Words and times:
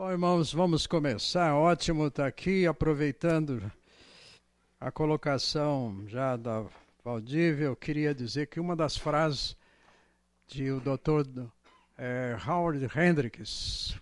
Bom, 0.00 0.10
irmãos, 0.10 0.50
vamos 0.50 0.86
começar. 0.86 1.54
Ótimo 1.54 2.06
estar 2.06 2.26
aqui, 2.26 2.66
aproveitando 2.66 3.70
a 4.80 4.90
colocação 4.90 6.08
já 6.08 6.38
da 6.38 6.64
Valdívia. 7.04 7.66
Eu 7.66 7.76
queria 7.76 8.14
dizer 8.14 8.46
que 8.46 8.58
uma 8.58 8.74
das 8.74 8.96
frases 8.96 9.54
de 10.46 10.70
o 10.70 10.80
Dr. 10.80 11.42
É, 11.98 12.34
Howard 12.48 12.82
Hendricks, 12.98 13.94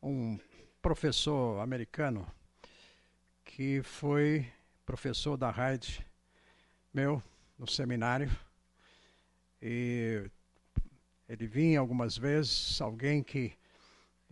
um 0.00 0.38
professor 0.80 1.60
americano 1.60 2.24
que 3.44 3.82
foi 3.82 4.46
professor 4.86 5.36
da 5.36 5.50
Hyde, 5.50 6.06
meu, 6.92 7.20
no 7.58 7.66
seminário, 7.66 8.30
e 9.60 10.30
ele 11.28 11.48
vinha 11.48 11.80
algumas 11.80 12.16
vezes, 12.16 12.80
alguém 12.80 13.20
que 13.20 13.52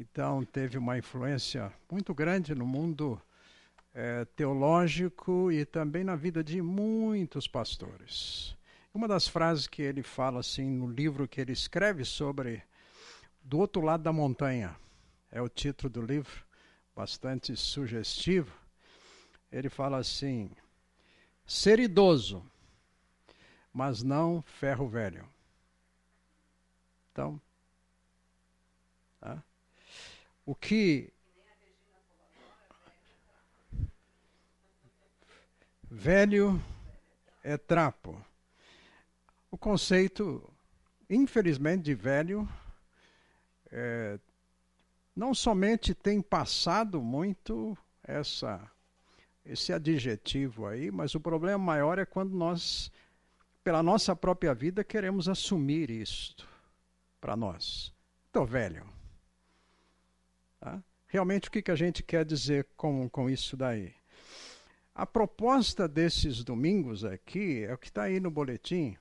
então 0.03 0.45
teve 0.45 0.77
uma 0.77 0.99
influência 0.99 1.73
muito 1.89 2.13
grande 2.13 2.57
no 2.57 2.67
mundo 2.67 3.23
é, 3.95 4.25
teológico 4.37 5.53
e 5.53 5.65
também 5.65 6.03
na 6.03 6.17
vida 6.17 6.43
de 6.43 6.61
muitos 6.61 7.47
pastores. 7.47 8.57
Uma 8.93 9.07
das 9.07 9.29
frases 9.29 9.69
que 9.69 9.81
ele 9.81 10.03
fala 10.03 10.41
assim 10.41 10.69
no 10.69 10.91
livro 10.91 11.29
que 11.29 11.41
ele 11.41 11.53
escreve 11.53 12.05
sobre 12.05 12.65
Do 13.45 13.61
Outro 13.61 13.81
Lado 13.81 14.03
da 14.03 14.13
Montanha, 14.13 14.77
é 15.31 15.41
o 15.41 15.49
título 15.49 15.89
do 15.89 16.03
livro, 16.03 16.45
bastante 16.97 17.57
sugestivo. 17.57 18.53
Ele 19.53 19.69
fala 19.69 19.99
assim: 19.99 20.51
ser 21.47 21.79
idoso, 21.79 22.45
mas 23.73 24.03
não 24.03 24.43
ferro 24.43 24.89
velho. 24.89 25.25
Então? 27.13 27.41
O 30.45 30.55
que 30.55 31.13
velho 35.91 36.61
é 37.43 37.57
trapo. 37.57 38.21
O 39.51 39.59
conceito, 39.59 40.43
infelizmente, 41.09 41.83
de 41.83 41.95
velho 41.95 42.49
é, 43.71 44.19
não 45.15 45.35
somente 45.35 45.95
tem 45.95 46.21
passado 46.21 47.03
muito 47.03 47.77
essa 48.03 48.71
esse 49.45 49.73
adjetivo 49.73 50.67
aí, 50.67 50.91
mas 50.91 51.15
o 51.15 51.21
problema 51.21 51.59
maior 51.59 51.99
é 51.99 52.07
quando 52.07 52.33
nós, 52.33 52.93
pela 53.65 53.83
nossa 53.83 54.15
própria 54.15 54.55
vida, 54.55 54.85
queremos 54.85 55.29
assumir 55.29 55.91
isto 55.91 56.49
para 57.21 57.37
nós. 57.37 57.93
Estou 58.29 58.47
velho. 58.47 58.92
Tá? 60.63 60.81
Realmente, 61.09 61.49
o 61.49 61.51
que, 61.51 61.61
que 61.61 61.73
a 61.73 61.77
gente 61.77 62.05
quer 62.05 62.25
dizer 62.25 62.69
com, 62.77 63.09
com 63.09 63.29
isso 63.29 63.57
daí? 63.57 63.93
A 64.95 65.05
proposta 65.05 65.89
desses 65.89 66.45
domingos 66.45 67.05
aqui 67.05 67.65
é 67.65 67.75
o 67.75 67.79
que 67.79 67.89
está 67.89 68.05
aí 68.05 68.21
no 68.21 68.31
boletim. 68.31 68.97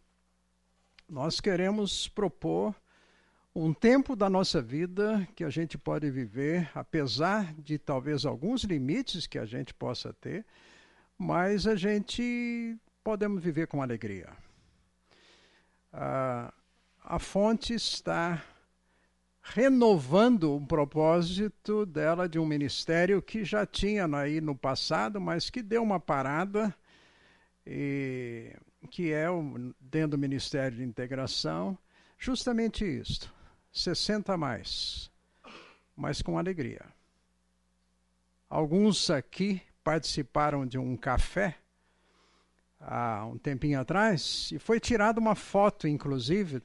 Nós 1.07 1.39
queremos 1.39 2.07
propor 2.07 2.75
um 3.53 3.75
tempo 3.75 4.15
da 4.15 4.27
nossa 4.27 4.59
vida 4.59 5.27
que 5.35 5.43
a 5.43 5.51
gente 5.51 5.77
pode 5.77 6.09
viver, 6.09 6.67
apesar 6.73 7.53
de 7.53 7.77
talvez 7.77 8.25
alguns 8.25 8.63
limites 8.63 9.27
que 9.27 9.37
a 9.37 9.45
gente 9.45 9.71
possa 9.71 10.11
ter, 10.13 10.43
mas 11.15 11.67
a 11.67 11.75
gente 11.75 12.75
podemos 13.03 13.43
viver 13.43 13.67
com 13.67 13.83
alegria. 13.83 14.29
Ah, 15.93 16.51
a 17.03 17.19
fonte 17.19 17.75
está 17.75 18.43
renovando 19.41 20.55
o 20.55 20.65
propósito 20.65 21.85
dela 21.85 22.29
de 22.29 22.37
um 22.37 22.45
ministério 22.45 23.21
que 23.21 23.43
já 23.43 23.65
tinha 23.65 24.05
aí 24.15 24.39
no 24.39 24.55
passado, 24.55 25.19
mas 25.19 25.49
que 25.49 25.61
deu 25.63 25.81
uma 25.81 25.99
parada, 25.99 26.73
e, 27.65 28.55
que 28.89 29.11
é 29.11 29.29
o, 29.29 29.73
dentro 29.79 30.11
do 30.11 30.17
Ministério 30.17 30.77
de 30.77 30.83
Integração, 30.83 31.77
justamente 32.17 32.85
isto, 32.85 33.33
60 33.71 34.33
a 34.33 34.37
mais, 34.37 35.11
mas 35.95 36.21
com 36.21 36.37
alegria. 36.37 36.85
Alguns 38.49 39.09
aqui 39.09 39.61
participaram 39.83 40.65
de 40.65 40.77
um 40.77 40.95
café 40.95 41.57
há 42.79 43.25
um 43.25 43.37
tempinho 43.37 43.79
atrás 43.79 44.51
e 44.51 44.59
foi 44.59 44.79
tirada 44.79 45.19
uma 45.19 45.35
foto, 45.35 45.87
inclusive, 45.87 46.61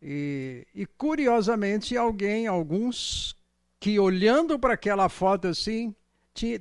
e, 0.00 0.66
e 0.74 0.86
curiosamente, 0.86 1.96
alguém, 1.96 2.46
alguns, 2.46 3.36
que 3.80 3.98
olhando 3.98 4.58
para 4.58 4.74
aquela 4.74 5.08
foto 5.08 5.48
assim, 5.48 5.94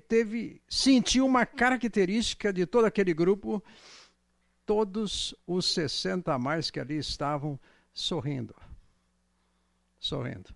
teve, 0.08 0.62
sentiu 0.68 1.26
uma 1.26 1.46
característica 1.46 2.54
de 2.54 2.66
todo 2.66 2.86
aquele 2.86 3.14
grupo, 3.14 3.64
todos 4.66 5.36
os 5.46 5.74
60 5.74 6.34
a 6.34 6.40
mais 6.40 6.72
que 6.72 6.80
ali 6.80 6.98
estavam 6.98 7.60
sorrindo. 7.94 8.56
Sorrindo. 10.00 10.56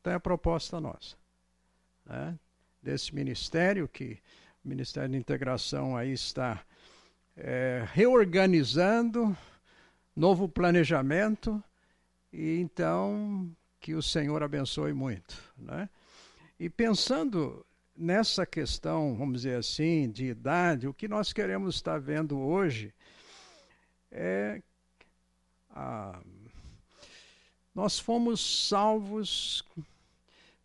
Então 0.00 0.12
é 0.12 0.16
a 0.16 0.20
proposta 0.20 0.80
nossa. 0.80 1.16
Né? 2.04 2.38
Desse 2.82 3.14
ministério, 3.14 3.88
que 3.88 4.18
o 4.64 4.68
Ministério 4.68 5.08
de 5.10 5.16
Integração 5.16 5.96
aí 5.96 6.12
está 6.12 6.62
é, 7.36 7.84
reorganizando, 7.92 9.36
novo 10.14 10.48
planejamento, 10.48 11.62
e 12.34 12.58
então, 12.58 13.48
que 13.78 13.94
o 13.94 14.02
Senhor 14.02 14.42
abençoe 14.42 14.92
muito. 14.92 15.40
Né? 15.56 15.88
E 16.58 16.68
pensando 16.68 17.64
nessa 17.96 18.44
questão, 18.44 19.14
vamos 19.14 19.42
dizer 19.42 19.56
assim, 19.56 20.10
de 20.10 20.26
idade, 20.26 20.88
o 20.88 20.92
que 20.92 21.06
nós 21.06 21.32
queremos 21.32 21.76
estar 21.76 22.00
vendo 22.00 22.36
hoje 22.38 22.92
é. 24.10 24.60
Ah, 25.70 26.20
nós 27.72 28.00
fomos 28.00 28.68
salvos 28.68 29.64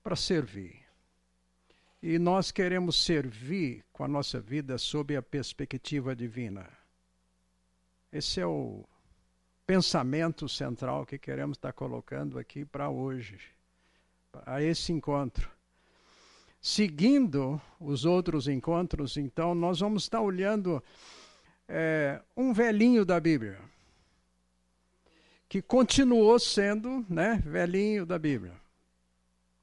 para 0.03 0.16
servir. 0.16 0.80
E 2.01 2.18
nós 2.18 2.51
queremos 2.51 2.96
servir 2.96 3.84
com 3.91 4.03
a 4.03 4.07
nossa 4.07 4.40
vida 4.40 4.78
sob 4.78 5.16
a 5.16 5.22
perspectiva 5.22 6.16
divina. 6.16 6.68
Esse 8.12 8.40
é 8.40 8.46
o 8.46 8.86
pensamento 9.69 10.50
central 10.50 11.06
que 11.06 11.19
queremos 11.19 11.56
estar 11.56 11.72
colocando 11.72 12.40
aqui 12.40 12.66
para 12.66 12.90
hoje, 12.90 13.40
a 14.44 14.63
esse 14.63 14.91
encontro. 14.91 15.47
Seguindo 16.59 17.62
os 17.80 18.03
outros 18.03 18.47
encontros, 18.47 19.16
então, 19.16 19.53
nós 19.53 19.80
vamos 19.80 20.02
estar 20.02 20.22
olhando 20.22 20.84
é, 21.68 22.19
um 22.35 22.52
velhinho 22.52 23.06
da 23.06 23.19
Bíblia, 23.19 23.59
que 25.47 25.62
continuou 25.62 26.40
sendo 26.40 27.06
né, 27.07 27.40
velhinho 27.46 28.07
da 28.07 28.18
Bíblia. 28.18 28.56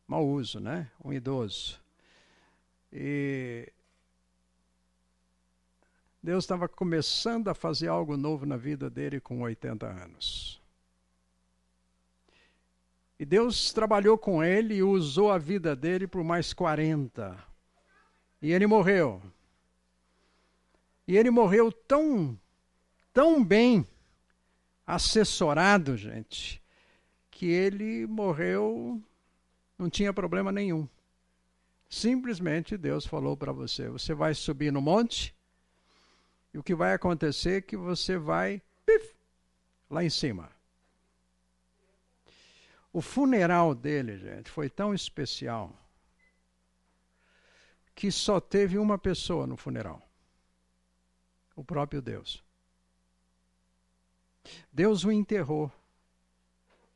Mau 0.06 0.24
uso, 0.24 0.60
né? 0.60 0.88
Um 1.04 1.12
idoso. 1.12 1.80
E 2.92 3.72
Deus 6.26 6.42
estava 6.42 6.69
começando 6.69 7.47
a 7.47 7.54
fazer 7.54 7.87
algo 7.87 8.16
novo 8.16 8.44
na 8.44 8.56
vida 8.56 8.91
dele 8.91 9.20
com 9.20 9.42
80 9.42 9.87
anos. 9.87 10.60
E 13.16 13.25
Deus 13.25 13.72
trabalhou 13.72 14.19
com 14.19 14.42
ele 14.42 14.75
e 14.75 14.82
usou 14.82 15.31
a 15.31 15.38
vida 15.38 15.76
dele 15.76 16.04
por 16.09 16.25
mais 16.25 16.53
40. 16.53 17.38
E 18.42 18.50
ele 18.50 18.66
morreu. 18.66 19.22
E 21.06 21.16
ele 21.16 21.31
morreu 21.31 21.70
tão, 21.70 22.36
tão 23.12 23.44
bem 23.44 23.86
assessorado, 24.84 25.97
gente, 25.97 26.60
que 27.31 27.47
ele 27.47 28.04
morreu, 28.04 29.00
não 29.78 29.89
tinha 29.89 30.12
problema 30.12 30.50
nenhum. 30.50 30.89
Simplesmente 31.89 32.77
Deus 32.77 33.06
falou 33.06 33.36
para 33.36 33.53
você: 33.53 33.89
você 33.89 34.12
vai 34.12 34.34
subir 34.34 34.72
no 34.72 34.80
monte 34.80 35.35
e 36.53 36.59
o 36.59 36.63
que 36.63 36.75
vai 36.75 36.95
acontecer 36.95 37.59
é 37.59 37.60
que 37.60 37.77
você 37.77 38.16
vai 38.16 38.63
pif, 38.84 39.15
lá 39.91 40.03
em 40.03 40.10
cima. 40.10 40.51
O 42.93 43.03
funeral 43.03 43.75
dele, 43.75 44.16
gente, 44.16 44.51
foi 44.51 44.71
tão 44.71 44.95
especial 44.95 45.71
que 47.95 48.10
só 48.10 48.41
teve 48.41 48.78
uma 48.78 48.97
pessoa 48.98 49.47
no 49.47 49.57
funeral: 49.57 50.01
o 51.54 51.63
próprio 51.63 52.01
Deus. 52.01 52.43
Deus 54.72 55.04
o 55.04 55.13
enterrou 55.13 55.71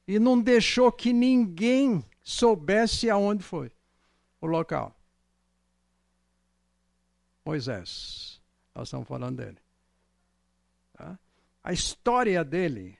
e 0.06 0.18
não 0.18 0.40
deixou 0.40 0.90
que 0.90 1.12
ninguém 1.12 2.04
soubesse 2.22 3.10
aonde 3.10 3.42
foi 3.42 3.70
o 4.40 4.46
local. 4.46 4.96
Moisés 7.44 8.39
nós 8.74 8.88
estamos 8.88 9.08
falando 9.08 9.36
dele. 9.36 9.58
Tá? 10.92 11.18
A 11.62 11.72
história 11.72 12.44
dele 12.44 12.98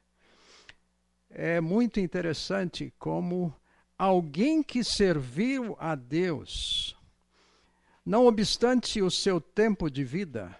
é 1.28 1.60
muito 1.60 2.00
interessante 2.00 2.92
como 2.98 3.54
alguém 3.96 4.62
que 4.62 4.82
serviu 4.82 5.76
a 5.78 5.94
Deus, 5.94 6.96
não 8.04 8.26
obstante 8.26 9.00
o 9.00 9.10
seu 9.10 9.40
tempo 9.40 9.90
de 9.90 10.02
vida 10.02 10.58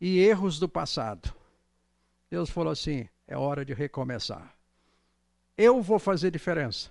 e 0.00 0.18
erros 0.18 0.58
do 0.58 0.68
passado, 0.68 1.34
Deus 2.30 2.50
falou 2.50 2.72
assim: 2.72 3.08
é 3.26 3.36
hora 3.36 3.64
de 3.64 3.74
recomeçar. 3.74 4.56
Eu 5.56 5.82
vou 5.82 5.98
fazer 5.98 6.30
diferença. 6.30 6.90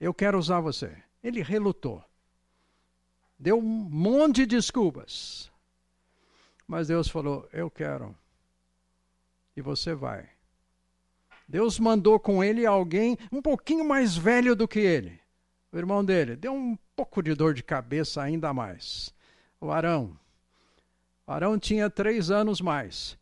Eu 0.00 0.14
quero 0.14 0.38
usar 0.38 0.60
você. 0.60 0.96
Ele 1.22 1.42
relutou. 1.42 2.02
Deu 3.38 3.58
um 3.58 3.62
monte 3.62 4.46
de 4.46 4.56
desculpas. 4.56 5.51
Mas 6.72 6.88
Deus 6.88 7.06
falou: 7.06 7.46
Eu 7.52 7.70
quero. 7.70 8.16
E 9.54 9.60
você 9.60 9.94
vai. 9.94 10.26
Deus 11.46 11.78
mandou 11.78 12.18
com 12.18 12.42
ele 12.42 12.64
alguém 12.64 13.18
um 13.30 13.42
pouquinho 13.42 13.86
mais 13.86 14.16
velho 14.16 14.56
do 14.56 14.66
que 14.66 14.78
ele. 14.78 15.20
O 15.70 15.76
irmão 15.76 16.02
dele. 16.02 16.34
Deu 16.34 16.54
um 16.54 16.74
pouco 16.96 17.22
de 17.22 17.34
dor 17.34 17.52
de 17.52 17.62
cabeça 17.62 18.22
ainda 18.22 18.54
mais. 18.54 19.14
O 19.60 19.70
Arão. 19.70 20.18
O 21.26 21.32
Arão 21.32 21.58
tinha 21.58 21.90
três 21.90 22.30
anos 22.30 22.58
mais. 22.62 23.18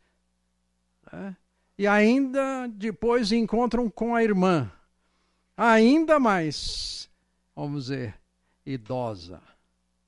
Né? 1.13 1.37
E 1.77 1.89
ainda 1.89 2.69
depois 2.69 3.33
encontram 3.33 3.91
com 3.91 4.15
a 4.15 4.23
irmã. 4.23 4.71
Ainda 5.57 6.21
mais, 6.21 7.11
vamos 7.57 7.87
dizer, 7.87 8.15
idosa. 8.65 9.43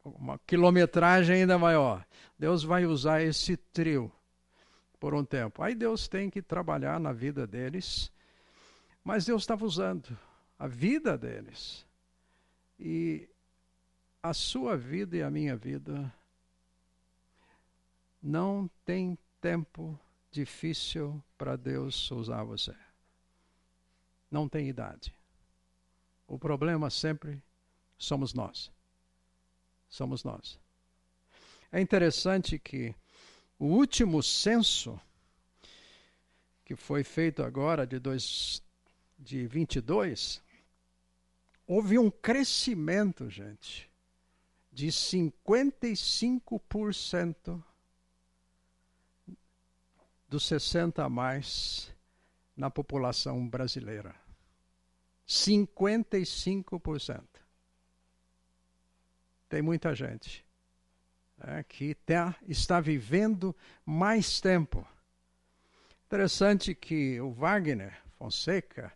Uma 0.05 0.39
quilometragem 0.47 1.41
ainda 1.41 1.59
maior. 1.59 2.07
Deus 2.39 2.63
vai 2.63 2.87
usar 2.87 3.23
esse 3.23 3.57
trio 3.57 4.11
por 4.99 5.15
um 5.15 5.25
tempo. 5.25 5.63
Aí 5.63 5.75
Deus 5.75 6.09
tem 6.09 6.31
que 6.31 6.41
trabalhar 6.41 7.01
na 7.01 7.13
vida 7.13 7.47
deles, 7.47 8.13
mas 9.03 9.25
Deus 9.25 9.43
estava 9.43 9.65
usando 9.65 10.17
a 10.59 10.69
vida 10.69 11.19
deles. 11.19 11.85
E 12.79 13.29
a 14.23 14.33
sua 14.33 14.77
vida 14.77 15.17
e 15.17 15.23
a 15.23 15.31
minha 15.31 15.57
vida 15.57 16.13
não 18.23 18.71
tem 18.85 19.19
tempo 19.41 19.99
difícil 20.31 21.23
para 21.37 21.57
Deus 21.57 22.09
usar 22.13 22.45
você. 22.45 22.75
Não 24.31 24.49
tem 24.49 24.69
idade. 24.69 25.13
O 26.29 26.39
problema 26.39 26.89
sempre 26.89 27.43
somos 27.99 28.33
nós. 28.33 28.71
Somos 29.89 30.23
nós. 30.23 30.62
É 31.75 31.81
interessante 31.81 32.59
que 32.59 32.95
o 33.59 33.65
último 33.65 34.23
censo, 34.23 35.01
que 36.67 36.77
foi 36.77 37.03
feito 37.03 37.43
agora 37.43 37.87
de, 37.87 37.99
dois, 37.99 38.63
de 39.19 39.47
22, 39.47 40.43
houve 41.67 41.99
um 41.99 42.11
crescimento, 42.11 43.31
gente, 43.31 43.91
de 44.71 44.89
55% 44.89 47.65
dos 50.29 50.47
60 50.47 51.03
a 51.03 51.09
mais 51.09 51.91
na 52.55 52.69
população 52.69 53.49
brasileira. 53.49 54.15
55%. 55.27 57.25
Tem 59.49 59.63
muita 59.63 59.95
gente 59.95 60.45
é, 61.45 61.63
que 61.63 61.95
tá, 61.95 62.37
está 62.49 62.81
vivendo 62.81 63.55
mais 63.85 64.41
tempo. 64.41 64.87
Interessante 66.07 66.75
que 66.75 67.21
o 67.21 67.33
Wagner 67.33 67.99
Fonseca, 68.19 68.93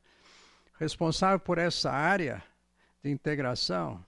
responsável 0.78 1.40
por 1.40 1.58
essa 1.58 1.90
área 1.90 2.43
de 3.02 3.10
integração, 3.10 4.04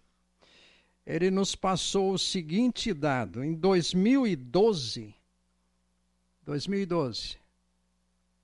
ele 1.07 1.31
nos 1.31 1.55
passou 1.55 2.13
o 2.13 2.19
seguinte 2.19 2.93
dado: 2.93 3.43
em 3.43 3.55
2012, 3.55 5.15
2012, 6.43 7.39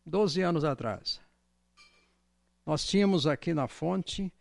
12 0.04 0.42
anos 0.42 0.64
atrás, 0.64 1.20
nós 2.64 2.86
tínhamos 2.86 3.26
aqui 3.26 3.52
na 3.52 3.68
fonte 3.68 4.32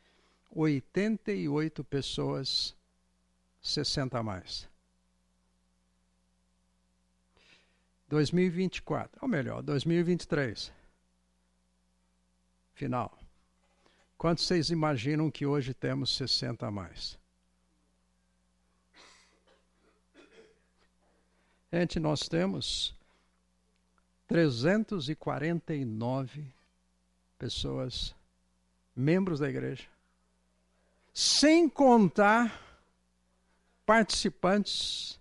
88 0.50 1.84
pessoas 1.84 2.76
60 3.62 4.18
a 4.18 4.24
mais. 4.24 4.73
2024, 8.14 9.20
ou 9.24 9.28
melhor, 9.28 9.64
2023. 9.64 10.72
Final. 12.76 13.18
Quantos 14.16 14.46
vocês 14.46 14.70
imaginam 14.70 15.32
que 15.32 15.48
hoje 15.48 15.74
temos 15.74 16.16
60 16.16 16.68
a 16.68 16.72
mais? 16.72 17.18
Gente, 21.72 22.00
nós 22.00 22.30
temos 22.30 22.96
349 24.28 26.46
pessoas, 27.40 28.16
membros 28.96 29.40
da 29.40 29.50
igreja, 29.50 29.88
sem 31.12 31.68
contar 31.68 32.62
participantes 33.88 35.20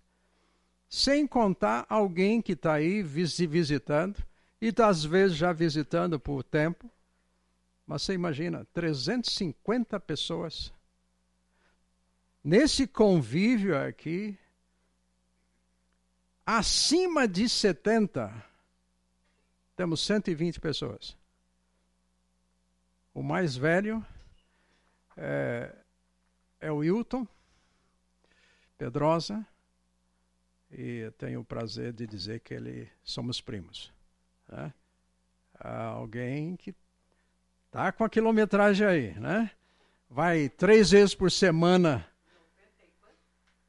sem 0.92 1.26
contar 1.26 1.86
alguém 1.88 2.42
que 2.42 2.52
está 2.52 2.74
aí 2.74 3.02
visitando, 3.02 4.22
e 4.60 4.70
tá, 4.70 4.88
às 4.88 5.02
vezes 5.02 5.38
já 5.38 5.50
visitando 5.50 6.20
por 6.20 6.44
tempo. 6.44 6.90
Mas 7.86 8.02
você 8.02 8.12
imagina, 8.12 8.66
350 8.74 9.98
pessoas. 10.00 10.70
Nesse 12.44 12.86
convívio 12.86 13.74
aqui, 13.74 14.38
acima 16.44 17.26
de 17.26 17.48
70, 17.48 18.30
temos 19.74 20.04
120 20.04 20.60
pessoas. 20.60 21.16
O 23.14 23.22
mais 23.22 23.56
velho 23.56 24.04
é, 25.16 25.74
é 26.60 26.70
o 26.70 26.84
Hilton 26.84 27.26
Pedrosa 28.76 29.46
e 30.72 31.10
tenho 31.18 31.40
o 31.40 31.44
prazer 31.44 31.92
de 31.92 32.06
dizer 32.06 32.40
que 32.40 32.54
ele 32.54 32.88
somos 33.04 33.38
primos. 33.40 33.92
Né? 34.48 34.72
Alguém 35.60 36.56
que 36.56 36.74
tá 37.70 37.92
com 37.92 38.04
a 38.04 38.08
quilometragem 38.08 38.86
aí, 38.86 39.12
né? 39.18 39.50
Vai 40.08 40.48
três 40.48 40.90
vezes 40.90 41.14
por 41.14 41.30
semana. 41.30 42.06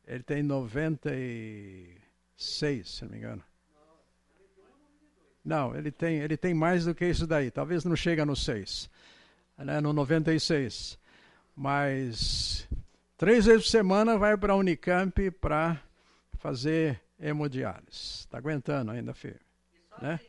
Ele 0.05 0.23
tem 0.23 0.43
96, 0.43 2.89
se 2.89 3.03
não 3.03 3.11
me 3.11 3.17
engano. 3.17 3.43
Não, 5.43 5.75
ele 5.75 5.91
tem, 5.91 6.19
ele 6.19 6.37
tem 6.37 6.53
mais 6.53 6.85
do 6.85 6.95
que 6.95 7.05
isso 7.05 7.27
daí. 7.27 7.51
Talvez 7.51 7.83
não 7.83 7.95
chega 7.95 8.25
no 8.25 8.35
6, 8.35 8.89
né? 9.57 9.81
no 9.81 9.93
96. 9.93 10.97
Mas 11.55 12.67
três 13.17 13.45
vezes 13.45 13.63
por 13.63 13.69
semana 13.69 14.17
vai 14.17 14.37
para 14.37 14.53
a 14.53 14.55
Unicamp 14.55 15.29
para 15.31 15.81
fazer 16.43 17.01
hemodiálise. 17.17 17.85
Está 17.89 18.37
aguentando 18.37 18.91
ainda, 18.91 19.13
filho? 19.13 19.39
Né? 20.01 20.19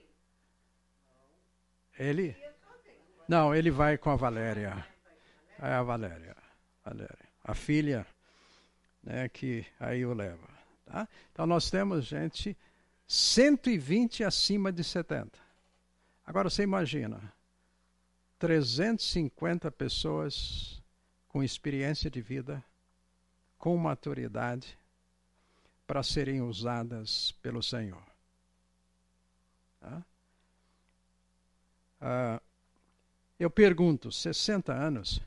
Ele? 1.98 2.36
Não, 3.26 3.52
ele 3.52 3.68
vai 3.68 3.98
com 3.98 4.10
a 4.10 4.16
Valéria. 4.16 4.86
É 5.58 5.72
a 5.72 5.82
Valéria. 5.82 6.36
Valéria. 6.84 7.28
A 7.42 7.52
filha, 7.52 8.06
né, 9.02 9.28
que 9.28 9.66
aí 9.80 10.06
o 10.06 10.14
leva. 10.14 10.48
Tá? 10.86 11.08
Então 11.32 11.46
nós 11.46 11.68
temos 11.68 12.04
gente 12.04 12.56
120 13.08 14.22
acima 14.22 14.70
de 14.70 14.84
70. 14.84 15.36
Agora 16.24 16.48
você 16.48 16.62
imagina, 16.62 17.20
350 18.38 19.68
pessoas 19.72 20.80
com 21.26 21.42
experiência 21.42 22.08
de 22.08 22.20
vida, 22.20 22.64
com 23.58 23.76
maturidade, 23.76 24.78
para 25.86 26.02
serem 26.02 26.40
usadas 26.40 27.32
pelo 27.42 27.62
Senhor. 27.62 28.04
Tá? 29.80 30.04
Ah, 32.00 32.42
eu 33.38 33.50
pergunto: 33.50 34.10
60 34.10 34.72
anos 34.72 35.20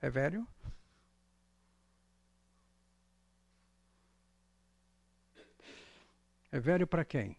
é 0.00 0.10
velho? 0.10 0.46
É 6.50 6.60
velho 6.60 6.86
para 6.86 7.04
quem? 7.04 7.36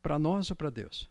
Para 0.00 0.18
nós 0.18 0.50
ou 0.50 0.56
para 0.56 0.70
Deus? 0.70 1.10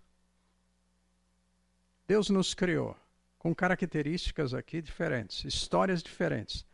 Deus 2.07 2.29
nos 2.29 2.53
criou 2.53 2.97
com 3.37 3.55
características 3.55 4.53
aqui 4.53 4.81
diferentes, 4.81 5.45
histórias 5.45 6.03
diferentes. 6.03 6.65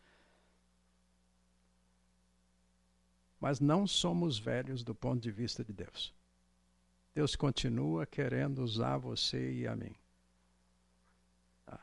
Mas 3.39 3.60
não 3.60 3.86
somos 3.86 4.39
velhos 4.39 4.84
do 4.84 4.96
ponto 4.96 5.22
de 5.22 5.32
vista 5.32 5.63
de 5.63 5.72
Deus. 5.72 6.13
Deus 7.13 7.36
continua 7.36 8.06
querendo 8.06 8.60
usar 8.60 8.98
você 8.98 9.51
e 9.51 9.67
a 9.67 9.75
mim. 9.75 9.96
Tá? 11.65 11.79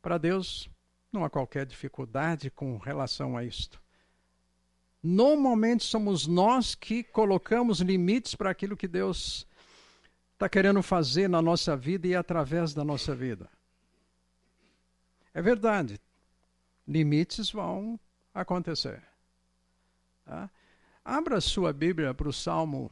Para 0.00 0.18
Deus, 0.18 0.68
não 1.12 1.24
há 1.24 1.30
qualquer 1.30 1.66
dificuldade 1.66 2.50
com 2.50 2.78
relação 2.78 3.36
a 3.36 3.44
isto. 3.44 3.80
Normalmente 5.02 5.84
somos 5.84 6.26
nós 6.26 6.74
que 6.74 7.02
colocamos 7.02 7.80
limites 7.80 8.34
para 8.34 8.50
aquilo 8.50 8.76
que 8.76 8.88
Deus 8.88 9.46
está 10.32 10.48
querendo 10.48 10.82
fazer 10.82 11.28
na 11.28 11.42
nossa 11.42 11.76
vida 11.76 12.06
e 12.06 12.14
através 12.14 12.72
da 12.72 12.84
nossa 12.84 13.14
vida. 13.14 13.50
É 15.34 15.42
verdade, 15.42 16.00
limites 16.86 17.50
vão 17.50 17.98
acontecer. 18.34 19.02
Tá? 20.24 20.50
Abra 21.04 21.40
sua 21.40 21.72
Bíblia 21.72 22.14
para 22.14 22.28
o 22.28 22.32
Salmo 22.32 22.90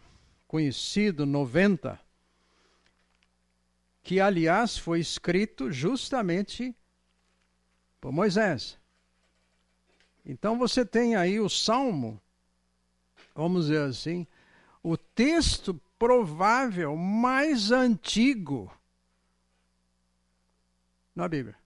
conhecido 0.49 1.25
90, 1.25 2.01
que 4.03 4.21
aliás 4.21 4.77
foi 4.77 4.99
escrito 4.99 5.71
justamente 5.71 6.75
por 8.01 8.11
Moisés. 8.11 8.79
Então 10.27 10.59
você 10.59 10.85
tem 10.85 11.15
aí 11.15 11.39
o 11.39 11.49
Salmo, 11.49 12.21
vamos 13.35 13.67
dizer 13.67 13.83
assim, 13.83 14.27
o 14.83 14.97
texto 14.97 15.81
provável 15.97 16.97
mais 16.97 17.71
antigo 17.71 18.77
na 21.15 21.29
Bíblia. 21.29 21.57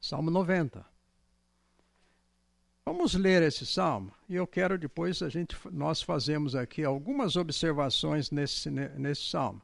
Salmo 0.00 0.30
90. 0.30 0.95
Vamos 2.88 3.14
ler 3.14 3.42
esse 3.42 3.66
salmo 3.66 4.12
e 4.28 4.36
eu 4.36 4.46
quero 4.46 4.78
depois 4.78 5.20
a 5.20 5.28
gente 5.28 5.56
nós 5.72 6.00
fazemos 6.00 6.54
aqui 6.54 6.84
algumas 6.84 7.34
observações 7.34 8.30
nesse 8.30 8.70
nesse 8.70 9.28
salmo. 9.28 9.60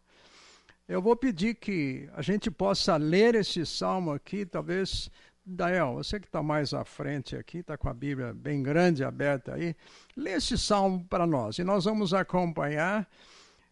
Eu 0.88 1.00
vou 1.00 1.14
pedir 1.14 1.54
que 1.54 2.08
a 2.14 2.20
gente 2.20 2.50
possa 2.50 2.96
ler 2.96 3.36
esse 3.36 3.64
salmo 3.64 4.10
aqui, 4.10 4.44
talvez 4.44 5.08
Dael, 5.46 5.94
você 5.94 6.18
que 6.18 6.26
está 6.26 6.42
mais 6.42 6.74
à 6.74 6.84
frente 6.84 7.36
aqui, 7.36 7.58
está 7.58 7.78
com 7.78 7.88
a 7.88 7.94
Bíblia 7.94 8.34
bem 8.34 8.60
grande 8.60 9.04
aberta 9.04 9.54
aí, 9.54 9.76
lê 10.16 10.32
esse 10.32 10.58
salmo 10.58 11.06
para 11.08 11.24
nós 11.24 11.60
e 11.60 11.62
nós 11.62 11.84
vamos 11.84 12.12
acompanhar 12.12 13.08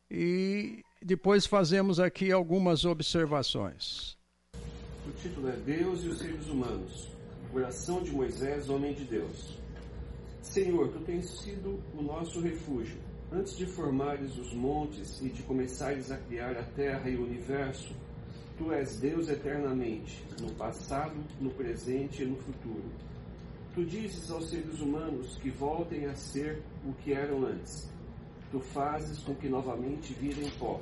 e 0.09 0.85
depois 1.03 1.45
fazemos 1.45 1.99
aqui 1.99 2.31
algumas 2.31 2.85
observações. 2.85 4.17
O 4.55 5.11
título 5.21 5.49
é 5.49 5.57
Deus 5.57 6.05
e 6.05 6.09
os 6.09 6.19
seres 6.19 6.47
humanos. 6.47 7.20
Oração 7.53 8.01
de 8.01 8.13
Moisés, 8.13 8.71
homem 8.71 8.95
de 8.95 9.05
Deus. 9.05 9.59
Senhor, 10.41 10.93
tu 10.93 11.01
tens 11.01 11.29
sido 11.41 11.81
o 11.99 12.01
nosso 12.01 12.41
refúgio. 12.41 13.01
Antes 13.33 13.57
de 13.57 13.67
formares 13.67 14.39
os 14.39 14.55
montes 14.55 15.21
e 15.21 15.29
de 15.31 15.43
começares 15.43 16.13
a 16.13 16.17
criar 16.17 16.57
a 16.57 16.63
terra 16.63 17.11
e 17.11 17.17
o 17.17 17.25
universo, 17.25 17.93
tu 18.57 18.73
és 18.73 19.01
Deus 19.01 19.29
eternamente, 19.29 20.25
no 20.41 20.53
passado, 20.53 21.17
no 21.41 21.51
presente 21.51 22.23
e 22.23 22.27
no 22.27 22.37
futuro. 22.37 22.89
Tu 23.75 23.85
dizes 23.85 24.31
aos 24.31 24.49
seres 24.49 24.79
humanos 24.81 25.37
que 25.39 25.51
voltem 25.51 26.07
a 26.07 26.15
ser 26.15 26.63
o 26.87 26.93
que 26.93 27.13
eram 27.13 27.45
antes. 27.45 27.91
Tu 28.53 28.61
fazes 28.61 29.19
com 29.25 29.35
que 29.35 29.49
novamente 29.49 30.15
virem 30.15 30.49
pó. 30.51 30.81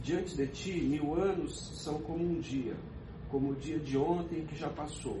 Diante 0.00 0.36
de 0.36 0.46
ti, 0.46 0.80
mil 0.80 1.14
anos 1.20 1.58
são 1.82 2.00
como 2.02 2.22
um 2.22 2.38
dia, 2.38 2.76
como 3.28 3.50
o 3.50 3.56
dia 3.56 3.80
de 3.80 3.98
ontem 3.98 4.46
que 4.46 4.54
já 4.54 4.68
passou 4.68 5.20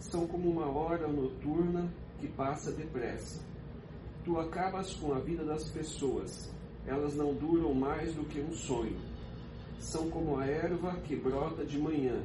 são 0.00 0.26
como 0.26 0.50
uma 0.50 0.66
hora 0.66 1.06
noturna 1.06 1.88
que 2.18 2.26
passa 2.26 2.72
depressa. 2.72 3.40
Tu 4.24 4.38
acabas 4.38 4.94
com 4.94 5.14
a 5.14 5.18
vida 5.18 5.44
das 5.44 5.68
pessoas, 5.68 6.52
elas 6.86 7.14
não 7.14 7.34
duram 7.34 7.72
mais 7.72 8.14
do 8.14 8.24
que 8.24 8.40
um 8.40 8.52
sonho. 8.52 8.98
São 9.78 10.10
como 10.10 10.38
a 10.38 10.46
erva 10.46 10.96
que 11.00 11.14
brota 11.14 11.64
de 11.64 11.78
manhã, 11.78 12.22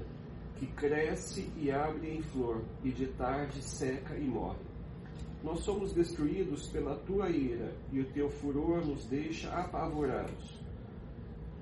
que 0.58 0.66
cresce 0.68 1.50
e 1.58 1.70
abre 1.70 2.16
em 2.16 2.22
flor, 2.22 2.62
e 2.84 2.92
de 2.92 3.08
tarde 3.08 3.62
seca 3.62 4.16
e 4.16 4.26
morre. 4.26 4.60
Nós 5.44 5.60
somos 5.60 5.94
destruídos 5.94 6.68
pela 6.68 6.96
tua 7.00 7.30
ira, 7.30 7.74
e 7.92 8.00
o 8.00 8.06
teu 8.12 8.30
furor 8.30 8.86
nos 8.86 9.06
deixa 9.06 9.50
apavorados. 9.52 10.65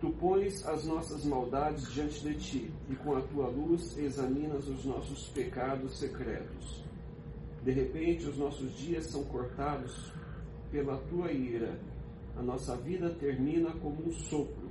Tu 0.04 0.10
pões 0.10 0.68
as 0.68 0.84
nossas 0.84 1.24
maldades 1.24 1.90
diante 1.94 2.20
de 2.20 2.36
ti, 2.36 2.72
e 2.90 2.96
com 2.98 3.16
a 3.16 3.22
tua 3.22 3.48
luz 3.48 3.98
examinas 3.98 4.68
os 4.68 4.84
nossos 4.84 5.30
pecados 5.30 5.98
secretos. 5.98 6.84
De 7.64 7.72
repente, 7.72 8.26
os 8.26 8.38
nossos 8.38 8.76
dias 8.76 9.06
são 9.06 9.24
cortados 9.24 10.12
pela 10.70 10.98
tua 11.04 11.32
ira. 11.32 11.80
A 12.36 12.42
nossa 12.42 12.76
vida 12.76 13.12
termina 13.12 13.72
como 13.76 14.06
um 14.06 14.12
sopro. 14.12 14.70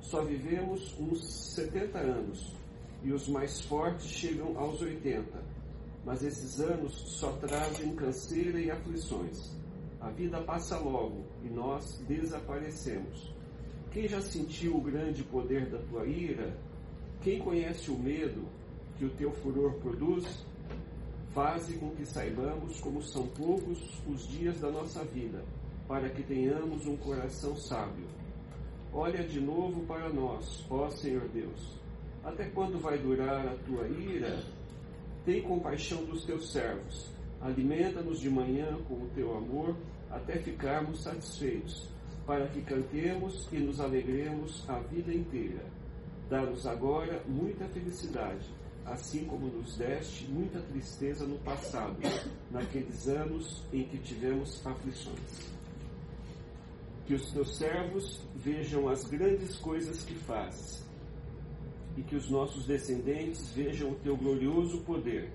Só 0.00 0.22
vivemos 0.22 0.96
uns 0.96 1.24
70 1.56 1.98
anos, 1.98 2.54
e 3.02 3.12
os 3.12 3.26
mais 3.26 3.62
fortes 3.62 4.06
chegam 4.06 4.56
aos 4.56 4.80
80. 4.80 5.42
Mas 6.04 6.22
esses 6.22 6.60
anos 6.60 6.92
só 7.18 7.32
trazem 7.32 7.96
canseira 7.96 8.60
e 8.60 8.70
aflições. 8.70 9.56
A 10.00 10.08
vida 10.10 10.40
passa 10.40 10.78
logo 10.78 11.24
e 11.42 11.48
nós 11.48 11.98
desaparecemos. 12.06 13.31
Quem 13.92 14.08
já 14.08 14.22
sentiu 14.22 14.76
o 14.76 14.80
grande 14.80 15.22
poder 15.22 15.68
da 15.68 15.78
tua 15.78 16.06
ira? 16.06 16.56
Quem 17.20 17.38
conhece 17.38 17.90
o 17.90 17.98
medo 17.98 18.48
que 18.96 19.04
o 19.04 19.10
teu 19.10 19.30
furor 19.30 19.74
produz? 19.80 20.46
Faze 21.34 21.74
com 21.74 21.90
que 21.90 22.06
saibamos 22.06 22.80
como 22.80 23.02
são 23.02 23.26
poucos 23.28 23.78
os 24.06 24.26
dias 24.28 24.58
da 24.60 24.70
nossa 24.70 25.04
vida, 25.04 25.44
para 25.86 26.08
que 26.08 26.22
tenhamos 26.22 26.86
um 26.86 26.96
coração 26.96 27.54
sábio. 27.54 28.06
Olha 28.94 29.22
de 29.28 29.40
novo 29.42 29.84
para 29.84 30.08
nós, 30.08 30.64
ó 30.70 30.88
Senhor 30.88 31.28
Deus. 31.28 31.78
Até 32.24 32.48
quando 32.48 32.80
vai 32.80 32.96
durar 32.96 33.46
a 33.46 33.56
tua 33.56 33.86
ira? 33.88 34.42
Tem 35.26 35.42
compaixão 35.42 36.02
dos 36.06 36.24
teus 36.24 36.50
servos. 36.50 37.12
Alimenta-nos 37.42 38.20
de 38.20 38.30
manhã 38.30 38.78
com 38.88 38.94
o 38.94 39.10
teu 39.14 39.36
amor, 39.36 39.76
até 40.10 40.38
ficarmos 40.38 41.02
satisfeitos 41.02 41.91
para 42.26 42.46
que 42.48 42.62
cantemos 42.62 43.48
e 43.52 43.56
nos 43.56 43.80
alegremos 43.80 44.68
a 44.68 44.78
vida 44.78 45.12
inteira. 45.12 45.64
Dá-nos 46.28 46.66
agora 46.66 47.22
muita 47.26 47.66
felicidade, 47.68 48.48
assim 48.84 49.24
como 49.24 49.46
nos 49.46 49.76
deste 49.76 50.30
muita 50.30 50.60
tristeza 50.60 51.26
no 51.26 51.38
passado, 51.40 51.96
naqueles 52.50 53.08
anos 53.08 53.62
em 53.72 53.84
que 53.84 53.98
tivemos 53.98 54.64
aflições. 54.66 55.52
Que 57.06 57.14
os 57.14 57.32
teus 57.32 57.56
servos 57.56 58.20
vejam 58.36 58.88
as 58.88 59.04
grandes 59.04 59.56
coisas 59.56 60.04
que 60.04 60.14
fazes, 60.14 60.86
e 61.96 62.02
que 62.02 62.16
os 62.16 62.30
nossos 62.30 62.64
descendentes 62.66 63.50
vejam 63.50 63.90
o 63.90 63.96
teu 63.96 64.16
glorioso 64.16 64.80
poder. 64.82 65.30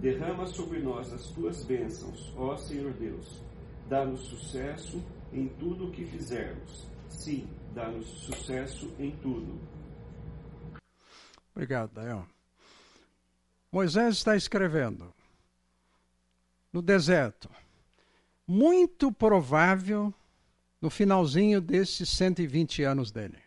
Derrama 0.00 0.46
sobre 0.46 0.80
nós 0.80 1.12
as 1.12 1.28
tuas 1.28 1.64
bênçãos, 1.64 2.32
ó 2.36 2.56
Senhor 2.56 2.92
Deus. 2.94 3.42
Dá-nos 3.88 4.22
sucesso 4.22 5.02
em 5.32 5.48
tudo 5.48 5.88
o 5.88 5.90
que 5.90 6.04
fizermos. 6.04 6.86
Sim, 7.08 7.48
dá-nos 7.74 8.06
sucesso 8.06 8.94
em 8.98 9.10
tudo. 9.16 9.60
Obrigado, 11.54 11.92
Daniel. 11.92 12.26
Moisés 13.70 14.16
está 14.16 14.36
escrevendo 14.36 15.12
no 16.72 16.82
deserto. 16.82 17.48
Muito 18.46 19.12
provável 19.12 20.12
no 20.80 20.90
finalzinho 20.90 21.60
desses 21.60 22.08
120 22.10 22.82
anos 22.82 23.10
dele. 23.10 23.38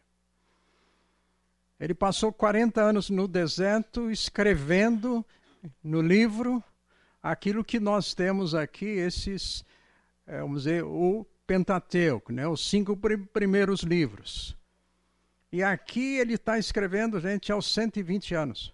Ele 1.80 1.94
passou 1.94 2.32
40 2.32 2.82
anos 2.82 3.10
no 3.10 3.28
deserto 3.28 4.10
escrevendo 4.10 5.26
no 5.84 6.02
livro 6.02 6.64
aquilo 7.22 7.64
que 7.64 7.80
nós 7.80 8.14
temos 8.14 8.56
aqui, 8.56 8.86
esses, 8.86 9.66
é, 10.26 10.40
vamos 10.40 10.64
dizer, 10.64 10.84
o 10.84 11.26
Pentateuco, 11.46 12.32
né, 12.32 12.48
os 12.48 12.68
cinco 12.68 12.98
primeiros 13.32 13.82
livros. 13.82 14.58
E 15.52 15.64
aqui 15.64 16.18
ele 16.18 16.34
está 16.34 16.58
escrevendo, 16.58 17.20
gente, 17.20 17.52
aos 17.52 17.72
120 17.74 18.36
anos. 18.36 18.74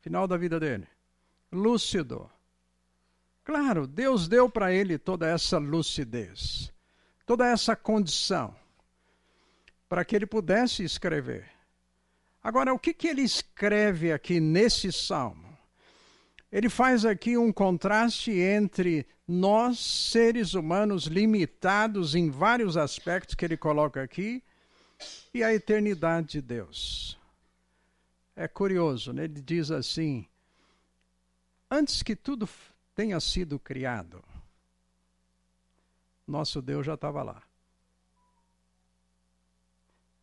Final 0.00 0.26
da 0.28 0.36
vida 0.36 0.60
dele. 0.60 0.86
Lúcido. 1.50 2.30
Claro, 3.42 3.86
Deus 3.86 4.28
deu 4.28 4.48
para 4.48 4.72
ele 4.72 4.96
toda 4.96 5.26
essa 5.26 5.58
lucidez, 5.58 6.72
toda 7.26 7.46
essa 7.48 7.74
condição, 7.74 8.54
para 9.88 10.04
que 10.04 10.14
ele 10.14 10.26
pudesse 10.26 10.84
escrever. 10.84 11.50
Agora, 12.42 12.72
o 12.72 12.78
que, 12.78 12.94
que 12.94 13.08
ele 13.08 13.22
escreve 13.22 14.12
aqui 14.12 14.38
nesse 14.38 14.92
salmo? 14.92 15.49
Ele 16.50 16.68
faz 16.68 17.04
aqui 17.04 17.36
um 17.36 17.52
contraste 17.52 18.32
entre 18.32 19.06
nós, 19.26 19.78
seres 19.78 20.54
humanos 20.54 21.04
limitados 21.04 22.14
em 22.14 22.28
vários 22.28 22.76
aspectos 22.76 23.36
que 23.36 23.44
ele 23.44 23.56
coloca 23.56 24.02
aqui, 24.02 24.42
e 25.32 25.44
a 25.44 25.54
eternidade 25.54 26.28
de 26.28 26.42
Deus. 26.42 27.18
É 28.34 28.48
curioso, 28.48 29.12
né? 29.12 29.24
ele 29.24 29.40
diz 29.40 29.70
assim: 29.70 30.26
antes 31.70 32.02
que 32.02 32.16
tudo 32.16 32.48
tenha 32.94 33.20
sido 33.20 33.58
criado, 33.58 34.22
nosso 36.26 36.60
Deus 36.60 36.84
já 36.84 36.94
estava 36.94 37.22
lá. 37.22 37.42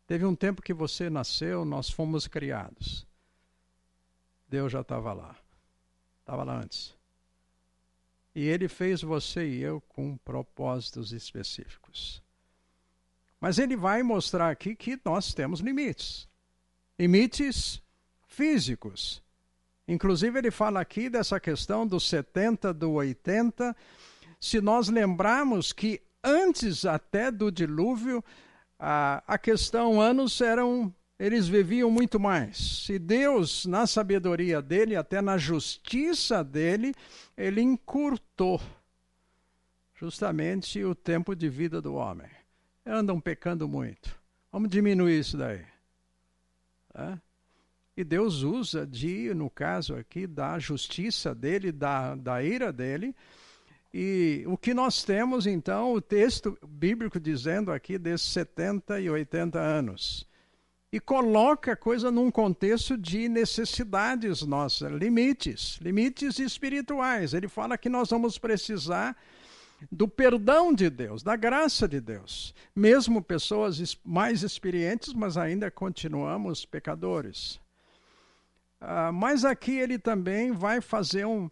Teve 0.06 0.26
um 0.26 0.36
tempo 0.36 0.62
que 0.62 0.74
você 0.74 1.10
nasceu, 1.10 1.66
nós 1.66 1.90
fomos 1.90 2.28
criados. 2.28 3.06
Deus 4.48 4.72
já 4.72 4.80
estava 4.80 5.12
lá. 5.12 5.36
Estava 6.28 6.44
lá 6.44 6.60
antes. 6.60 6.94
E 8.36 8.46
ele 8.46 8.68
fez 8.68 9.02
você 9.02 9.48
e 9.48 9.62
eu 9.62 9.80
com 9.88 10.18
propósitos 10.18 11.14
específicos. 11.14 12.22
Mas 13.40 13.58
ele 13.58 13.78
vai 13.78 14.04
mostrar 14.04 14.50
aqui 14.50 14.76
que 14.76 15.00
nós 15.06 15.34
temos 15.34 15.62
limites. 15.62 16.28
Limites 17.00 17.82
físicos. 18.28 19.24
Inclusive, 19.88 20.38
ele 20.38 20.52
fala 20.52 20.82
aqui 20.82 21.10
dessa 21.10 21.40
questão 21.40 21.88
dos 21.88 22.06
70, 22.10 22.74
do 22.74 22.92
80. 22.92 23.74
Se 24.38 24.60
nós 24.60 24.90
lembrarmos 24.90 25.72
que 25.72 26.02
antes 26.22 26.86
até 26.86 27.32
do 27.32 27.50
dilúvio, 27.50 28.22
a, 28.78 29.24
a 29.26 29.38
questão 29.38 30.02
anos 30.02 30.42
eram. 30.42 30.94
Eles 31.20 31.48
viviam 31.48 31.90
muito 31.90 32.20
mais. 32.20 32.58
Se 32.86 33.00
Deus, 33.00 33.66
na 33.66 33.88
sabedoria 33.88 34.62
dele, 34.62 34.96
até 34.96 35.20
na 35.22 35.38
justiça 35.38 36.44
dele, 36.44 36.94
ele 37.36 37.62
encurtou 37.62 38.62
justamente 39.96 40.84
o 40.84 40.94
tempo 40.94 41.36
de 41.36 41.50
vida 41.50 41.82
do 41.82 41.96
homem. 41.96 42.30
Andam 42.86 43.20
pecando 43.20 43.68
muito. 43.68 44.16
Vamos 44.52 44.70
diminuir 44.70 45.20
isso 45.20 45.38
daí. 45.38 45.66
E 47.96 48.04
Deus 48.04 48.44
usa 48.44 48.86
de, 48.86 49.34
no 49.34 49.50
caso 49.50 49.96
aqui, 49.96 50.28
da 50.28 50.60
justiça 50.60 51.34
dele, 51.34 51.72
da, 51.72 52.14
da 52.14 52.44
ira 52.44 52.72
dele. 52.72 53.16
E 53.92 54.44
o 54.46 54.56
que 54.56 54.72
nós 54.72 55.04
temos, 55.04 55.48
então, 55.48 55.94
o 55.94 56.02
texto 56.02 56.56
bíblico 56.68 57.20
dizendo 57.20 57.72
aqui 57.72 57.98
desses 57.98 58.28
70 58.28 59.00
e 59.00 59.10
80 59.10 59.60
anos. 59.60 60.27
E 60.98 61.00
coloca 61.00 61.74
a 61.74 61.76
coisa 61.76 62.10
num 62.10 62.32
contexto 62.32 62.98
de 62.98 63.30
necessidades 63.30 64.42
nossas, 64.42 64.92
limites, 64.92 65.78
limites 65.80 66.40
espirituais. 66.40 67.36
Ele 67.36 67.48
fala 67.48 67.78
que 67.78 67.88
nós 67.88 68.10
vamos 68.10 68.40
precisar 68.40 69.16
do 69.92 70.08
perdão 70.08 70.74
de 70.74 70.90
Deus, 70.90 71.22
da 71.22 71.36
graça 71.36 71.88
de 71.88 72.02
Deus. 72.02 72.52
Mesmo 72.76 73.22
pessoas 73.22 73.96
mais 74.04 74.42
experientes, 74.42 75.14
mas 75.14 75.38
ainda 75.38 75.70
continuamos 75.70 76.66
pecadores. 76.66 77.60
Uh, 78.82 79.14
mas 79.14 79.46
aqui 79.46 79.78
ele 79.78 80.00
também 80.00 80.52
vai 80.52 80.82
fazer 80.82 81.28
um, 81.28 81.48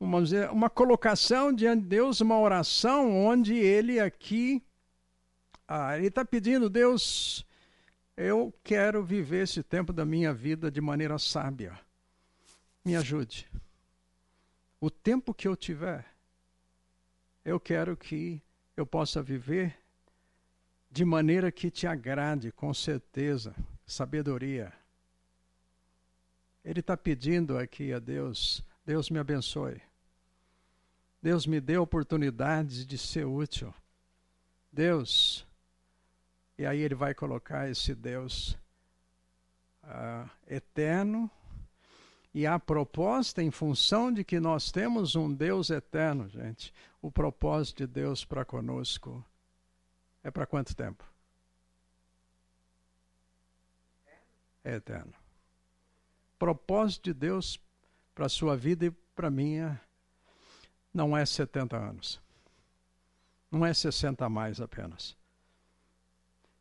uma, 0.00 0.20
uma 0.50 0.70
colocação 0.70 1.52
diante 1.52 1.82
de 1.82 1.88
Deus, 1.88 2.22
uma 2.22 2.40
oração, 2.40 3.14
onde 3.26 3.56
ele 3.56 4.00
aqui 4.00 4.62
uh, 5.70 5.96
ele 5.98 6.06
está 6.06 6.24
pedindo, 6.24 6.70
Deus, 6.70 7.44
eu 8.22 8.52
quero 8.62 9.02
viver 9.02 9.44
esse 9.44 9.62
tempo 9.62 9.92
da 9.92 10.04
minha 10.04 10.32
vida 10.32 10.70
de 10.70 10.80
maneira 10.80 11.18
sábia. 11.18 11.78
Me 12.84 12.96
ajude. 12.96 13.48
O 14.80 14.90
tempo 14.90 15.34
que 15.34 15.46
eu 15.46 15.56
tiver, 15.56 16.06
eu 17.44 17.60
quero 17.60 17.96
que 17.96 18.42
eu 18.76 18.86
possa 18.86 19.22
viver 19.22 19.76
de 20.90 21.04
maneira 21.04 21.52
que 21.52 21.70
te 21.70 21.86
agrade, 21.86 22.50
com 22.52 22.72
certeza, 22.74 23.54
sabedoria 23.86 24.72
ele 26.64 26.80
está 26.80 26.96
pedindo 26.96 27.58
aqui 27.58 27.92
a 27.92 27.98
Deus: 27.98 28.62
Deus 28.84 29.10
me 29.10 29.18
abençoe. 29.18 29.80
Deus 31.22 31.46
me 31.46 31.60
dê 31.60 31.76
oportunidades 31.76 32.86
de 32.86 32.96
ser 32.96 33.26
útil. 33.26 33.74
Deus. 34.72 35.46
E 36.60 36.66
aí 36.66 36.80
ele 36.80 36.94
vai 36.94 37.14
colocar 37.14 37.70
esse 37.70 37.94
Deus 37.94 38.58
uh, 39.82 40.28
eterno. 40.46 41.30
E 42.34 42.46
a 42.46 42.58
proposta, 42.58 43.42
em 43.42 43.50
função 43.50 44.12
de 44.12 44.22
que 44.22 44.38
nós 44.38 44.70
temos 44.70 45.16
um 45.16 45.32
Deus 45.32 45.70
eterno, 45.70 46.28
gente, 46.28 46.72
o 47.00 47.10
propósito 47.10 47.78
de 47.78 47.86
Deus 47.86 48.24
para 48.24 48.44
conosco 48.44 49.24
é 50.22 50.30
para 50.30 50.46
quanto 50.46 50.76
tempo? 50.76 51.02
É 54.62 54.74
eterno 54.74 55.14
propósito 56.40 57.04
de 57.04 57.12
Deus 57.12 57.60
para 58.14 58.24
a 58.24 58.28
sua 58.30 58.56
vida 58.56 58.86
e 58.86 58.90
para 58.90 59.30
minha 59.30 59.78
não 60.92 61.14
é 61.14 61.24
70 61.26 61.76
anos. 61.76 62.18
Não 63.50 63.64
é 63.64 63.74
60 63.74 64.24
a 64.24 64.28
mais 64.28 64.58
apenas. 64.58 65.19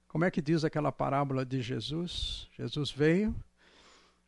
Como 0.09 0.25
é 0.25 0.31
que 0.31 0.41
diz 0.41 0.65
aquela 0.65 0.91
parábola 0.91 1.45
de 1.45 1.61
Jesus? 1.61 2.49
Jesus 2.51 2.91
veio, 2.91 3.33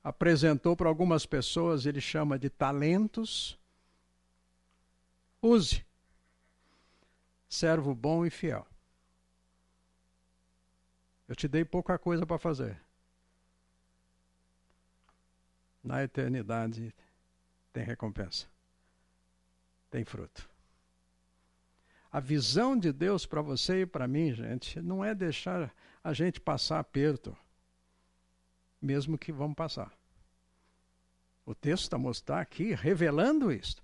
apresentou 0.01 0.77
para 0.77 0.87
algumas 0.87 1.25
pessoas, 1.25 1.85
ele 1.85 1.99
chama 1.99 2.39
de 2.39 2.49
talentos. 2.49 3.59
Use. 5.41 5.83
Servo 7.49 7.93
bom 7.93 8.25
e 8.25 8.29
fiel. 8.29 8.65
Eu 11.27 11.35
te 11.35 11.49
dei 11.49 11.65
pouca 11.65 11.99
coisa 11.99 12.25
para 12.25 12.37
fazer 12.37 12.79
na 15.83 16.03
eternidade 16.03 16.93
tem 17.73 17.83
recompensa, 17.83 18.47
tem 19.89 20.05
fruto. 20.05 20.49
A 22.11 22.19
visão 22.19 22.77
de 22.77 22.91
Deus 22.91 23.25
para 23.25 23.41
você 23.41 23.81
e 23.81 23.85
para 23.85 24.07
mim, 24.07 24.33
gente, 24.33 24.81
não 24.81 25.03
é 25.03 25.15
deixar 25.15 25.73
a 26.03 26.13
gente 26.13 26.41
passar 26.41 26.79
aperto, 26.79 27.35
mesmo 28.81 29.17
que 29.17 29.31
vamos 29.31 29.55
passar. 29.55 29.91
O 31.45 31.55
texto 31.55 31.83
está 31.83 31.97
mostrando 31.97 32.39
aqui, 32.39 32.73
revelando 32.73 33.51
isso, 33.51 33.77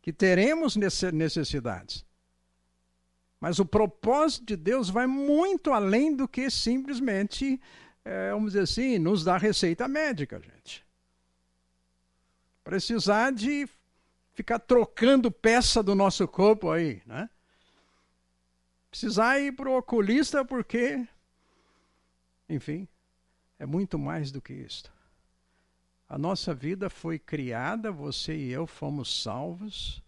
que 0.00 0.12
teremos 0.12 0.76
necessidades. 0.76 2.04
Mas 3.40 3.58
o 3.58 3.64
propósito 3.64 4.46
de 4.46 4.56
Deus 4.56 4.88
vai 4.88 5.06
muito 5.06 5.72
além 5.72 6.14
do 6.14 6.28
que 6.28 6.48
simplesmente, 6.48 7.60
é, 8.04 8.30
vamos 8.30 8.52
dizer 8.52 8.62
assim, 8.62 8.98
nos 8.98 9.24
dar 9.24 9.40
receita 9.40 9.88
médica, 9.88 10.40
gente 10.40 10.86
precisar 12.62 13.32
de 13.32 13.68
ficar 14.32 14.58
trocando 14.58 15.30
peça 15.30 15.82
do 15.82 15.94
nosso 15.94 16.26
corpo 16.26 16.70
aí, 16.70 17.02
né? 17.04 17.28
Precisar 18.92 19.40
ir 19.40 19.52
para 19.52 19.70
o 19.70 19.78
oculista 19.78 20.44
porque, 20.44 21.08
enfim, 22.46 22.86
é 23.58 23.64
muito 23.64 23.98
mais 23.98 24.30
do 24.30 24.38
que 24.38 24.52
isto. 24.52 24.92
A 26.06 26.18
nossa 26.18 26.52
vida 26.52 26.90
foi 26.90 27.18
criada, 27.18 27.90
você 27.90 28.36
e 28.36 28.52
eu 28.52 28.66
fomos 28.66 29.22
salvos 29.22 30.02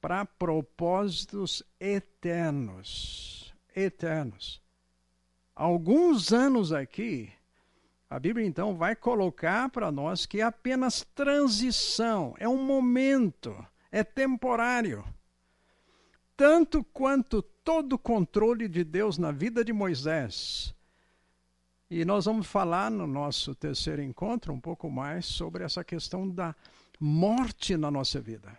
para 0.00 0.24
propósitos 0.24 1.62
eternos. 1.78 3.54
Eternos. 3.76 4.62
Alguns 5.54 6.32
anos 6.32 6.72
aqui, 6.72 7.30
a 8.08 8.18
Bíblia 8.18 8.46
então 8.46 8.74
vai 8.74 8.96
colocar 8.96 9.68
para 9.68 9.92
nós 9.92 10.24
que 10.24 10.40
é 10.40 10.44
apenas 10.44 11.02
transição, 11.14 12.34
é 12.38 12.48
um 12.48 12.64
momento, 12.64 13.54
é 13.92 14.02
temporário. 14.02 15.04
Tanto 16.36 16.84
quanto 16.84 17.40
todo 17.40 17.94
o 17.94 17.98
controle 17.98 18.68
de 18.68 18.84
Deus 18.84 19.16
na 19.16 19.32
vida 19.32 19.64
de 19.64 19.72
Moisés. 19.72 20.74
E 21.90 22.04
nós 22.04 22.24
vamos 22.24 22.46
falar 22.46 22.90
no 22.90 23.06
nosso 23.06 23.54
terceiro 23.54 24.02
encontro 24.02 24.52
um 24.52 24.60
pouco 24.60 24.90
mais 24.90 25.24
sobre 25.24 25.64
essa 25.64 25.82
questão 25.82 26.28
da 26.28 26.54
morte 27.00 27.76
na 27.76 27.90
nossa 27.90 28.20
vida. 28.20 28.58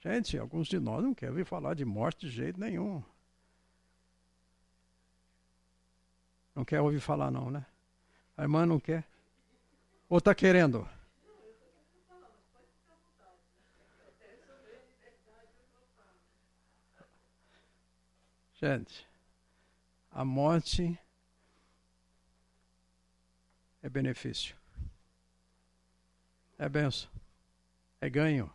Gente, 0.00 0.36
alguns 0.36 0.68
de 0.68 0.78
nós 0.78 1.02
não 1.02 1.14
querem 1.14 1.30
ouvir 1.30 1.44
falar 1.44 1.74
de 1.74 1.84
morte 1.84 2.26
de 2.26 2.32
jeito 2.32 2.60
nenhum. 2.60 3.02
Não 6.54 6.64
quer 6.64 6.80
ouvir 6.80 7.00
falar, 7.00 7.30
não, 7.30 7.50
né? 7.50 7.64
A 8.36 8.42
irmã 8.42 8.66
não 8.66 8.80
quer? 8.80 9.04
Ou 10.08 10.18
está 10.18 10.34
querendo? 10.34 10.88
Gente, 18.58 19.06
a 20.10 20.24
morte 20.24 20.98
é 23.82 23.88
benefício. 23.88 24.56
É 26.58 26.66
benção. 26.66 27.10
É 28.00 28.08
ganho. 28.08 28.50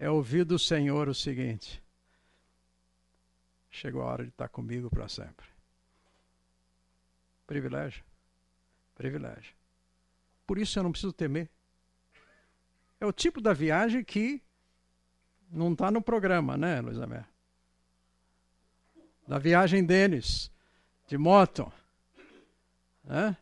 É 0.00 0.10
ouvir 0.10 0.44
do 0.44 0.58
Senhor 0.58 1.08
o 1.08 1.14
seguinte: 1.14 1.80
chegou 3.70 4.02
a 4.02 4.06
hora 4.06 4.24
de 4.24 4.30
estar 4.30 4.48
comigo 4.48 4.90
para 4.90 5.08
sempre. 5.08 5.46
Privilégio. 7.46 8.04
Privilégio. 8.96 9.54
Por 10.44 10.58
isso 10.58 10.76
eu 10.76 10.82
não 10.82 10.90
preciso 10.90 11.12
temer. 11.12 11.48
É 12.98 13.06
o 13.06 13.12
tipo 13.12 13.40
da 13.40 13.52
viagem 13.52 14.02
que 14.02 14.42
não 15.48 15.72
está 15.72 15.88
no 15.88 16.02
programa, 16.02 16.56
né, 16.56 16.80
Luiz 16.80 16.98
Amé? 16.98 17.24
Da 19.26 19.38
viagem 19.38 19.84
deles, 19.84 20.50
de 21.06 21.16
moto. 21.16 21.72
Né? 23.02 23.36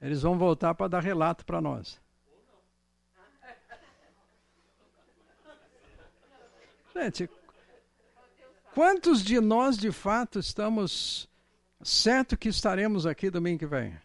Eles 0.00 0.22
vão 0.22 0.36
voltar 0.36 0.74
para 0.74 0.88
dar 0.88 1.00
relato 1.00 1.46
para 1.46 1.60
nós. 1.60 2.00
Gente, 6.94 7.28
quantos 8.72 9.22
de 9.22 9.40
nós 9.40 9.76
de 9.76 9.90
fato 9.90 10.38
estamos 10.38 11.28
certo 11.82 12.36
que 12.36 12.48
estaremos 12.48 13.04
aqui 13.04 13.30
domingo 13.30 13.58
que 13.58 13.66
vem? 13.66 13.98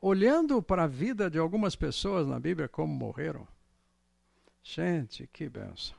Olhando 0.00 0.60
para 0.60 0.84
a 0.84 0.88
vida 0.88 1.30
de 1.30 1.38
algumas 1.38 1.76
pessoas 1.76 2.26
na 2.26 2.38
Bíblia 2.38 2.68
como 2.68 2.92
morreram, 2.92 3.46
gente, 4.62 5.26
que 5.32 5.48
benção. 5.48 5.96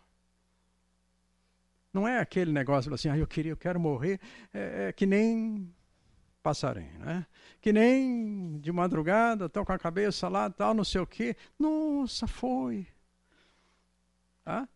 Não 1.94 2.08
é 2.08 2.20
aquele 2.20 2.52
negócio 2.52 2.92
assim, 2.94 3.10
ah, 3.10 3.18
eu 3.18 3.28
queria, 3.28 3.52
eu 3.52 3.58
quero 3.58 3.80
morrer, 3.80 4.20
é, 4.54 4.88
é 4.88 4.94
que 4.94 5.06
nem 5.06 5.72
passarinho, 6.42 7.00
né? 7.00 7.26
Que 7.62 7.72
nem 7.72 8.60
de 8.60 8.72
madrugada, 8.72 9.46
estão 9.46 9.64
com 9.64 9.72
a 9.72 9.80
cabeça 9.80 10.28
lá, 10.28 10.50
tal, 10.50 10.74
não 10.74 10.84
sei 10.84 11.00
o 11.00 11.08
quê. 11.08 11.36
Nossa, 11.58 12.28
foi. 12.28 12.88
Ah? 14.46 14.68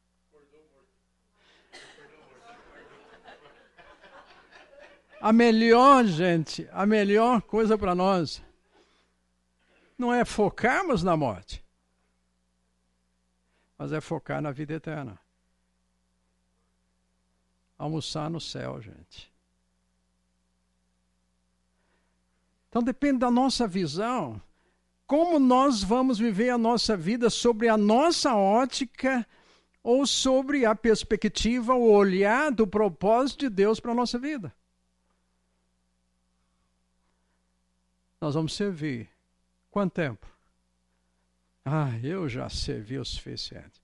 A 5.19 5.34
melhor, 5.34 6.06
gente, 6.06 6.69
a 6.71 6.86
melhor 6.86 7.41
coisa 7.41 7.78
para 7.78 7.95
nós 7.95 8.41
não 9.97 10.13
é 10.13 10.23
focarmos 10.23 11.02
na 11.04 11.17
morte, 11.17 11.63
mas 13.78 13.92
é 13.92 14.02
focar 14.02 14.42
na 14.42 14.52
vida 14.52 14.74
eterna 14.74 15.20
almoçar 17.78 18.30
no 18.30 18.42
céu, 18.42 18.82
gente. 18.82 19.32
Então 22.70 22.82
depende 22.82 23.20
da 23.20 23.32
nossa 23.32 23.68
visão. 23.68 24.42
Como 25.06 25.40
nós 25.40 25.84
vamos 25.84 26.18
viver 26.18 26.50
a 26.50 26.58
nossa 26.58 26.98
vida 26.98 27.30
sobre 27.30 27.70
a 27.70 27.78
nossa 27.78 28.36
ótica 28.36 29.26
ou 29.82 30.06
sobre 30.06 30.66
a 30.66 30.76
perspectiva, 30.76 31.74
o 31.74 31.90
olhar 31.90 32.52
do 32.52 32.68
propósito 32.68 33.42
de 33.42 33.50
Deus 33.50 33.80
para 33.80 33.92
a 33.92 33.96
nossa 33.96 34.20
vida. 34.20 34.54
Nós 38.20 38.34
vamos 38.34 38.54
servir. 38.54 39.08
Quanto 39.72 39.94
tempo? 39.94 40.28
Ah, 41.70 41.92
eu 42.02 42.30
já 42.30 42.48
servi 42.48 42.98
o 42.98 43.04
suficiente. 43.04 43.82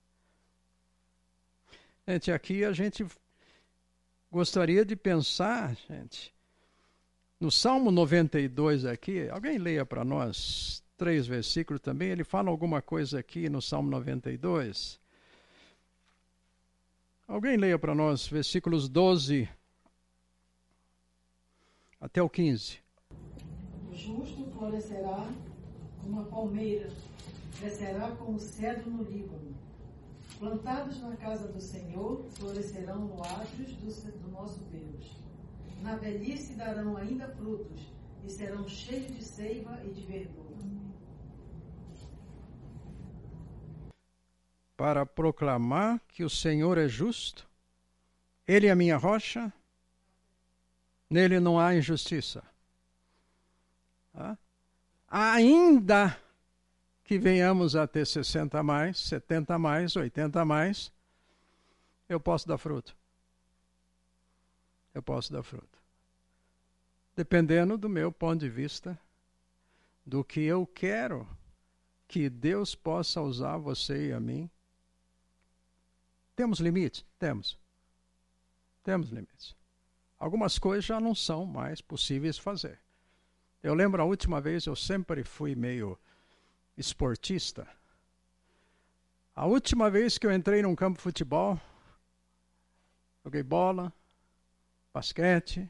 Gente, 2.08 2.32
aqui 2.32 2.64
a 2.64 2.72
gente 2.72 3.04
gostaria 4.32 4.86
de 4.86 4.96
pensar, 4.96 5.76
gente, 5.86 6.34
no 7.38 7.50
Salmo 7.50 7.90
92 7.90 8.86
aqui, 8.86 9.28
alguém 9.28 9.58
leia 9.58 9.84
para 9.84 10.02
nós 10.02 10.82
três 10.96 11.26
versículos 11.26 11.82
também, 11.82 12.08
ele 12.08 12.24
fala 12.24 12.48
alguma 12.48 12.80
coisa 12.80 13.18
aqui 13.18 13.50
no 13.50 13.60
Salmo 13.60 13.90
92. 13.90 14.98
Alguém 17.28 17.58
leia 17.58 17.78
para 17.78 17.94
nós 17.94 18.26
versículos 18.26 18.88
12 18.88 19.46
até 22.00 22.22
o 22.22 22.30
15. 22.30 22.78
O 23.90 23.94
justo 23.94 24.50
florescerá 24.56 25.28
como 26.00 26.22
a 26.22 26.24
palmeira, 26.24 26.90
crescerá 27.58 28.10
como 28.12 28.38
cedro 28.38 28.90
no 28.90 29.04
Líbano. 29.04 29.54
Plantados 30.38 31.00
na 31.00 31.16
casa 31.16 31.48
do 31.48 31.60
Senhor, 31.60 32.24
florescerão 32.32 33.06
no 33.06 33.22
átrios 33.22 33.72
do, 33.74 34.12
do 34.18 34.30
nosso 34.32 34.60
Deus. 34.64 35.16
Na 35.82 35.96
velhice 35.96 36.54
darão 36.54 36.96
ainda 36.96 37.28
frutos, 37.28 37.80
e 38.24 38.30
serão 38.30 38.66
cheios 38.68 39.14
de 39.14 39.22
seiva 39.22 39.80
e 39.84 39.90
de 39.90 40.00
verdura. 40.02 40.44
Para 44.76 45.06
proclamar 45.06 46.00
que 46.08 46.24
o 46.24 46.30
Senhor 46.30 46.78
é 46.78 46.88
justo, 46.88 47.48
Ele 48.46 48.66
é 48.66 48.70
a 48.70 48.76
minha 48.76 48.96
rocha, 48.96 49.52
nele 51.08 51.38
não 51.38 51.60
há 51.60 51.76
injustiça. 51.76 52.42
Ah? 54.12 54.36
Ainda 55.08 56.18
que 57.04 57.18
venhamos 57.18 57.76
a 57.76 57.86
ter 57.86 58.06
60 58.06 58.58
a 58.58 58.62
mais, 58.62 58.98
70 58.98 59.54
a 59.54 59.58
mais, 59.58 59.94
80 59.94 60.40
a 60.40 60.44
mais, 60.44 60.90
eu 62.08 62.18
posso 62.18 62.48
dar 62.48 62.58
fruto. 62.58 62.96
Eu 64.94 65.02
posso 65.02 65.32
dar 65.32 65.42
fruto. 65.42 65.78
Dependendo 67.14 67.76
do 67.76 67.88
meu 67.88 68.10
ponto 68.10 68.40
de 68.40 68.48
vista, 68.48 68.98
do 70.04 70.24
que 70.24 70.40
eu 70.40 70.66
quero 70.66 71.28
que 72.08 72.28
Deus 72.28 72.74
possa 72.74 73.20
usar 73.20 73.56
você 73.58 74.08
e 74.08 74.12
a 74.12 74.20
mim. 74.20 74.50
Temos 76.36 76.58
limites? 76.58 77.04
Temos. 77.18 77.58
Temos 78.82 79.10
limites. 79.10 79.54
Algumas 80.18 80.58
coisas 80.58 80.84
já 80.84 81.00
não 81.00 81.14
são 81.14 81.44
mais 81.44 81.80
possíveis 81.80 82.38
fazer. 82.38 82.78
Eu 83.62 83.74
lembro 83.74 84.02
a 84.02 84.04
última 84.04 84.40
vez, 84.40 84.66
eu 84.66 84.76
sempre 84.76 85.24
fui 85.24 85.54
meio 85.54 85.98
esportista. 86.76 87.66
A 89.34 89.46
última 89.46 89.90
vez 89.90 90.16
que 90.16 90.26
eu 90.26 90.32
entrei 90.32 90.62
num 90.62 90.74
campo 90.74 90.96
de 90.96 91.02
futebol, 91.02 91.60
joguei 93.24 93.42
bola, 93.42 93.92
basquete, 94.92 95.68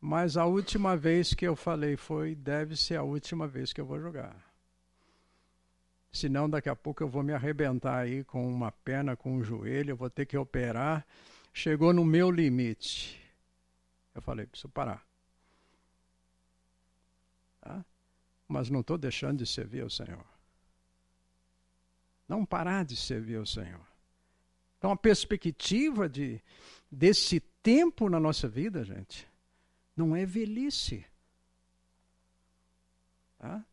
mas 0.00 0.36
a 0.36 0.46
última 0.46 0.96
vez 0.96 1.34
que 1.34 1.46
eu 1.46 1.56
falei 1.56 1.96
foi: 1.96 2.34
deve 2.34 2.76
ser 2.76 2.96
a 2.96 3.02
última 3.02 3.46
vez 3.46 3.72
que 3.72 3.80
eu 3.80 3.86
vou 3.86 4.00
jogar. 4.00 4.36
Senão, 6.10 6.48
daqui 6.48 6.68
a 6.68 6.76
pouco 6.76 7.02
eu 7.02 7.08
vou 7.08 7.22
me 7.22 7.32
arrebentar 7.32 7.98
aí 7.98 8.24
com 8.24 8.48
uma 8.48 8.72
perna, 8.72 9.16
com 9.16 9.36
um 9.36 9.42
joelho, 9.42 9.90
eu 9.90 9.96
vou 9.96 10.08
ter 10.08 10.24
que 10.24 10.36
operar. 10.36 11.06
Chegou 11.52 11.92
no 11.92 12.04
meu 12.04 12.30
limite. 12.30 13.20
Eu 14.14 14.22
falei: 14.22 14.46
preciso 14.46 14.68
parar. 14.68 15.04
Tá? 17.60 17.84
Mas 18.48 18.70
não 18.70 18.80
estou 18.80 18.96
deixando 18.96 19.38
de 19.38 19.46
servir 19.46 19.82
ao 19.82 19.90
Senhor. 19.90 20.24
Não 22.26 22.44
parar 22.44 22.84
de 22.84 22.96
servir 22.96 23.36
ao 23.36 23.46
Senhor. 23.46 23.86
Então, 24.78 24.90
a 24.90 24.96
perspectiva 24.96 26.08
de, 26.08 26.40
desse 26.90 27.40
tempo 27.62 28.08
na 28.08 28.18
nossa 28.18 28.48
vida, 28.48 28.82
gente, 28.84 29.28
não 29.94 30.16
é 30.16 30.24
velhice. 30.24 31.04
Tá? 33.38 33.64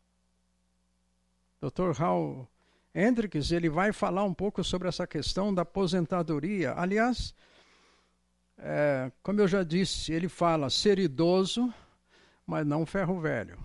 Dr. 1.60 2.02
Hal 2.02 2.48
Hendricks, 2.94 3.52
ele 3.52 3.68
vai 3.68 3.92
falar 3.92 4.24
um 4.24 4.34
pouco 4.34 4.62
sobre 4.62 4.88
essa 4.88 5.06
questão 5.06 5.54
da 5.54 5.62
aposentadoria. 5.62 6.74
Aliás, 6.76 7.34
é, 8.58 9.12
como 9.22 9.40
eu 9.40 9.48
já 9.48 9.62
disse, 9.62 10.12
ele 10.12 10.28
fala 10.28 10.70
ser 10.70 10.98
idoso, 10.98 11.72
mas 12.46 12.66
não 12.66 12.84
ferro 12.86 13.20
velho. 13.20 13.58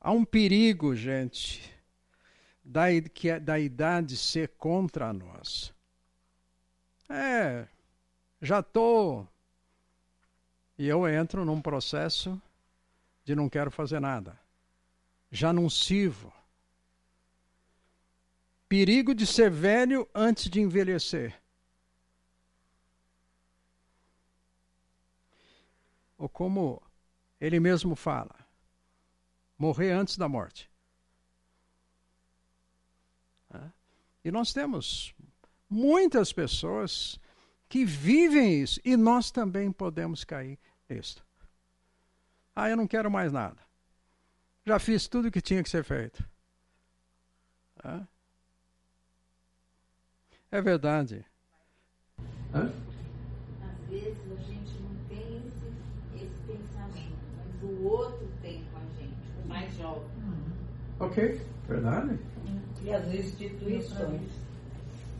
Há 0.00 0.12
um 0.12 0.24
perigo, 0.24 0.94
gente, 0.94 1.74
da, 2.64 2.86
que 3.12 3.30
é, 3.30 3.40
da 3.40 3.58
idade 3.58 4.16
ser 4.16 4.48
contra 4.50 5.12
nós. 5.12 5.74
É, 7.08 7.66
já 8.40 8.60
estou. 8.60 9.26
E 10.78 10.86
eu 10.86 11.08
entro 11.08 11.44
num 11.44 11.60
processo 11.60 12.40
de 13.24 13.34
não 13.34 13.48
quero 13.48 13.70
fazer 13.70 14.00
nada. 14.00 14.38
Já 15.30 15.52
não 15.52 15.68
sirvo. 15.68 16.32
Perigo 18.68 19.14
de 19.14 19.26
ser 19.26 19.50
velho 19.50 20.08
antes 20.14 20.48
de 20.48 20.60
envelhecer. 20.60 21.34
Ou 26.16 26.28
como 26.28 26.82
ele 27.40 27.58
mesmo 27.60 27.94
fala, 27.94 28.34
morrer 29.58 29.90
antes 29.90 30.16
da 30.16 30.28
morte. 30.28 30.70
E 34.24 34.30
nós 34.30 34.52
temos 34.52 35.14
muitas 35.70 36.32
pessoas 36.32 37.18
que 37.68 37.84
vivem 37.84 38.62
isso 38.62 38.80
e 38.84 38.96
nós 38.96 39.30
também 39.30 39.70
podemos 39.72 40.24
cair 40.24 40.58
nisso. 40.88 41.24
Ah, 42.54 42.68
eu 42.68 42.76
não 42.76 42.86
quero 42.86 43.10
mais 43.10 43.32
nada. 43.32 43.56
Já 44.66 44.78
fiz 44.78 45.08
tudo 45.08 45.28
o 45.28 45.30
que 45.30 45.40
tinha 45.40 45.62
que 45.62 45.70
ser 45.70 45.84
feito. 45.84 46.22
É 50.50 50.60
verdade. 50.60 51.24
Hã? 52.52 52.72
Às 53.62 53.88
vezes 53.88 54.18
a 54.32 54.42
gente 54.42 54.72
não 54.80 54.94
tem 55.08 55.38
esse, 55.46 56.24
esse 56.24 56.38
pensamento, 56.46 57.16
mas 57.36 57.62
o 57.62 57.84
outro 57.84 58.17
jovem. 59.78 60.02
Ok, 61.00 61.40
verdade. 61.68 62.18
E 62.82 62.92
as 62.92 63.06
instituições. 63.14 64.22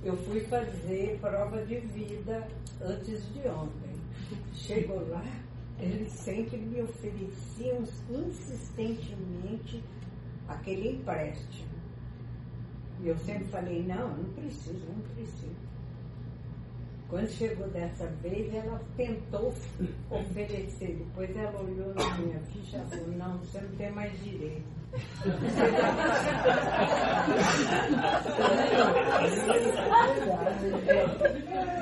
Eu 0.05 0.17
fui 0.17 0.41
fazer 0.41 1.19
prova 1.21 1.65
de 1.65 1.81
vida 1.81 2.47
antes 2.81 3.23
de 3.33 3.49
ontem. 3.49 3.97
Chegou 4.55 5.09
lá, 5.09 5.25
eles 5.79 6.13
sempre 6.13 6.57
me 6.57 6.83
ofereciam 6.83 7.83
insistentemente 8.11 9.83
aquele 10.47 10.93
empréstimo. 10.93 11.69
E 13.01 13.09
eu 13.09 13.17
sempre 13.19 13.45
falei, 13.45 13.85
não, 13.85 14.17
não 14.17 14.33
preciso, 14.35 14.85
não 14.87 15.01
preciso. 15.15 15.68
Quando 17.09 17.31
chegou 17.31 17.67
dessa 17.69 18.07
vez, 18.23 18.53
ela 18.55 18.79
tentou 18.95 19.55
oferecer. 20.11 20.95
Depois 20.95 21.35
ela 21.35 21.59
olhou 21.61 21.95
na 21.95 22.19
minha 22.19 22.39
ficha 22.41 22.77
e 22.77 22.91
falou, 22.91 23.09
não, 23.17 23.39
você 23.39 23.61
não 23.63 23.77
tem 23.77 23.91
mais 23.93 24.13
direito. 24.23 24.79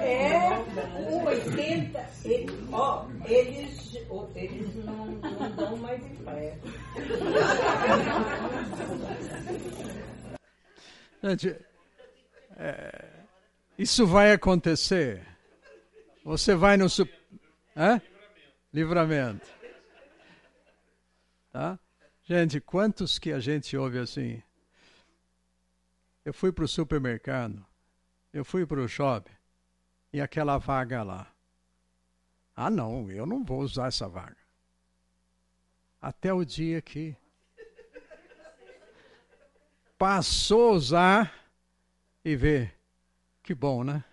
É, 0.00 0.58
o 1.10 1.24
80, 1.24 2.06
ele, 2.24 2.68
ó, 2.72 3.06
eles, 3.24 3.94
eles 4.34 4.84
não, 4.84 5.06
não 5.06 5.50
dão 5.56 5.76
mais 5.78 6.00
empréstimo. 6.04 6.72
Gente, 11.22 11.56
é, 12.56 13.05
isso 13.78 14.06
vai 14.06 14.32
acontecer. 14.32 15.26
Você 16.24 16.54
vai 16.54 16.76
no. 16.76 16.88
Su... 16.88 17.08
Hã? 17.76 18.00
Livramento. 18.72 19.46
Tá? 21.52 21.78
Gente, 22.22 22.60
quantos 22.60 23.18
que 23.18 23.32
a 23.32 23.38
gente 23.38 23.76
ouve 23.76 23.98
assim? 23.98 24.42
Eu 26.24 26.34
fui 26.34 26.50
para 26.50 26.64
o 26.64 26.68
supermercado, 26.68 27.64
eu 28.32 28.44
fui 28.44 28.66
para 28.66 28.80
o 28.80 28.88
shopping 28.88 29.32
e 30.12 30.20
aquela 30.20 30.58
vaga 30.58 31.02
lá. 31.02 31.32
Ah, 32.54 32.68
não, 32.68 33.10
eu 33.10 33.24
não 33.24 33.44
vou 33.44 33.60
usar 33.60 33.88
essa 33.88 34.08
vaga. 34.08 34.36
Até 36.00 36.32
o 36.32 36.44
dia 36.44 36.82
que 36.82 37.16
passou 39.96 40.70
a 40.70 40.72
usar 40.72 41.34
e 42.24 42.34
vê. 42.34 42.75
Que 43.46 43.54
bom, 43.54 43.84
né? 43.84 44.04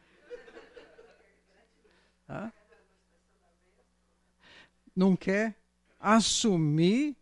Não 4.96 5.16
quer 5.16 5.56
assumir 6.00 7.18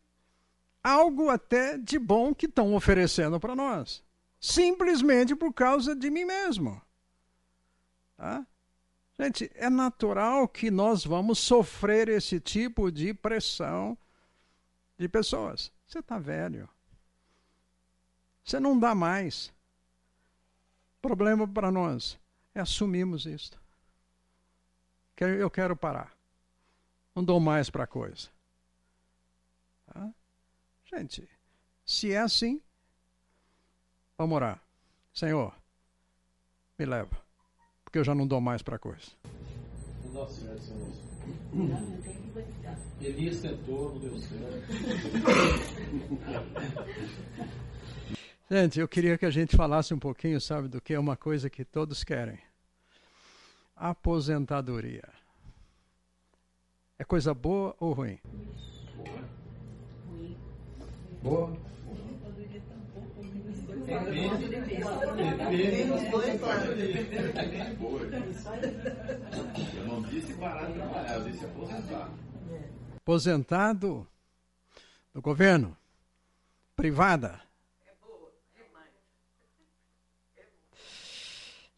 algo 0.84 1.30
até 1.30 1.78
de 1.78 1.98
bom 1.98 2.36
que 2.36 2.48
estão 2.48 2.76
oferecendo 2.76 3.40
para 3.40 3.56
nós. 3.56 4.04
Simplesmente 4.42 5.34
por 5.34 5.54
causa 5.54 5.96
de 5.96 6.10
mim 6.10 6.26
mesmo. 6.26 6.82
Tá? 8.18 8.46
Gente, 9.18 9.50
é 9.56 9.70
natural 9.70 10.50
que 10.50 10.70
nós 10.70 11.06
vamos 11.06 11.40
sofrer 11.40 12.10
esse 12.10 12.42
tipo 12.42 12.92
de 12.92 13.14
pressão 13.14 13.98
de 14.98 15.08
pessoas. 15.08 15.72
Você 15.88 16.00
está 16.00 16.20
velho. 16.20 16.68
Você 18.44 18.60
não 18.60 18.78
dá 18.78 18.94
mais. 18.94 19.54
Problema 21.02 21.48
para 21.48 21.72
nós 21.72 22.20
é 22.54 22.62
assumirmos 22.62 23.26
isto. 23.26 23.60
Eu 25.18 25.50
quero 25.50 25.76
parar. 25.76 26.12
Não 27.16 27.24
dou 27.24 27.40
mais 27.40 27.70
para 27.70 27.84
a 27.84 27.88
coisa. 27.88 28.30
Tá? 29.86 30.12
Gente, 30.86 31.28
se 31.86 32.12
é 32.12 32.20
assim, 32.20 32.62
vamos 34.18 34.36
orar. 34.36 34.62
Senhor, 35.14 35.54
me 36.78 36.86
leva, 36.86 37.22
porque 37.84 38.00
eu 38.00 38.04
já 38.04 38.16
não 38.16 38.26
dou 38.26 38.42
mais 38.42 38.62
para 38.62 38.80
coisa. 38.80 39.12
Nossa 40.14 40.34
Senhora. 40.60 40.82
Elias 43.02 43.42
tentou, 43.42 43.94
não 43.94 44.00
deu 44.00 44.18
certo. 44.18 44.68
Gente, 48.54 48.82
eu 48.82 48.88
queria 48.88 49.18
que 49.18 49.26
a 49.26 49.30
gente 49.30 49.56
falasse 49.56 49.94
um 49.94 49.98
pouquinho, 49.98 50.42
sabe, 50.42 50.68
do 50.68 50.82
que 50.82 50.94
é 50.94 51.00
uma 51.00 51.16
coisa 51.16 51.50
que 51.50 51.64
todos 51.64 52.04
querem. 52.04 52.38
Aposentadoria. 53.74 55.08
É 57.00 57.06
coisa 57.06 57.34
boa 57.34 57.74
ou 57.80 57.94
ruim? 57.94 58.20
Boa. 61.24 61.58
Eu 69.78 69.88
não 69.88 70.02
disse 70.02 70.34
parar 70.34 70.66
de 70.66 70.74
trabalhar, 70.74 71.14
eu 71.14 71.24
disse 71.24 71.46
aposentar. 71.46 72.10
Aposentado 72.98 74.06
do 75.14 75.22
governo, 75.22 75.78
privada. 76.76 77.50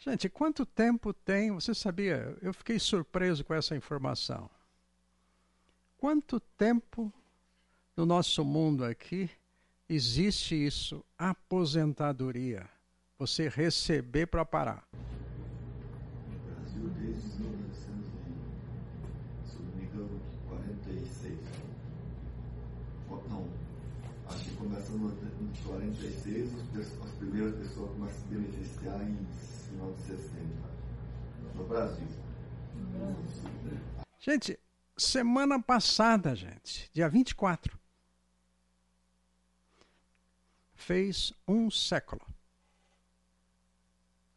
Gente, 0.05 0.27
quanto 0.27 0.65
tempo 0.65 1.13
tem? 1.13 1.49
Você 1.51 1.73
sabia? 1.73 2.37
Eu 2.41 2.53
fiquei 2.53 2.77
surpreso 2.77 3.41
com 3.45 3.53
essa 3.53 3.73
informação. 3.73 4.49
Quanto 5.97 6.41
tempo 6.41 7.09
no 7.95 8.05
nosso 8.05 8.43
mundo 8.43 8.83
aqui 8.83 9.29
existe 9.87 10.55
isso, 10.55 11.01
aposentadoria. 11.17 12.69
Você 13.17 13.47
receber 13.47 14.25
para 14.25 14.43
parar. 14.43 14.85
Brasil, 16.47 16.89
desde 16.99 17.39
1900, 17.39 17.77
se 19.47 19.57
não 19.57 19.71
me 19.77 19.85
engano, 19.85 20.19
46. 20.49 21.39
Não, 23.29 23.47
acho 24.27 24.49
que 24.49 24.55
começa 24.57 24.91
em 24.91 24.99
46, 25.65 26.51
as 27.05 27.11
primeiras 27.11 27.55
pessoas 27.55 27.89
começam 27.91 28.17
a 28.17 28.19
se 28.19 28.27
beneficiar 28.27 29.01
em 29.01 29.52
final 29.73 29.91
de 29.93 30.01
60. 30.01 30.33
No 31.55 31.65
Brasil. 31.65 32.07
Gente, 34.19 34.59
semana 34.95 35.61
passada, 35.61 36.35
gente, 36.35 36.89
dia 36.93 37.09
24, 37.09 37.77
fez 40.75 41.33
um 41.47 41.69
século. 41.69 42.21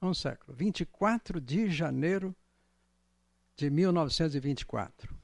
Um 0.03 0.13
século. 0.13 0.57
24 0.57 1.41
de 1.41 1.71
janeiro 1.71 2.35
de 3.57 3.71
1924. 3.71 5.15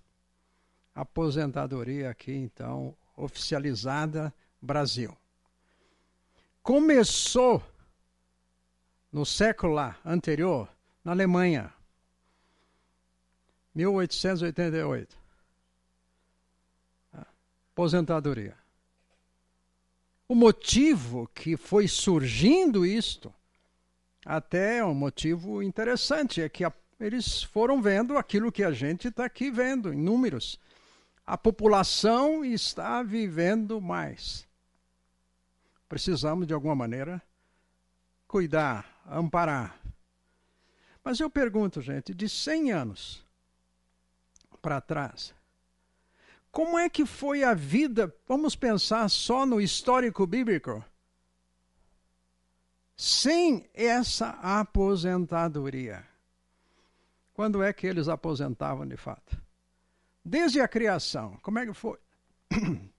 Aposentadoria 0.94 2.10
aqui, 2.10 2.32
então, 2.32 2.96
oficializada 3.16 4.32
Brasil. 4.60 5.16
Começou 6.62 7.62
no 9.12 9.26
século 9.26 9.78
anterior, 10.04 10.68
na 11.04 11.12
Alemanha. 11.12 11.72
1888. 13.74 15.16
Aposentadoria. 17.72 18.56
O 20.28 20.34
motivo 20.34 21.28
que 21.34 21.56
foi 21.56 21.86
surgindo 21.86 22.86
isto, 22.86 23.32
até 24.24 24.78
é 24.78 24.84
um 24.84 24.94
motivo 24.94 25.62
interessante, 25.62 26.40
é 26.40 26.48
que 26.48 26.64
a, 26.64 26.72
eles 26.98 27.42
foram 27.42 27.82
vendo 27.82 28.16
aquilo 28.16 28.52
que 28.52 28.64
a 28.64 28.72
gente 28.72 29.08
está 29.08 29.26
aqui 29.26 29.50
vendo, 29.50 29.92
em 29.92 29.98
números. 29.98 30.58
A 31.26 31.36
população 31.36 32.44
está 32.44 33.02
vivendo 33.02 33.80
mais. 33.80 34.46
Precisamos, 35.88 36.46
de 36.46 36.54
alguma 36.54 36.74
maneira, 36.74 37.22
cuidar, 38.32 38.86
amparar. 39.06 39.78
Mas 41.04 41.20
eu 41.20 41.28
pergunto, 41.28 41.82
gente, 41.82 42.14
de 42.14 42.30
100 42.30 42.72
anos 42.72 43.26
para 44.62 44.80
trás, 44.80 45.34
como 46.50 46.78
é 46.78 46.88
que 46.88 47.04
foi 47.04 47.44
a 47.44 47.52
vida? 47.52 48.14
Vamos 48.26 48.56
pensar 48.56 49.06
só 49.10 49.44
no 49.44 49.60
histórico 49.60 50.26
bíblico. 50.26 50.82
Sem 52.96 53.68
essa 53.74 54.30
aposentadoria. 54.40 56.02
Quando 57.34 57.62
é 57.62 57.70
que 57.70 57.86
eles 57.86 58.08
aposentavam 58.08 58.86
de 58.88 58.96
fato? 58.96 59.38
Desde 60.24 60.58
a 60.58 60.68
criação. 60.68 61.36
Como 61.42 61.58
é 61.58 61.66
que 61.66 61.74
foi? 61.74 61.98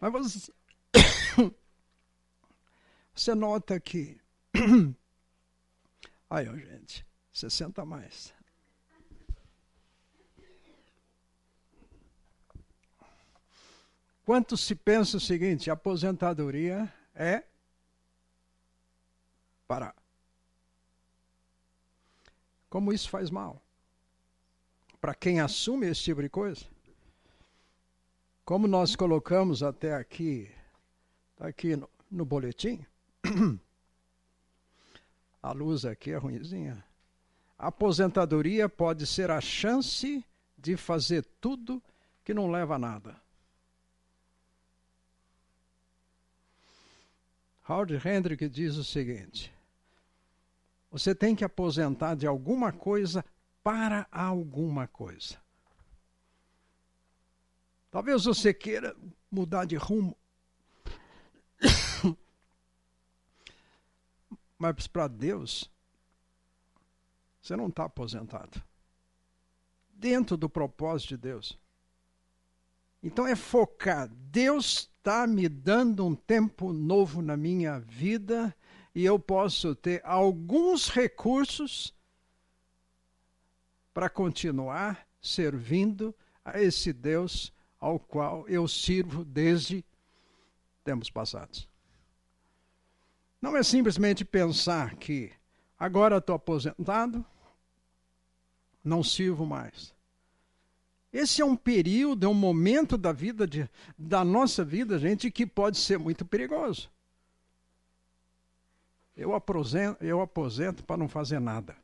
Mas 0.00 0.12
você, 0.12 0.52
você 3.14 3.34
nota 3.34 3.78
que. 3.78 4.18
Aí, 6.30 6.48
ó, 6.48 6.56
gente, 6.56 7.06
60 7.32 7.84
mais. 7.84 8.32
Quanto 14.24 14.56
se 14.56 14.74
pensa 14.74 15.18
o 15.18 15.20
seguinte: 15.20 15.70
aposentadoria 15.70 16.90
é 17.14 17.44
parar. 19.66 19.94
Como 22.70 22.92
isso 22.92 23.10
faz 23.10 23.28
mal? 23.28 23.60
Para 25.00 25.14
quem 25.14 25.40
assume 25.40 25.88
esse 25.88 26.02
tipo 26.02 26.22
de 26.22 26.28
coisa? 26.28 26.69
Como 28.50 28.66
nós 28.66 28.96
colocamos 28.96 29.62
até 29.62 29.94
aqui, 29.94 30.50
tá 31.36 31.46
aqui 31.46 31.76
no, 31.76 31.88
no 32.10 32.24
boletim, 32.24 32.84
a 35.40 35.52
luz 35.52 35.84
aqui 35.84 36.10
é 36.10 36.16
ruimzinha. 36.16 36.84
Aposentadoria 37.56 38.68
pode 38.68 39.06
ser 39.06 39.30
a 39.30 39.40
chance 39.40 40.26
de 40.58 40.76
fazer 40.76 41.24
tudo 41.40 41.80
que 42.24 42.34
não 42.34 42.50
leva 42.50 42.74
a 42.74 42.78
nada. 42.80 43.22
Howard 47.68 48.02
Hendrick 48.04 48.48
diz 48.48 48.74
o 48.74 48.82
seguinte: 48.82 49.54
você 50.90 51.14
tem 51.14 51.36
que 51.36 51.44
aposentar 51.44 52.16
de 52.16 52.26
alguma 52.26 52.72
coisa 52.72 53.24
para 53.62 54.08
alguma 54.10 54.88
coisa. 54.88 55.39
Talvez 57.90 58.24
você 58.24 58.54
queira 58.54 58.96
mudar 59.30 59.64
de 59.64 59.76
rumo. 59.76 60.16
Mas 64.58 64.86
para 64.86 65.08
Deus, 65.08 65.70
você 67.40 67.56
não 67.56 67.68
está 67.68 67.84
aposentado. 67.84 68.62
Dentro 69.92 70.36
do 70.36 70.48
propósito 70.48 71.10
de 71.10 71.16
Deus. 71.16 71.58
Então 73.02 73.26
é 73.26 73.34
focar. 73.34 74.08
Deus 74.08 74.90
está 74.96 75.26
me 75.26 75.48
dando 75.48 76.06
um 76.06 76.14
tempo 76.14 76.72
novo 76.72 77.20
na 77.22 77.36
minha 77.36 77.80
vida 77.80 78.54
e 78.94 79.04
eu 79.04 79.18
posso 79.18 79.74
ter 79.74 80.00
alguns 80.04 80.88
recursos 80.88 81.94
para 83.92 84.08
continuar 84.08 85.06
servindo 85.20 86.14
a 86.44 86.60
esse 86.60 86.92
Deus 86.92 87.52
ao 87.80 87.98
qual 87.98 88.46
eu 88.48 88.68
sirvo 88.68 89.24
desde 89.24 89.84
tempos 90.84 91.10
passados. 91.10 91.68
Não 93.40 93.56
é 93.56 93.62
simplesmente 93.62 94.24
pensar 94.24 94.96
que 94.96 95.32
agora 95.78 96.18
estou 96.18 96.36
aposentado, 96.36 97.24
não 98.84 99.02
sirvo 99.02 99.46
mais. 99.46 99.94
Esse 101.12 101.40
é 101.40 101.44
um 101.44 101.56
período, 101.56 102.26
é 102.26 102.28
um 102.28 102.34
momento 102.34 102.96
da 102.96 103.12
vida 103.12 103.46
de, 103.46 103.68
da 103.98 104.24
nossa 104.24 104.64
vida, 104.64 104.98
gente, 104.98 105.30
que 105.30 105.46
pode 105.46 105.78
ser 105.78 105.98
muito 105.98 106.24
perigoso. 106.24 106.90
Eu 109.16 109.34
aposento, 109.34 110.02
eu 110.04 110.20
aposento 110.20 110.84
para 110.84 110.96
não 110.96 111.08
fazer 111.08 111.40
nada. 111.40 111.76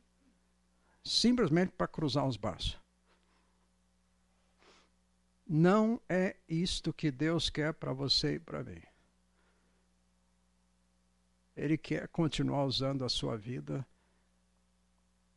Simplesmente 1.03 1.71
para 1.71 1.87
cruzar 1.87 2.25
os 2.25 2.37
braços. 2.37 2.77
Não 5.47 6.01
é 6.09 6.35
isto 6.47 6.91
que 6.91 7.09
Deus 7.09 7.49
quer 7.49 7.73
para 7.73 7.93
você 7.93 8.35
e 8.35 8.39
para 8.39 8.63
mim. 8.63 8.81
Ele 11.55 11.77
quer 11.77 12.07
continuar 12.09 12.65
usando 12.65 13.05
a 13.05 13.09
sua 13.09 13.37
vida 13.37 13.87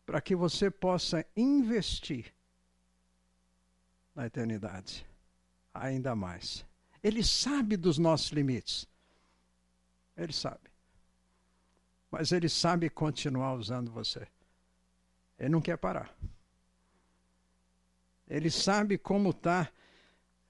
para 0.05 0.21
que 0.21 0.35
você 0.35 0.71
possa 0.71 1.25
investir 1.37 2.35
na 4.15 4.27
eternidade 4.27 5.07
ainda 5.73 6.17
mais. 6.17 6.67
Ele 7.03 7.23
sabe 7.23 7.77
dos 7.77 7.97
nossos 7.97 8.31
limites. 8.31 8.89
Ele 10.17 10.33
sabe. 10.33 10.69
Mas 12.11 12.33
ele 12.33 12.49
sabe 12.49 12.91
continuar 12.91 13.55
usando 13.55 13.91
você. 13.91 14.27
Ele 15.39 15.49
não 15.51 15.61
quer 15.63 15.79
parar. 15.79 16.15
Ele 18.29 18.51
sabe 18.51 18.99
como 18.99 19.31
está 19.31 19.71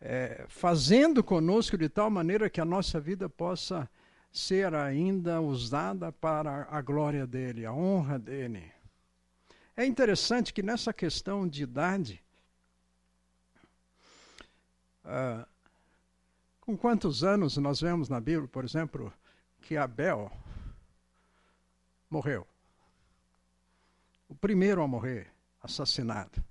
é, 0.00 0.46
fazendo 0.48 1.22
conosco 1.22 1.76
de 1.76 1.88
tal 1.88 2.08
maneira 2.10 2.48
que 2.48 2.60
a 2.60 2.64
nossa 2.64 2.98
vida 2.98 3.28
possa 3.28 3.88
ser 4.32 4.74
ainda 4.74 5.40
usada 5.40 6.10
para 6.10 6.66
a 6.70 6.80
glória 6.80 7.26
dele, 7.26 7.66
a 7.66 7.72
honra 7.72 8.18
dele. 8.18 8.72
É 9.76 9.84
interessante 9.84 10.54
que 10.54 10.62
nessa 10.62 10.92
questão 10.92 11.46
de 11.46 11.62
idade, 11.64 12.22
uh, 15.04 15.46
com 16.60 16.76
quantos 16.76 17.24
anos 17.24 17.56
nós 17.56 17.80
vemos 17.80 18.08
na 18.08 18.20
Bíblia, 18.20 18.48
por 18.48 18.64
exemplo, 18.64 19.12
que 19.60 19.76
Abel 19.76 20.30
morreu? 22.08 22.46
O 24.28 24.34
primeiro 24.34 24.82
a 24.82 24.86
morrer, 24.86 25.32
assassinado. 25.62 26.42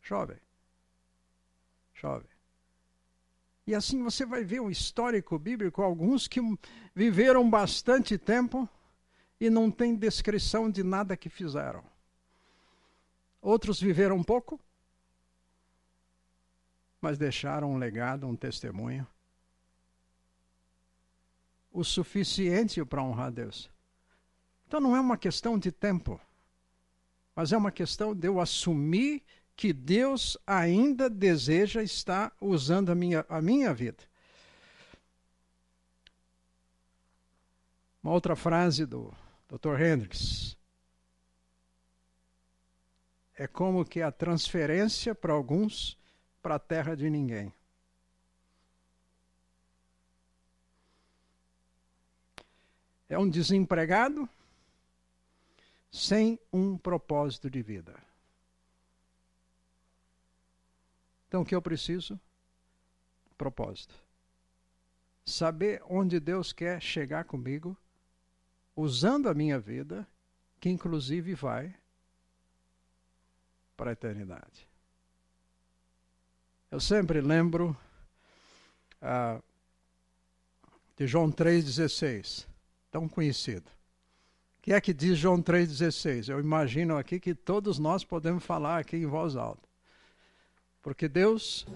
Jovem. 0.00 0.38
Jovem. 2.00 2.30
E 3.66 3.74
assim 3.74 4.02
você 4.02 4.24
vai 4.24 4.42
ver 4.42 4.60
um 4.60 4.70
histórico 4.70 5.38
bíblico, 5.38 5.82
alguns 5.82 6.26
que 6.26 6.40
viveram 6.94 7.48
bastante 7.48 8.16
tempo 8.16 8.68
e 9.38 9.50
não 9.50 9.70
tem 9.70 9.94
descrição 9.94 10.70
de 10.70 10.82
nada 10.82 11.16
que 11.16 11.28
fizeram. 11.28 11.84
Outros 13.40 13.80
viveram 13.80 14.22
pouco, 14.22 14.58
mas 17.00 17.18
deixaram 17.18 17.72
um 17.72 17.78
legado, 17.78 18.26
um 18.26 18.34
testemunho. 18.34 19.06
O 21.70 21.84
suficiente 21.84 22.84
para 22.84 23.02
honrar 23.02 23.30
Deus. 23.30 23.70
Então 24.66 24.80
não 24.80 24.96
é 24.96 25.00
uma 25.00 25.16
questão 25.16 25.58
de 25.58 25.70
tempo, 25.70 26.20
mas 27.36 27.52
é 27.52 27.56
uma 27.56 27.70
questão 27.70 28.14
de 28.14 28.26
eu 28.26 28.40
assumir 28.40 29.22
que 29.60 29.74
Deus 29.74 30.38
ainda 30.46 31.10
deseja 31.10 31.82
estar 31.82 32.34
usando 32.40 32.88
a 32.88 32.94
minha, 32.94 33.26
a 33.28 33.42
minha 33.42 33.74
vida. 33.74 34.02
Uma 38.02 38.14
outra 38.14 38.34
frase 38.34 38.86
do 38.86 39.14
Dr. 39.50 39.78
Hendricks. 39.78 40.56
É 43.34 43.46
como 43.46 43.84
que 43.84 44.00
a 44.00 44.10
transferência 44.10 45.14
para 45.14 45.34
alguns 45.34 45.94
para 46.40 46.54
a 46.54 46.58
terra 46.58 46.96
de 46.96 47.10
ninguém. 47.10 47.52
É 53.10 53.18
um 53.18 53.28
desempregado 53.28 54.26
sem 55.92 56.40
um 56.50 56.78
propósito 56.78 57.50
de 57.50 57.60
vida. 57.60 58.09
Então 61.30 61.42
o 61.42 61.44
que 61.44 61.54
eu 61.54 61.62
preciso? 61.62 62.18
Propósito. 63.38 63.94
Saber 65.24 65.80
onde 65.88 66.18
Deus 66.18 66.52
quer 66.52 66.82
chegar 66.82 67.22
comigo 67.22 67.76
usando 68.74 69.28
a 69.28 69.34
minha 69.34 69.56
vida, 69.56 70.04
que 70.58 70.68
inclusive 70.68 71.32
vai 71.36 71.72
para 73.76 73.90
a 73.90 73.92
eternidade. 73.92 74.68
Eu 76.68 76.80
sempre 76.80 77.20
lembro 77.20 77.76
uh, 79.00 79.40
de 80.96 81.06
João 81.06 81.30
3,16, 81.30 82.44
tão 82.90 83.08
conhecido. 83.08 83.70
O 84.58 84.62
que 84.62 84.72
é 84.72 84.80
que 84.80 84.92
diz 84.92 85.16
João 85.16 85.40
3,16? 85.40 86.28
Eu 86.28 86.40
imagino 86.40 86.96
aqui 86.96 87.20
que 87.20 87.36
todos 87.36 87.78
nós 87.78 88.02
podemos 88.04 88.44
falar 88.44 88.80
aqui 88.80 88.96
em 88.96 89.06
voz 89.06 89.36
alta. 89.36 89.69
Porque 90.82 91.08
Deus. 91.08 91.66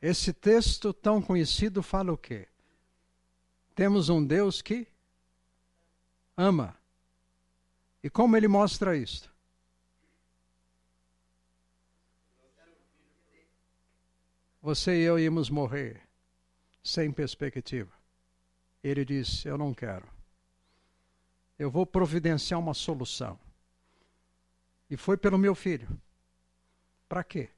Esse 0.00 0.32
texto 0.32 0.94
tão 0.94 1.20
conhecido 1.20 1.82
fala 1.82 2.12
o 2.12 2.16
quê? 2.16 2.48
Temos 3.74 4.08
um 4.08 4.24
Deus 4.24 4.62
que 4.62 4.86
ama. 6.36 6.76
E 8.02 8.08
como 8.08 8.36
ele 8.36 8.48
mostra 8.48 8.96
isto? 8.96 9.34
Você 14.62 15.00
e 15.00 15.02
eu 15.02 15.18
íamos 15.18 15.50
morrer 15.50 16.05
sem 16.86 17.10
perspectiva. 17.10 17.92
Ele 18.82 19.04
disse: 19.04 19.48
Eu 19.48 19.58
não 19.58 19.74
quero. 19.74 20.08
Eu 21.58 21.70
vou 21.70 21.84
providenciar 21.84 22.60
uma 22.60 22.74
solução. 22.74 23.38
E 24.88 24.96
foi 24.96 25.16
pelo 25.16 25.36
meu 25.36 25.54
filho. 25.54 25.88
Para 27.08 27.24
quê? 27.24 27.50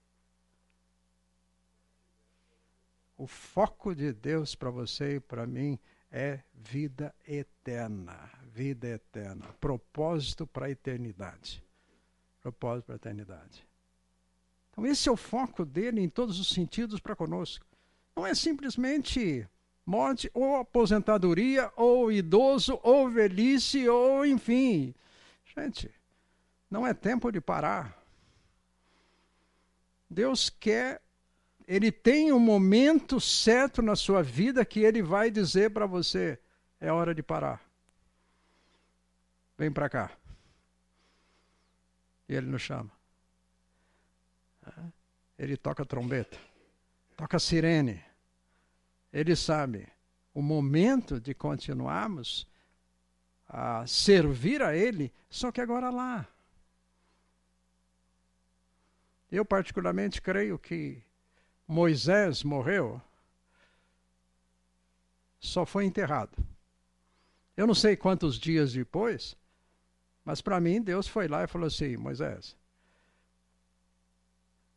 O 3.17 3.27
foco 3.27 3.95
de 3.95 4.13
Deus 4.13 4.55
para 4.55 4.71
você 4.71 5.17
e 5.17 5.21
para 5.21 5.47
mim 5.47 5.79
é 6.11 6.41
vida 6.55 7.15
eterna. 7.27 8.31
Vida 8.45 8.89
eterna. 8.89 9.53
Propósito 9.61 10.47
para 10.47 10.67
a 10.67 10.71
eternidade. 10.71 11.63
propósito 12.41 12.87
para 12.87 12.95
a 12.95 12.97
eternidade. 12.97 13.67
Então, 14.71 14.87
esse 14.87 15.09
é 15.09 15.13
o 15.13 15.17
foco 15.17 15.67
dele 15.67 16.01
em 16.01 16.09
todos 16.09 16.39
os 16.39 16.49
sentidos 16.51 17.01
para 17.01 17.17
conosco. 17.17 17.67
Não 18.19 18.27
é 18.27 18.35
simplesmente 18.35 19.49
morte 19.87 20.29
ou 20.35 20.57
aposentadoria, 20.57 21.73
ou 21.77 22.11
idoso, 22.11 22.81
ou 22.83 23.09
velhice, 23.09 23.89
ou 23.89 24.27
enfim. 24.27 24.93
Gente, 25.57 25.89
não 26.69 26.85
é 26.85 26.93
tempo 26.93 27.31
de 27.31 27.41
parar. 27.41 27.97
Deus 30.11 30.51
quer, 30.51 31.01
Ele 31.65 31.93
tem 31.93 32.33
um 32.33 32.41
momento 32.41 33.21
certo 33.21 33.81
na 33.83 33.95
sua 33.95 34.21
vida 34.21 34.65
que 34.65 34.81
Ele 34.81 35.01
vai 35.01 35.31
dizer 35.31 35.71
para 35.71 35.87
você: 35.87 36.41
é 36.81 36.91
hora 36.91 37.15
de 37.15 37.23
parar. 37.23 37.63
Vem 39.57 39.71
para 39.71 39.89
cá. 39.89 40.11
E 42.29 42.35
Ele 42.35 42.49
nos 42.49 42.63
chama. 42.63 42.91
Ele 45.39 45.57
toca 45.57 45.85
trombeta, 45.85 46.37
toca 47.17 47.39
sirene. 47.39 48.08
Ele 49.13 49.35
sabe 49.35 49.89
o 50.35 50.43
momento 50.43 51.21
de 51.21 51.35
continuarmos 51.35 52.47
a 53.49 53.87
servir 53.87 54.63
a 54.63 54.77
Ele, 54.77 55.13
só 55.31 55.51
que 55.51 55.61
agora 55.61 55.91
lá. 55.91 56.29
Eu, 59.31 59.45
particularmente, 59.45 60.23
creio 60.23 60.59
que 60.59 61.03
Moisés 61.67 62.43
morreu, 62.43 63.01
só 65.41 65.67
foi 65.67 65.85
enterrado. 65.85 66.37
Eu 67.57 67.67
não 67.67 67.75
sei 67.75 67.97
quantos 67.97 68.39
dias 68.39 68.73
depois, 68.73 69.37
mas 70.25 70.41
para 70.41 70.61
mim 70.61 70.81
Deus 70.81 71.09
foi 71.09 71.27
lá 71.27 71.45
e 71.45 71.49
falou 71.49 71.67
assim: 71.67 71.97
Moisés, 71.97 72.57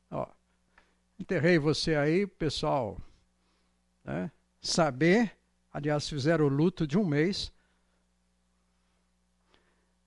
ó, 0.09 0.27
enterrei 1.19 1.59
você 1.59 1.95
aí, 1.95 2.25
pessoal, 2.25 2.99
né, 4.03 4.31
saber. 4.61 5.35
Aliás, 5.73 6.07
fizeram 6.07 6.45
o 6.45 6.49
luto 6.49 6.85
de 6.85 6.97
um 6.97 7.05
mês. 7.05 7.51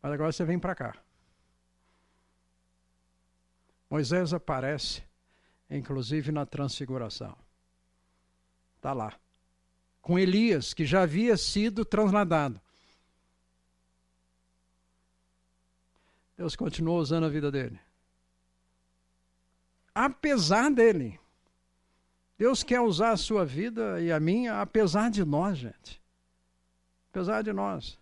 Mas 0.02 0.12
agora 0.12 0.32
você 0.32 0.44
vem 0.44 0.58
para 0.58 0.74
cá. 0.74 0.94
Moisés 3.88 4.32
aparece, 4.34 5.02
inclusive 5.70 6.32
na 6.32 6.44
transfiguração. 6.44 7.36
Está 8.76 8.92
lá. 8.92 9.18
Com 10.02 10.18
Elias, 10.18 10.74
que 10.74 10.84
já 10.84 11.02
havia 11.02 11.36
sido 11.36 11.84
transladado. 11.84 12.60
Deus 16.36 16.56
continuou 16.56 16.98
usando 16.98 17.24
a 17.24 17.28
vida 17.28 17.50
dele. 17.50 17.80
Apesar 19.94 20.70
dele. 20.70 21.18
Deus 22.36 22.62
quer 22.62 22.80
usar 22.80 23.12
a 23.12 23.16
sua 23.16 23.44
vida 23.44 24.00
e 24.00 24.10
a 24.10 24.18
minha, 24.18 24.60
apesar 24.60 25.10
de 25.10 25.24
nós, 25.24 25.58
gente. 25.58 26.02
Apesar 27.10 27.42
de 27.42 27.52
nós. 27.52 27.98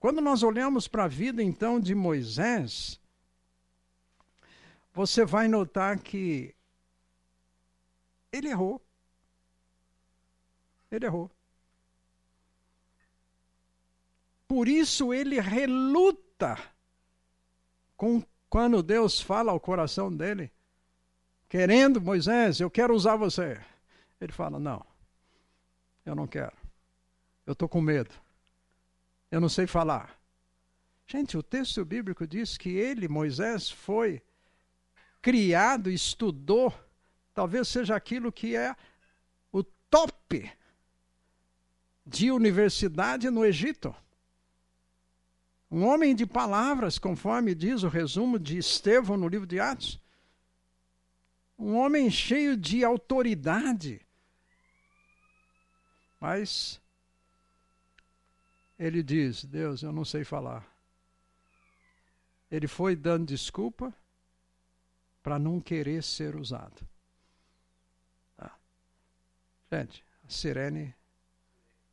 Quando 0.00 0.20
nós 0.20 0.42
olhamos 0.42 0.88
para 0.88 1.04
a 1.04 1.08
vida, 1.08 1.42
então, 1.42 1.78
de 1.78 1.94
Moisés, 1.94 3.00
você 4.92 5.24
vai 5.24 5.46
notar 5.46 5.98
que 5.98 6.54
ele 8.32 8.48
errou. 8.48 8.80
Ele 10.90 11.06
errou. 11.06 11.30
Por 14.48 14.68
isso 14.68 15.14
ele 15.14 15.40
reluta 15.40 16.58
com 17.96 18.22
quando 18.50 18.82
Deus 18.82 19.20
fala 19.20 19.50
ao 19.52 19.58
coração 19.58 20.14
dele, 20.14 20.52
querendo 21.52 22.00
Moisés, 22.00 22.60
eu 22.60 22.70
quero 22.70 22.94
usar 22.94 23.14
você. 23.14 23.60
Ele 24.18 24.32
fala: 24.32 24.58
Não, 24.58 24.82
eu 26.02 26.14
não 26.14 26.26
quero. 26.26 26.56
Eu 27.44 27.52
estou 27.52 27.68
com 27.68 27.78
medo. 27.78 28.10
Eu 29.30 29.38
não 29.38 29.50
sei 29.50 29.66
falar. 29.66 30.18
Gente, 31.06 31.36
o 31.36 31.42
texto 31.42 31.84
bíblico 31.84 32.26
diz 32.26 32.56
que 32.56 32.70
ele, 32.70 33.06
Moisés, 33.06 33.70
foi 33.70 34.22
criado, 35.20 35.90
estudou, 35.90 36.72
talvez 37.34 37.68
seja 37.68 37.94
aquilo 37.94 38.32
que 38.32 38.56
é 38.56 38.74
o 39.52 39.62
top 39.62 40.50
de 42.06 42.30
universidade 42.30 43.28
no 43.28 43.44
Egito. 43.44 43.94
Um 45.70 45.84
homem 45.84 46.14
de 46.14 46.24
palavras, 46.24 46.98
conforme 46.98 47.54
diz 47.54 47.82
o 47.82 47.88
resumo 47.88 48.38
de 48.38 48.56
Estevão 48.56 49.18
no 49.18 49.28
livro 49.28 49.46
de 49.46 49.60
Atos. 49.60 50.00
Um 51.62 51.76
homem 51.76 52.10
cheio 52.10 52.56
de 52.56 52.82
autoridade. 52.82 54.04
Mas 56.20 56.82
ele 58.76 59.00
diz: 59.00 59.44
Deus, 59.44 59.80
eu 59.80 59.92
não 59.92 60.04
sei 60.04 60.24
falar. 60.24 60.66
Ele 62.50 62.66
foi 62.66 62.96
dando 62.96 63.26
desculpa 63.28 63.94
para 65.22 65.38
não 65.38 65.60
querer 65.60 66.02
ser 66.02 66.34
usado. 66.34 66.84
Tá. 68.36 68.50
Gente, 69.70 70.04
a 70.26 70.28
sirene, 70.28 70.92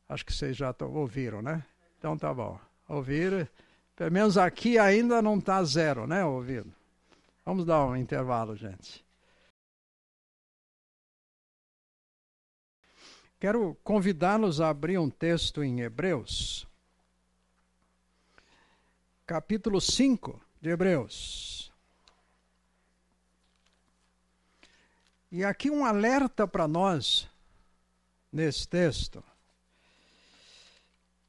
acho 0.08 0.26
que 0.26 0.32
vocês 0.32 0.56
já 0.56 0.74
ouviram, 0.80 1.40
né? 1.40 1.64
Então 1.96 2.18
tá 2.18 2.34
bom. 2.34 2.58
Ouviram? 2.88 3.46
Pelo 3.94 4.10
menos 4.10 4.36
aqui 4.36 4.78
ainda 4.78 5.22
não 5.22 5.38
está 5.38 5.62
zero, 5.62 6.08
né? 6.08 6.24
Ouvindo. 6.24 6.74
Vamos 7.44 7.64
dar 7.64 7.86
um 7.86 7.96
intervalo, 7.96 8.56
gente. 8.56 9.08
Quero 13.40 13.74
convidá-los 13.82 14.60
a 14.60 14.68
abrir 14.68 14.98
um 14.98 15.08
texto 15.08 15.64
em 15.64 15.80
Hebreus, 15.80 16.66
capítulo 19.26 19.80
5 19.80 20.38
de 20.60 20.68
Hebreus. 20.68 21.72
E 25.32 25.42
aqui 25.42 25.70
um 25.70 25.86
alerta 25.86 26.46
para 26.46 26.68
nós 26.68 27.26
nesse 28.30 28.68
texto. 28.68 29.24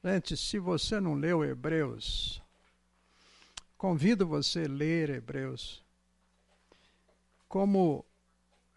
Gente, 0.03 0.35
se 0.35 0.59
você 0.59 0.99
não 0.99 1.13
leu 1.13 1.45
Hebreus, 1.45 2.41
convido 3.77 4.27
você 4.27 4.65
a 4.65 4.67
ler 4.67 5.11
Hebreus. 5.11 5.81
Como 7.47 8.03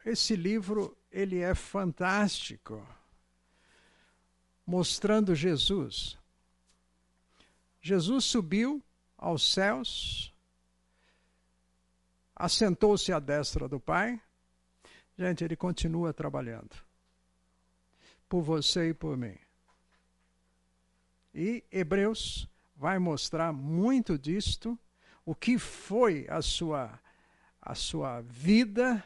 esse 0.06 0.36
livro, 0.36 0.96
ele 1.10 1.40
é 1.40 1.52
fantástico, 1.52 2.80
mostrando 4.66 5.34
Jesus. 5.34 6.18
Jesus 7.80 8.24
subiu 8.24 8.82
aos 9.16 9.52
céus, 9.52 10.32
assentou-se 12.34 13.12
à 13.12 13.18
destra 13.18 13.68
do 13.68 13.78
Pai, 13.78 14.20
Gente, 15.16 15.44
ele 15.44 15.56
continua 15.56 16.12
trabalhando. 16.12 16.74
Por 18.28 18.42
você 18.42 18.88
e 18.88 18.94
por 18.94 19.16
mim. 19.16 19.36
E 21.32 21.64
Hebreus 21.70 22.48
vai 22.76 22.98
mostrar 22.98 23.52
muito 23.52 24.18
disto, 24.18 24.78
o 25.24 25.34
que 25.34 25.58
foi 25.58 26.26
a 26.28 26.42
sua 26.42 27.00
a 27.66 27.74
sua 27.74 28.20
vida, 28.20 29.02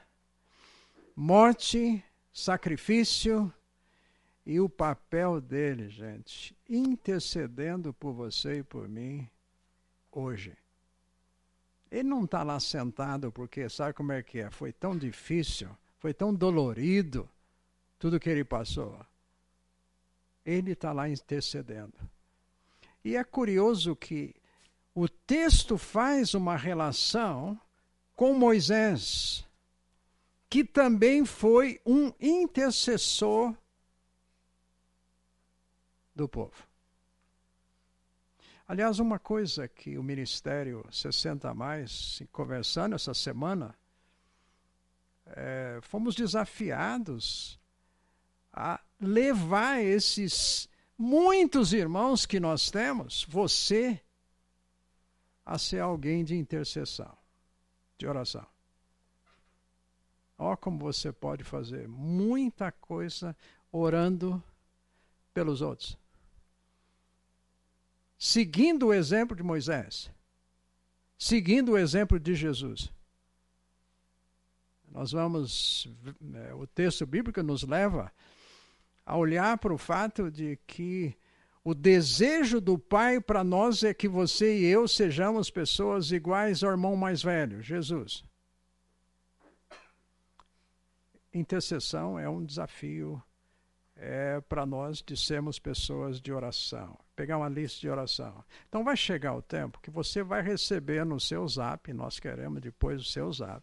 morte, 1.14 2.04
sacrifício 2.32 3.54
e 4.48 4.58
o 4.58 4.68
papel 4.68 5.40
dele, 5.40 5.88
gente, 5.88 6.56
intercedendo 6.68 7.92
por 7.92 8.12
você 8.12 8.58
e 8.58 8.62
por 8.64 8.88
mim 8.88 9.28
hoje. 10.10 10.56
Ele 11.90 12.08
não 12.08 12.24
está 12.24 12.42
lá 12.42 12.58
sentado 12.58 13.30
porque 13.30 13.68
sabe 13.68 13.92
como 13.92 14.10
é 14.10 14.22
que 14.22 14.40
é? 14.40 14.50
Foi 14.50 14.72
tão 14.72 14.96
difícil 14.96 15.68
foi 15.98 16.14
tão 16.14 16.32
dolorido 16.32 17.28
tudo 17.98 18.20
que 18.20 18.30
ele 18.30 18.44
passou. 18.44 19.04
Ele 20.44 20.72
está 20.72 20.92
lá 20.92 21.08
intercedendo. 21.08 21.98
E 23.04 23.16
é 23.16 23.24
curioso 23.24 23.96
que 23.96 24.34
o 24.94 25.08
texto 25.08 25.76
faz 25.76 26.34
uma 26.34 26.56
relação 26.56 27.60
com 28.14 28.32
Moisés, 28.32 29.44
que 30.48 30.64
também 30.64 31.24
foi 31.24 31.80
um 31.84 32.12
intercessor 32.20 33.54
do 36.18 36.28
povo. 36.28 36.66
Aliás, 38.66 38.98
uma 38.98 39.18
coisa 39.18 39.68
que 39.68 39.96
o 39.96 40.02
Ministério 40.02 40.84
60 40.90 41.54
Mais, 41.54 42.20
conversando 42.32 42.96
essa 42.96 43.14
semana, 43.14 43.74
é, 45.26 45.78
fomos 45.80 46.14
desafiados 46.16 47.58
a 48.52 48.80
levar 49.00 49.80
esses 49.80 50.68
muitos 50.98 51.72
irmãos 51.72 52.26
que 52.26 52.40
nós 52.40 52.68
temos, 52.68 53.24
você, 53.28 54.02
a 55.46 55.56
ser 55.56 55.80
alguém 55.80 56.24
de 56.24 56.34
intercessão, 56.34 57.16
de 57.96 58.06
oração. 58.08 58.46
Ó, 60.36 60.56
como 60.56 60.78
você 60.78 61.12
pode 61.12 61.44
fazer 61.44 61.88
muita 61.88 62.72
coisa 62.72 63.36
orando 63.70 64.42
pelos 65.32 65.62
outros. 65.62 65.96
Seguindo 68.18 68.88
o 68.88 68.94
exemplo 68.94 69.36
de 69.36 69.42
Moisés, 69.42 70.10
seguindo 71.16 71.72
o 71.72 71.78
exemplo 71.78 72.18
de 72.18 72.34
Jesus. 72.34 72.92
Nós 74.90 75.12
vamos, 75.12 75.88
é, 76.34 76.54
o 76.54 76.66
texto 76.66 77.06
bíblico 77.06 77.42
nos 77.42 77.62
leva 77.62 78.10
a 79.06 79.16
olhar 79.16 79.56
para 79.58 79.72
o 79.72 79.78
fato 79.78 80.30
de 80.30 80.58
que 80.66 81.14
o 81.62 81.74
desejo 81.74 82.60
do 82.60 82.78
Pai 82.78 83.20
para 83.20 83.44
nós 83.44 83.82
é 83.82 83.94
que 83.94 84.08
você 84.08 84.58
e 84.58 84.64
eu 84.64 84.88
sejamos 84.88 85.50
pessoas 85.50 86.10
iguais 86.10 86.64
ao 86.64 86.70
irmão 86.70 86.96
mais 86.96 87.22
velho, 87.22 87.62
Jesus 87.62 88.24
intercessão 91.32 92.18
é 92.18 92.28
um 92.28 92.44
desafio 92.44 93.22
é, 93.96 94.40
para 94.40 94.64
nós 94.64 95.02
de 95.02 95.16
sermos 95.16 95.58
pessoas 95.58 96.20
de 96.20 96.32
oração. 96.32 96.98
Pegar 97.18 97.36
uma 97.36 97.48
lista 97.48 97.80
de 97.80 97.88
oração. 97.88 98.44
Então 98.68 98.84
vai 98.84 98.96
chegar 98.96 99.34
o 99.34 99.42
tempo 99.42 99.80
que 99.80 99.90
você 99.90 100.22
vai 100.22 100.40
receber 100.40 101.04
no 101.04 101.18
seu 101.18 101.48
zap, 101.48 101.92
nós 101.92 102.20
queremos 102.20 102.62
depois 102.62 103.00
o 103.00 103.04
seu 103.04 103.32
zap, 103.32 103.60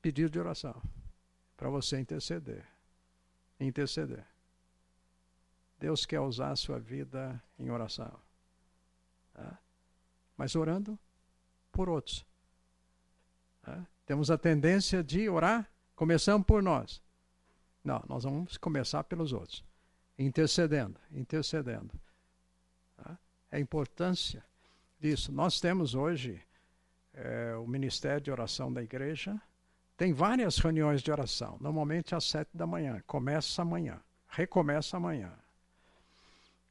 pedido 0.00 0.30
de 0.30 0.38
oração 0.38 0.80
para 1.54 1.68
você 1.68 2.00
interceder. 2.00 2.64
Interceder. 3.60 4.24
Deus 5.78 6.06
quer 6.06 6.20
usar 6.20 6.52
a 6.52 6.56
sua 6.56 6.78
vida 6.78 7.38
em 7.58 7.68
oração. 7.70 8.18
Tá? 9.34 9.58
Mas 10.38 10.56
orando 10.56 10.98
por 11.70 11.90
outros. 11.90 12.24
Tá? 13.60 13.86
Temos 14.06 14.30
a 14.30 14.38
tendência 14.38 15.04
de 15.04 15.28
orar, 15.28 15.70
começamos 15.94 16.46
por 16.46 16.62
nós. 16.62 17.02
Não, 17.84 18.02
nós 18.08 18.24
vamos 18.24 18.56
começar 18.56 19.04
pelos 19.04 19.34
outros. 19.34 19.62
Intercedendo, 20.18 20.98
intercedendo. 21.12 21.92
Tá? 22.96 23.18
É 23.50 23.56
a 23.56 23.60
importância 23.60 24.44
disso. 24.98 25.30
Nós 25.30 25.60
temos 25.60 25.94
hoje 25.94 26.40
é, 27.14 27.54
o 27.56 27.66
Ministério 27.66 28.20
de 28.20 28.30
Oração 28.30 28.72
da 28.72 28.82
Igreja. 28.82 29.40
Tem 29.96 30.12
várias 30.12 30.58
reuniões 30.58 31.02
de 31.02 31.10
oração, 31.10 31.56
normalmente 31.60 32.14
às 32.14 32.24
sete 32.24 32.50
da 32.54 32.66
manhã. 32.66 33.02
Começa 33.06 33.62
amanhã, 33.62 33.98
recomeça 34.28 34.98
amanhã. 34.98 35.32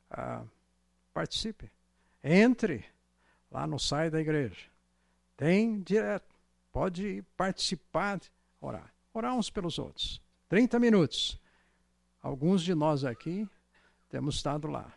Ah, 0.09 0.43
participe. 1.13 1.71
Entre 2.23 2.85
lá 3.51 3.65
no 3.65 3.79
site 3.79 4.11
da 4.11 4.21
igreja. 4.21 4.69
Tem 5.37 5.81
direto. 5.81 6.33
Pode 6.71 7.23
participar, 7.35 8.19
orar. 8.59 8.93
Orar 9.13 9.33
uns 9.33 9.49
pelos 9.49 9.79
outros. 9.79 10.21
30 10.49 10.79
minutos. 10.79 11.39
Alguns 12.25 12.63
de 12.63 12.73
nós 12.73 13.05
aqui 13.05 13.47
temos 14.09 14.37
estado 14.37 14.67
lá, 14.67 14.91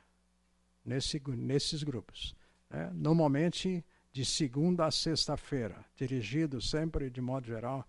nesse, 0.83 1.21
nesses 1.27 1.83
grupos. 1.83 2.35
Né? 2.71 2.91
Normalmente 2.95 3.85
de 4.11 4.25
segunda 4.25 4.87
a 4.87 4.91
sexta-feira, 4.91 5.85
dirigido 5.95 6.59
sempre, 6.59 7.11
de 7.11 7.21
modo 7.21 7.47
geral, 7.47 7.87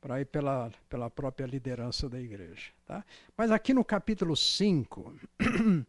para 0.00 0.20
ir 0.20 0.24
pela, 0.24 0.72
pela 0.88 1.08
própria 1.08 1.46
liderança 1.46 2.08
da 2.08 2.20
igreja. 2.20 2.72
Tá? 2.84 3.04
Mas 3.36 3.52
aqui 3.52 3.72
no 3.72 3.84
capítulo 3.84 4.36
5, 4.36 5.14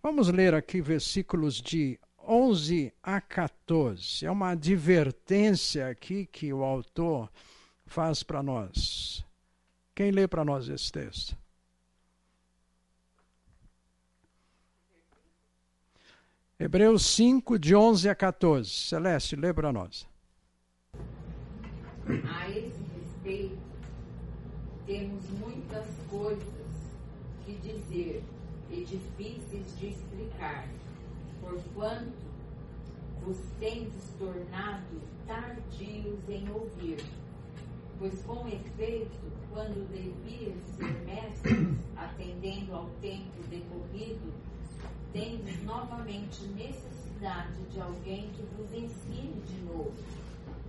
vamos 0.00 0.28
ler 0.28 0.54
aqui 0.54 0.80
versículos 0.80 1.60
de 1.60 1.98
11 2.24 2.94
a 3.02 3.20
14. 3.20 4.24
É 4.24 4.30
uma 4.30 4.50
advertência 4.50 5.88
aqui 5.88 6.24
que 6.24 6.52
o 6.52 6.62
autor 6.62 7.28
faz 7.84 8.22
para 8.22 8.44
nós. 8.44 9.24
Quem 9.92 10.12
lê 10.12 10.28
para 10.28 10.44
nós 10.44 10.68
esse 10.68 10.92
texto? 10.92 11.36
Hebreus 16.62 17.06
5, 17.16 17.58
de 17.58 17.74
11 17.74 18.06
a 18.10 18.14
14. 18.14 18.68
Celeste, 18.68 19.34
lê 19.34 19.50
para 19.50 19.72
nós. 19.72 20.06
A 22.06 22.50
esse 22.50 22.84
respeito, 23.00 23.56
temos 24.86 25.24
muitas 25.38 25.86
coisas 26.10 26.44
que 27.46 27.54
dizer 27.54 28.22
e 28.70 28.84
difíceis 28.84 29.78
de 29.78 29.86
explicar 29.86 30.68
porquanto 31.40 32.12
vos 33.24 33.38
tendes 33.58 34.10
tornado 34.18 35.00
tardios 35.26 36.18
em 36.28 36.46
ouvir. 36.52 37.02
Pois 37.98 38.20
com 38.20 38.46
efeito, 38.46 39.32
quando 39.50 39.88
deviam 39.88 40.54
ser 40.76 40.92
mestres, 41.06 41.78
atendendo 41.96 42.74
ao 42.74 42.90
tempo 43.00 43.42
decorrido, 43.48 44.49
tendes 45.12 45.62
novamente 45.64 46.42
necessidade 46.48 47.62
de 47.70 47.80
alguém 47.80 48.30
que 48.30 48.42
vos 48.56 48.72
ensine 48.72 49.42
de 49.46 49.60
novo 49.64 49.92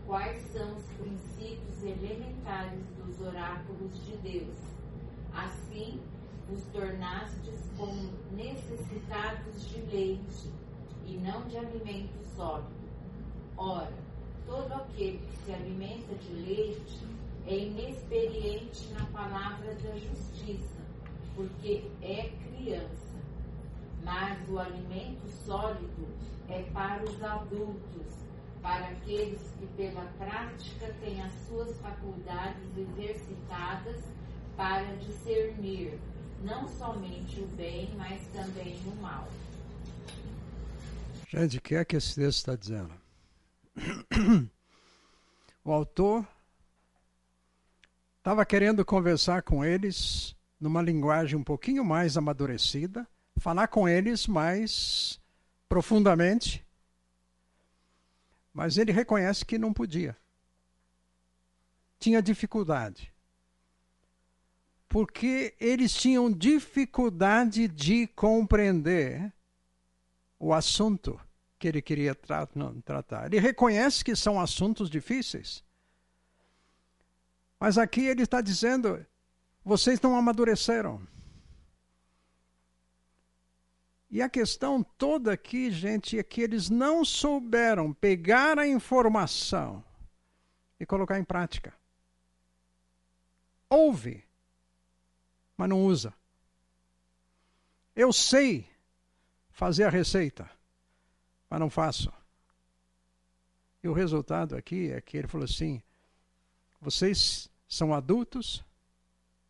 quais 0.05 0.41
são 0.51 0.75
os 0.75 0.83
princípios 0.99 1.83
elementares 1.83 2.83
dos 2.97 3.25
oráculos 3.25 3.93
de 4.05 4.17
Deus. 4.17 4.57
Assim, 5.33 6.01
vos 6.49 6.61
tornastes 6.73 7.59
como 7.77 8.11
necessitados 8.31 9.69
de 9.69 9.81
leite 9.83 10.51
e 11.07 11.13
não 11.13 11.47
de 11.47 11.57
alimento 11.57 12.13
sólido. 12.35 12.69
Ora, 13.55 13.93
todo 14.45 14.73
aquele 14.73 15.19
que 15.19 15.45
se 15.45 15.53
alimenta 15.53 16.13
de 16.15 16.33
leite 16.33 16.99
é 17.47 17.57
inexperiente 17.57 18.89
na 18.93 19.05
palavra 19.05 19.73
da 19.75 19.97
justiça, 19.97 20.81
porque 21.35 21.89
é 22.01 22.31
criança. 22.49 23.10
Mas 24.03 24.37
o 24.49 24.59
alimento 24.59 25.29
sólido 25.45 26.07
é 26.49 26.63
para 26.73 27.03
os 27.03 27.23
adultos, 27.23 28.07
para 28.61 28.89
aqueles 28.89 29.41
que 29.59 29.67
pela 29.77 30.05
prática 30.17 30.93
têm 31.01 31.21
as 31.21 31.33
suas 31.47 31.77
faculdades 31.79 32.77
exercitadas 32.77 34.03
para 34.55 34.83
discernir 34.95 35.99
não 36.43 36.67
somente 36.67 37.39
o 37.39 37.47
bem, 37.47 37.93
mas 37.97 38.21
também 38.33 38.79
o 38.85 39.01
mal. 39.01 39.27
Gente, 41.27 41.57
o 41.57 41.61
que 41.61 41.75
é 41.75 41.85
que 41.85 41.95
esse 41.95 42.15
texto 42.15 42.37
está 42.39 42.55
dizendo? 42.55 42.93
O 45.63 45.71
autor 45.71 46.27
estava 48.17 48.43
querendo 48.43 48.83
conversar 48.83 49.43
com 49.43 49.63
eles 49.63 50.35
numa 50.59 50.81
linguagem 50.81 51.37
um 51.37 51.43
pouquinho 51.43 51.85
mais 51.85 52.17
amadurecida, 52.17 53.07
falar 53.41 53.69
com 53.69 53.89
eles 53.89 54.27
mais 54.27 55.19
profundamente, 55.67 56.63
mas 58.53 58.77
ele 58.77 58.91
reconhece 58.91 59.43
que 59.43 59.57
não 59.57 59.73
podia. 59.73 60.15
Tinha 61.97 62.21
dificuldade. 62.21 63.11
Porque 64.87 65.55
eles 65.59 65.91
tinham 65.91 66.31
dificuldade 66.31 67.67
de 67.67 68.05
compreender 68.07 69.33
o 70.37 70.53
assunto 70.53 71.19
que 71.57 71.67
ele 71.67 71.81
queria 71.81 72.13
tra 72.13 72.47
tratar. 72.85 73.25
Ele 73.25 73.39
reconhece 73.39 74.03
que 74.03 74.15
são 74.15 74.39
assuntos 74.39 74.87
difíceis. 74.87 75.63
Mas 77.59 77.79
aqui 77.79 78.05
ele 78.05 78.21
está 78.21 78.39
dizendo: 78.39 79.03
vocês 79.65 79.99
não 79.99 80.15
amadureceram. 80.15 81.01
E 84.11 84.21
a 84.21 84.27
questão 84.27 84.83
toda 84.83 85.31
aqui, 85.31 85.71
gente, 85.71 86.19
é 86.19 86.23
que 86.23 86.41
eles 86.41 86.69
não 86.69 87.05
souberam 87.05 87.93
pegar 87.93 88.59
a 88.59 88.67
informação 88.67 89.81
e 90.77 90.85
colocar 90.85 91.17
em 91.17 91.23
prática. 91.23 91.73
Ouve, 93.69 94.21
mas 95.55 95.69
não 95.69 95.85
usa. 95.85 96.13
Eu 97.95 98.11
sei 98.11 98.69
fazer 99.49 99.85
a 99.85 99.89
receita, 99.89 100.49
mas 101.49 101.59
não 101.61 101.69
faço. 101.69 102.11
E 103.81 103.87
o 103.87 103.93
resultado 103.93 104.57
aqui 104.57 104.91
é 104.91 104.99
que 104.99 105.15
ele 105.15 105.27
falou 105.27 105.45
assim: 105.45 105.81
vocês 106.81 107.49
são 107.65 107.93
adultos 107.93 108.61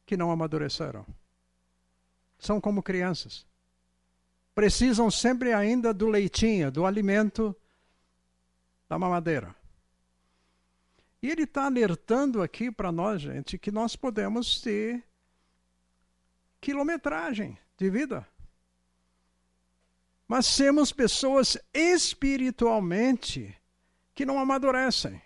que 0.05 0.15
não 0.15 0.29
amadureceram. 0.29 1.03
São 2.37 2.61
como 2.61 2.83
crianças. 2.83 3.49
Precisam 4.53 5.09
sempre 5.09 5.53
ainda 5.53 5.93
do 5.93 6.07
leitinho, 6.07 6.71
do 6.71 6.85
alimento 6.85 7.55
da 8.87 8.99
mamadeira. 8.99 9.55
E 11.21 11.29
ele 11.29 11.43
está 11.43 11.65
alertando 11.65 12.41
aqui 12.41 12.71
para 12.71 12.91
nós, 12.91 13.21
gente, 13.21 13.57
que 13.57 13.71
nós 13.71 13.95
podemos 13.95 14.59
ter 14.59 15.03
quilometragem 16.59 17.57
de 17.77 17.89
vida 17.89 18.27
mas 20.31 20.45
sermos 20.45 20.93
pessoas 20.93 21.57
espiritualmente 21.73 23.53
que 24.15 24.25
não 24.25 24.39
amadurecem. 24.39 25.21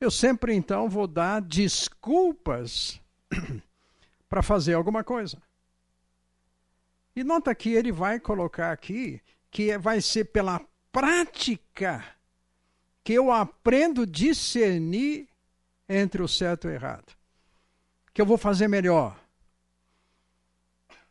Eu 0.00 0.10
sempre 0.10 0.54
então 0.54 0.88
vou 0.88 1.06
dar 1.06 1.42
desculpas 1.42 2.98
para 4.30 4.42
fazer 4.42 4.72
alguma 4.72 5.04
coisa. 5.04 5.36
E 7.14 7.24
nota 7.24 7.54
que 7.54 7.70
ele 7.70 7.90
vai 7.90 8.20
colocar 8.20 8.72
aqui 8.72 9.20
que 9.50 9.76
vai 9.78 10.00
ser 10.00 10.26
pela 10.26 10.60
prática 10.92 12.04
que 13.02 13.12
eu 13.12 13.32
aprendo 13.32 14.02
a 14.02 14.06
discernir 14.06 15.28
entre 15.88 16.22
o 16.22 16.28
certo 16.28 16.68
e 16.68 16.70
o 16.70 16.74
errado. 16.74 17.12
Que 18.14 18.22
eu 18.22 18.26
vou 18.26 18.38
fazer 18.38 18.68
melhor. 18.68 19.18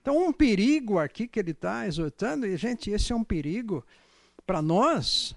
Então, 0.02 0.28
um 0.28 0.32
perigo 0.32 0.98
aqui 0.98 1.28
que 1.28 1.40
ele 1.40 1.52
está 1.52 1.86
exortando, 1.86 2.46
e 2.46 2.56
gente, 2.56 2.90
esse 2.90 3.12
é 3.12 3.16
um 3.16 3.24
perigo 3.24 3.86
para 4.46 4.62
nós. 4.62 5.36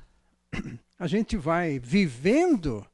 A 0.99 1.07
gente 1.09 1.37
vai 1.37 1.81
vivendo, 1.81 2.87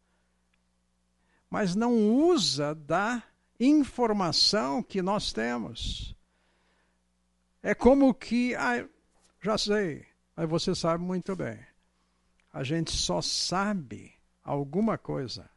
mas 1.50 1.74
não 1.74 2.10
usa 2.10 2.74
da 2.74 3.22
informação 3.60 4.82
que 4.82 5.02
nós 5.02 5.30
temos. 5.32 6.16
É 7.62 7.74
como 7.74 8.14
que, 8.14 8.54
ah, 8.54 8.86
já 9.42 9.58
sei, 9.58 10.06
mas 10.36 10.48
você 10.48 10.74
sabe 10.74 11.02
muito 11.02 11.34
bem. 11.34 11.58
A 12.52 12.62
gente 12.62 12.92
só 12.92 13.20
sabe 13.20 14.14
alguma 14.42 14.96
coisa 14.96 15.48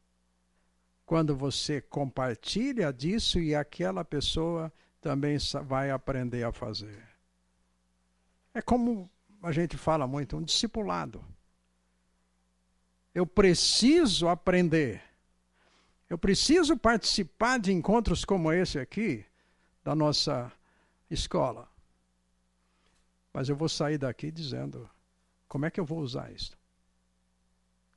quando 1.06 1.36
você 1.36 1.82
compartilha 1.82 2.92
disso 2.92 3.40
e 3.40 3.54
aquela 3.56 4.04
pessoa 4.04 4.72
também 5.00 5.38
vai 5.66 5.92
aprender 5.92 6.44
a 6.44 6.52
fazer. 6.52 7.04
É 8.54 8.62
como 8.62 9.10
a 9.42 9.52
gente 9.52 9.78
fala 9.78 10.06
muito, 10.06 10.38
um 10.38 10.44
discipulado. 10.44 11.24
Eu 13.14 13.26
preciso 13.26 14.28
aprender. 14.28 15.02
Eu 16.10 16.18
preciso 16.18 16.78
participar 16.78 17.60
de 17.60 17.72
encontros 17.72 18.24
como 18.24 18.52
esse 18.52 18.78
aqui, 18.80 19.26
da 19.84 19.96
nossa 19.96 20.52
escola. 21.10 21.71
Mas 23.34 23.50
eu 23.50 23.56
vou 23.56 23.70
sair 23.70 23.98
daqui 23.98 24.32
dizendo: 24.32 24.90
como 25.48 25.66
é 25.66 25.72
que 25.72 25.80
eu 25.80 25.86
vou 25.86 26.00
usar 26.00 26.32
isso? 26.32 26.58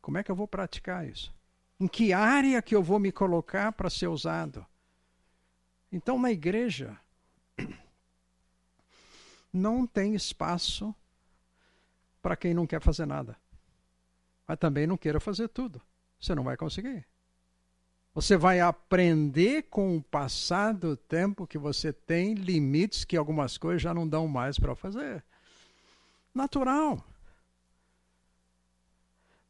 Como 0.00 0.18
é 0.18 0.22
que 0.22 0.30
eu 0.30 0.36
vou 0.36 0.46
praticar 0.46 1.06
isso? 1.08 1.34
Em 1.80 1.88
que 1.88 2.12
área 2.12 2.60
que 2.62 2.74
eu 2.74 2.82
vou 2.82 2.98
me 2.98 3.10
colocar 3.10 3.72
para 3.72 3.90
ser 3.90 4.06
usado? 4.06 4.64
Então, 5.90 6.18
na 6.18 6.30
igreja, 6.30 6.98
não 9.52 9.86
tem 9.86 10.14
espaço 10.14 10.94
para 12.20 12.36
quem 12.36 12.54
não 12.54 12.66
quer 12.66 12.80
fazer 12.80 13.06
nada. 13.06 13.36
Mas 14.46 14.58
também 14.58 14.86
não 14.86 14.96
queira 14.96 15.20
fazer 15.20 15.48
tudo. 15.48 15.80
Você 16.20 16.34
não 16.34 16.44
vai 16.44 16.56
conseguir. 16.56 17.06
Você 18.14 18.36
vai 18.36 18.60
aprender 18.60 19.64
com 19.64 19.96
o 19.96 20.02
passar 20.02 20.72
do 20.72 20.96
tempo 20.96 21.48
que 21.48 21.58
você 21.58 21.92
tem 21.92 22.34
limites 22.34 23.04
que 23.04 23.16
algumas 23.16 23.58
coisas 23.58 23.82
já 23.82 23.92
não 23.92 24.06
dão 24.06 24.28
mais 24.28 24.56
para 24.56 24.76
fazer. 24.76 25.24
Natural. 26.32 27.04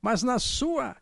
Mas 0.00 0.22
na 0.22 0.38
sua 0.38 0.96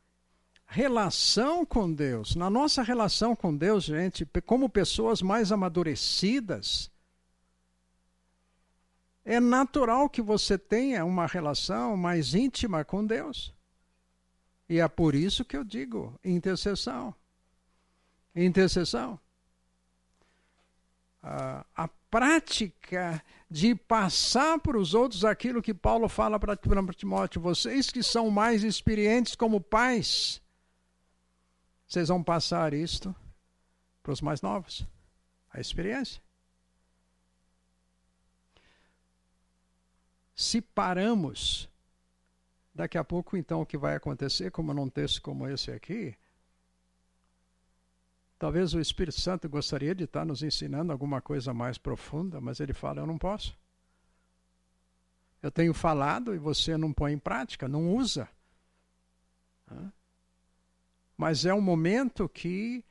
relação 0.66 1.64
com 1.64 1.92
Deus, 1.92 2.34
na 2.34 2.50
nossa 2.50 2.82
relação 2.82 3.36
com 3.36 3.56
Deus, 3.56 3.84
gente, 3.84 4.26
como 4.44 4.68
pessoas 4.68 5.22
mais 5.22 5.52
amadurecidas, 5.52 6.90
é 9.24 9.38
natural 9.38 10.10
que 10.10 10.20
você 10.20 10.58
tenha 10.58 11.04
uma 11.04 11.26
relação 11.26 11.96
mais 11.96 12.34
íntima 12.34 12.84
com 12.84 13.06
Deus. 13.06 13.54
E 14.68 14.80
é 14.80 14.88
por 14.88 15.14
isso 15.14 15.44
que 15.44 15.56
eu 15.56 15.62
digo 15.62 16.18
intercessão 16.24 17.14
intercessão. 18.34 19.18
Ah, 21.22 21.64
a 21.74 21.88
prática 21.88 23.22
de 23.50 23.74
passar 23.74 24.58
para 24.58 24.78
os 24.78 24.92
outros 24.92 25.24
aquilo 25.24 25.62
que 25.62 25.72
Paulo 25.72 26.08
fala 26.08 26.38
para 26.38 26.56
Timóteo, 26.94 27.40
vocês 27.40 27.90
que 27.90 28.02
são 28.02 28.30
mais 28.30 28.64
experientes 28.64 29.34
como 29.34 29.60
pais, 29.60 30.40
vocês 31.86 32.08
vão 32.08 32.22
passar 32.22 32.74
isto 32.74 33.14
para 34.02 34.12
os 34.12 34.20
mais 34.20 34.42
novos, 34.42 34.86
a 35.50 35.60
experiência. 35.60 36.20
Se 40.34 40.60
paramos, 40.60 41.68
daqui 42.74 42.98
a 42.98 43.04
pouco 43.04 43.36
então 43.36 43.60
o 43.60 43.66
que 43.66 43.76
vai 43.76 43.94
acontecer, 43.94 44.50
como 44.50 44.74
num 44.74 44.88
texto 44.88 45.22
como 45.22 45.46
esse 45.46 45.70
aqui, 45.70 46.16
Talvez 48.42 48.74
o 48.74 48.80
Espírito 48.80 49.20
Santo 49.20 49.48
gostaria 49.48 49.94
de 49.94 50.02
estar 50.02 50.24
nos 50.24 50.42
ensinando 50.42 50.90
alguma 50.90 51.20
coisa 51.20 51.54
mais 51.54 51.78
profunda, 51.78 52.40
mas 52.40 52.58
ele 52.58 52.72
fala: 52.72 53.00
Eu 53.00 53.06
não 53.06 53.16
posso. 53.16 53.56
Eu 55.40 55.48
tenho 55.48 55.72
falado 55.72 56.34
e 56.34 56.38
você 56.38 56.76
não 56.76 56.92
põe 56.92 57.12
em 57.12 57.20
prática, 57.20 57.68
não 57.68 57.94
usa. 57.94 58.28
Mas 61.16 61.46
é 61.46 61.54
um 61.54 61.60
momento 61.60 62.28
que 62.28 62.84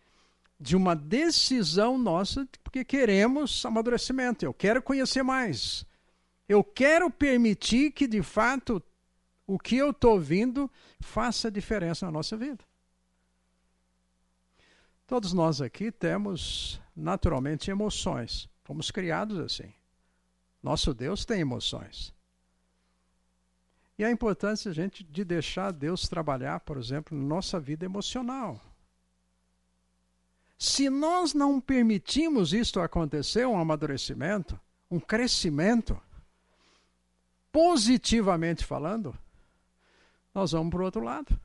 de 0.58 0.78
uma 0.78 0.96
decisão 0.96 1.98
nossa, 1.98 2.48
porque 2.64 2.86
queremos 2.86 3.66
amadurecimento. 3.66 4.46
Eu 4.46 4.54
quero 4.54 4.82
conhecer 4.82 5.22
mais. 5.22 5.86
Eu 6.48 6.64
quero 6.64 7.12
permitir 7.12 7.92
que, 7.92 8.08
de 8.08 8.24
fato, 8.24 8.82
o 9.46 9.60
que 9.60 9.76
eu 9.76 9.90
estou 9.90 10.14
ouvindo 10.14 10.72
faça 11.02 11.52
diferença 11.52 12.06
na 12.06 12.12
nossa 12.14 12.38
vida. 12.38 12.71
Todos 15.12 15.34
nós 15.34 15.60
aqui 15.60 15.92
temos 15.92 16.80
naturalmente 16.96 17.70
emoções. 17.70 18.48
Fomos 18.64 18.90
criados 18.90 19.40
assim. 19.40 19.74
Nosso 20.64 20.94
Deus 20.94 21.26
tem 21.26 21.42
emoções. 21.42 22.14
E 23.98 24.06
a 24.06 24.10
importância, 24.10 24.72
gente, 24.72 25.04
de 25.04 25.26
deixar 25.26 25.72
Deus 25.72 26.08
trabalhar, 26.08 26.62
por 26.62 26.78
exemplo, 26.78 27.18
na 27.18 27.26
nossa 27.26 27.60
vida 27.60 27.84
emocional. 27.84 28.58
Se 30.58 30.90
nós 30.90 31.34
não 31.34 31.60
permitimos 31.60 32.54
isto 32.54 32.80
acontecer, 32.80 33.46
um 33.46 33.60
amadurecimento, 33.60 34.58
um 34.90 34.98
crescimento, 34.98 36.02
positivamente 37.52 38.64
falando, 38.64 39.14
nós 40.34 40.54
vamos 40.54 40.72
para 40.72 40.82
o 40.82 40.86
outro 40.86 41.04
lado. 41.04 41.38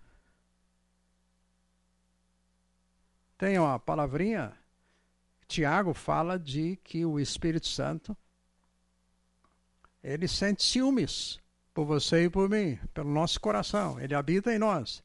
Tem 3.38 3.58
uma 3.58 3.78
palavrinha, 3.78 4.52
Tiago 5.46 5.92
fala 5.92 6.38
de 6.38 6.76
que 6.82 7.04
o 7.04 7.20
Espírito 7.20 7.68
Santo 7.68 8.16
ele 10.02 10.26
sente 10.26 10.62
ciúmes 10.62 11.38
por 11.74 11.84
você 11.84 12.24
e 12.24 12.30
por 12.30 12.48
mim, 12.48 12.78
pelo 12.94 13.10
nosso 13.10 13.40
coração. 13.40 14.00
Ele 14.00 14.14
habita 14.14 14.54
em 14.54 14.58
nós. 14.58 15.02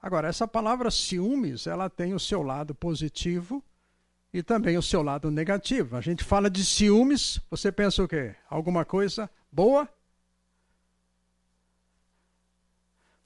Agora, 0.00 0.28
essa 0.28 0.46
palavra 0.46 0.90
ciúmes, 0.90 1.66
ela 1.66 1.88
tem 1.88 2.12
o 2.14 2.20
seu 2.20 2.42
lado 2.42 2.74
positivo 2.74 3.64
e 4.32 4.42
também 4.42 4.76
o 4.76 4.82
seu 4.82 5.02
lado 5.02 5.30
negativo. 5.30 5.96
A 5.96 6.00
gente 6.00 6.22
fala 6.22 6.50
de 6.50 6.64
ciúmes, 6.64 7.40
você 7.50 7.72
pensa 7.72 8.02
o 8.02 8.08
quê? 8.08 8.36
Alguma 8.48 8.84
coisa 8.84 9.30
boa? 9.50 9.88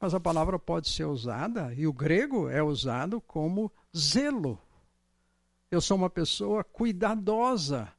Mas 0.00 0.14
a 0.14 0.20
palavra 0.20 0.58
pode 0.58 0.88
ser 0.88 1.04
usada, 1.04 1.74
e 1.74 1.86
o 1.86 1.92
grego 1.92 2.48
é 2.48 2.62
usado 2.62 3.20
como 3.20 3.72
zelo. 3.96 4.60
Eu 5.70 5.80
sou 5.80 5.96
uma 5.96 6.08
pessoa 6.08 6.62
cuidadosa. 6.62 7.92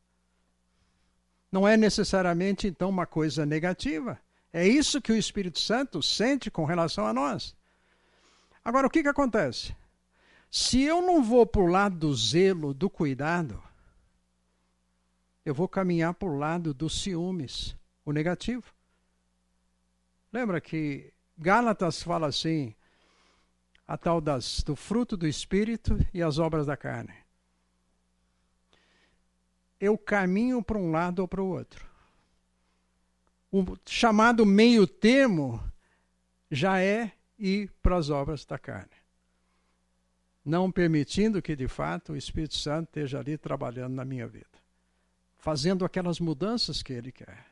Não 1.52 1.68
é 1.68 1.76
necessariamente, 1.76 2.68
então, 2.68 2.89
uma 2.89 3.06
coisa 3.06 3.45
negativa. 3.45 4.20
É 4.52 4.68
isso 4.68 5.02
que 5.02 5.12
o 5.12 5.16
Espírito 5.16 5.60
Santo 5.60 6.02
sente 6.02 6.50
com 6.50 6.64
relação 6.64 7.06
a 7.06 7.14
nós. 7.14 7.56
Agora, 8.64 8.88
o 8.88 8.89
que, 8.89 9.04
que 9.04 9.10
acontece? 9.10 9.76
Se 10.50 10.82
eu 10.82 11.02
não 11.02 11.24
vou 11.24 11.45
para 11.45 11.62
o 11.62 11.68
lado 11.68 11.97
do 11.97 12.16
zelo, 12.16 12.74
do 12.74 12.89
cuidado, 12.89 13.62
eu 15.45 15.54
vou 15.54 15.68
caminhar 15.68 16.14
para 16.14 16.28
o 16.28 16.38
lado 16.38 16.74
dos 16.74 17.02
ciúmes, 17.02 17.76
o 18.04 18.12
negativo. 18.12 18.74
Lembra 20.32 20.60
que 20.60 21.14
Gálatas 21.42 22.04
fala 22.04 22.28
assim, 22.28 22.76
a 23.88 23.98
tal 23.98 24.20
das, 24.20 24.62
do 24.62 24.76
fruto 24.76 25.16
do 25.16 25.26
Espírito 25.26 25.98
e 26.14 26.22
as 26.22 26.38
obras 26.38 26.66
da 26.68 26.76
carne. 26.76 27.14
Eu 29.80 29.98
caminho 29.98 30.62
para 30.62 30.78
um 30.78 30.92
lado 30.92 31.20
ou 31.20 31.28
para 31.28 31.42
o 31.42 31.48
outro. 31.48 31.88
O 33.50 33.78
chamado 33.86 34.46
meio 34.46 34.86
termo 34.86 35.64
já 36.52 36.82
é 36.82 37.14
ir 37.38 37.72
para 37.82 37.96
as 37.96 38.10
obras 38.10 38.46
da 38.46 38.60
carne. 38.60 38.92
Não 40.44 40.70
permitindo 40.70 41.42
que, 41.42 41.56
de 41.56 41.68
fato, 41.68 42.12
o 42.12 42.18
Espírito 42.18 42.56
Santo 42.56 42.90
esteja 42.90 43.20
ali 43.20 43.38
trabalhando 43.38 43.94
na 43.94 44.04
minha 44.04 44.28
vida. 44.28 44.48
fazendo 45.40 45.86
aquelas 45.86 46.20
mudanças 46.20 46.84
que 46.84 46.94
ele 46.94 47.12
quer. 47.12 47.46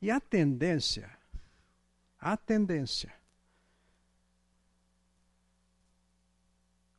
E 0.00 0.10
a 0.10 0.18
tendência, 0.18 1.10
a 2.20 2.36
tendência, 2.36 3.12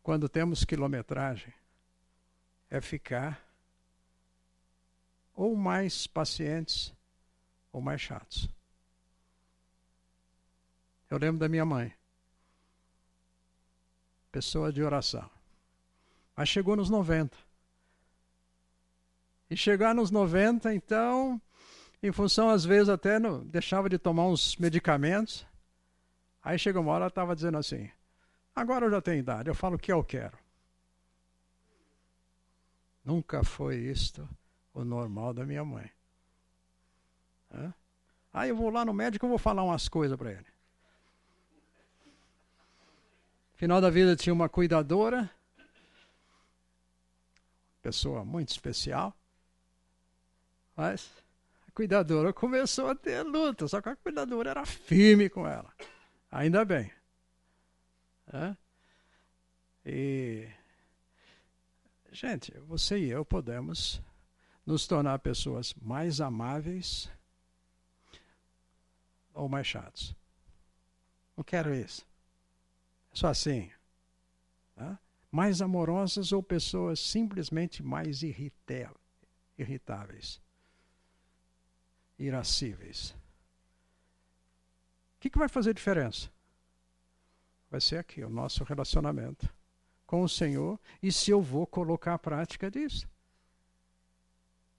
quando 0.01 0.30
temos 0.30 0.63
quilometragem, 0.63 1.53
é 2.70 2.80
ficar 2.80 3.45
ou 5.36 5.55
mais 5.55 6.07
pacientes 6.07 6.93
ou 7.72 7.82
mais 7.82 8.01
chatos. 8.01 8.49
Eu 11.09 11.17
lembro 11.17 11.39
da 11.39 11.49
minha 11.49 11.65
mãe, 11.65 11.93
pessoa 14.32 14.72
de 14.72 14.84
oração, 14.84 15.30
mas 16.36 16.47
chegou 16.47 16.76
nos 16.76 16.89
90. 16.89 17.38
E 19.49 19.57
chegar 19.57 19.95
nos 19.95 20.11
90, 20.11 20.74
então, 20.74 21.41
em 22.02 22.12
função, 22.12 22.50
às 22.50 22.64
vezes, 22.64 22.89
até 22.89 23.20
no, 23.20 23.43
deixava 23.43 23.89
de 23.89 23.97
tomar 23.97 24.28
uns 24.28 24.56
medicamentos. 24.56 25.45
Aí 26.41 26.58
chegou 26.58 26.82
uma 26.82 26.93
hora, 26.93 27.04
ela 27.04 27.10
estava 27.10 27.36
dizendo 27.36 27.58
assim: 27.58 27.89
agora 28.56 28.86
eu 28.86 28.91
já 28.91 29.02
tenho 29.02 29.20
idade, 29.20 29.50
eu 29.50 29.56
falo 29.56 29.76
o 29.76 29.80
que 29.80 29.91
eu 29.91 30.04
quero. 30.04 30.38
Nunca 33.04 33.43
foi 33.43 33.78
isto 33.78 34.28
o 34.74 34.84
normal 34.84 35.34
da 35.34 35.45
minha 35.45 35.66
mãe. 35.66 35.91
Hã? 37.52 37.74
Aí 38.32 38.50
eu 38.50 38.56
vou 38.56 38.70
lá 38.70 38.86
no 38.86 38.93
médico 38.93 39.26
e 39.26 39.30
vou 39.30 39.38
falar 39.38 39.64
umas 39.64 39.89
coisas 39.89 40.18
para 40.18 40.32
ele. 40.32 40.45
Final 43.56 43.82
da 43.82 43.89
vida 43.89 44.16
tinha 44.16 44.32
uma 44.32 44.47
cuidadora, 44.47 45.30
pessoa 47.82 48.24
muito 48.24 48.50
especial, 48.50 49.14
mas 50.78 51.12
cuidadora 51.80 52.34
começou 52.34 52.90
a 52.90 52.96
ter 52.96 53.24
luta, 53.24 53.66
só 53.66 53.82
que 53.82 53.88
a 53.88 53.96
cuidadora 53.96 54.50
era 54.50 54.66
firme 54.66 55.30
com 55.30 55.48
ela. 55.48 55.74
Ainda 56.30 56.66
bem. 56.66 56.92
É? 58.34 58.58
E, 59.86 60.50
gente, 62.12 62.52
você 62.68 63.00
e 63.00 63.10
eu 63.10 63.24
podemos 63.24 64.02
nos 64.66 64.86
tornar 64.86 65.20
pessoas 65.20 65.74
mais 65.82 66.20
amáveis 66.20 67.10
ou 69.34 69.48
mais 69.48 69.66
chatos. 69.66 70.14
Não 71.38 71.46
quero 71.46 71.74
isso. 71.74 72.06
É 73.14 73.16
só 73.16 73.30
assim. 73.30 73.72
Mais 75.32 75.62
amorosas 75.62 76.34
ou 76.34 76.44
pessoas 76.44 77.00
simplesmente 77.00 77.82
mais 77.82 78.22
irritáveis 78.22 80.42
irascíveis. 82.20 83.11
O 85.15 85.22
que, 85.22 85.30
que 85.30 85.39
vai 85.39 85.47
fazer 85.47 85.74
diferença? 85.74 86.30
Vai 87.72 87.80
ser 87.80 87.97
aqui, 87.97 88.24
o 88.24 88.30
nosso 88.30 88.63
relacionamento 88.63 89.51
com 90.05 90.24
o 90.24 90.30
Senhor 90.30 90.80
e 91.01 91.11
se 91.11 91.32
eu 91.32 91.41
vou 91.41 91.65
colocar 91.65 92.15
a 92.15 92.20
prática 92.20 92.70
disso. 92.70 93.07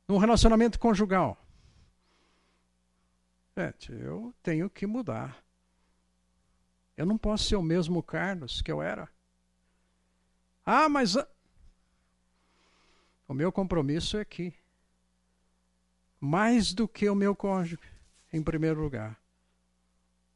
Num 0.06 0.18
relacionamento 0.18 0.78
conjugal. 0.78 1.38
Gente, 3.56 3.92
eu 3.92 4.34
tenho 4.42 4.68
que 4.68 4.86
mudar. 4.86 5.42
Eu 6.96 7.06
não 7.06 7.16
posso 7.16 7.44
ser 7.44 7.56
o 7.56 7.62
mesmo 7.62 8.02
Carlos 8.02 8.60
que 8.60 8.72
eu 8.72 8.82
era. 8.82 9.08
Ah, 10.66 10.88
mas 10.88 11.16
a... 11.16 11.26
o 13.28 13.34
meu 13.34 13.52
compromisso 13.52 14.16
é 14.16 14.20
aqui 14.20 14.54
mais 16.20 16.74
do 16.74 16.86
que 16.86 17.08
o 17.08 17.14
meu 17.14 17.34
cônjuge, 17.34 17.78
em 18.32 18.42
primeiro 18.42 18.80
lugar. 18.80 19.18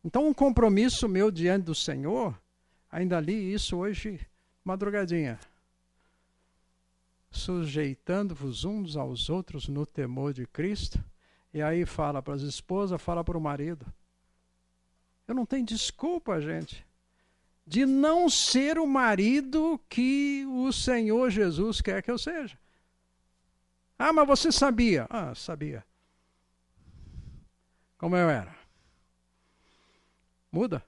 Então, 0.02 0.26
um 0.26 0.34
compromisso 0.34 1.08
meu 1.08 1.30
diante 1.30 1.64
do 1.64 1.74
Senhor, 1.74 2.38
ainda 2.90 3.20
li 3.20 3.52
isso 3.52 3.76
hoje, 3.76 4.20
madrugadinha. 4.64 5.38
Sujeitando-vos 7.30 8.64
uns 8.64 8.96
aos 8.96 9.28
outros 9.28 9.68
no 9.68 9.84
temor 9.84 10.32
de 10.32 10.46
Cristo. 10.46 11.02
E 11.52 11.60
aí 11.62 11.84
fala 11.84 12.22
para 12.22 12.34
as 12.34 12.42
esposas, 12.42 13.00
fala 13.00 13.22
para 13.22 13.36
o 13.36 13.40
marido. 13.40 13.86
Eu 15.26 15.34
não 15.34 15.46
tenho 15.46 15.64
desculpa, 15.64 16.40
gente, 16.40 16.84
de 17.66 17.86
não 17.86 18.28
ser 18.28 18.78
o 18.78 18.86
marido 18.86 19.80
que 19.88 20.44
o 20.46 20.70
Senhor 20.72 21.30
Jesus 21.30 21.80
quer 21.80 22.02
que 22.02 22.10
eu 22.10 22.18
seja. 22.18 22.58
Ah, 24.06 24.12
mas 24.12 24.26
você 24.26 24.52
sabia? 24.52 25.06
Ah, 25.08 25.34
sabia. 25.34 25.82
Como 27.96 28.14
eu 28.14 28.28
era. 28.28 28.54
Muda. 30.52 30.84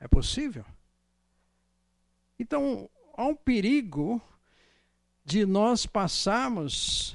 É 0.00 0.08
possível. 0.08 0.64
Então, 2.38 2.88
há 3.12 3.26
um 3.26 3.34
perigo 3.34 4.22
de 5.22 5.44
nós 5.44 5.84
passarmos, 5.84 7.14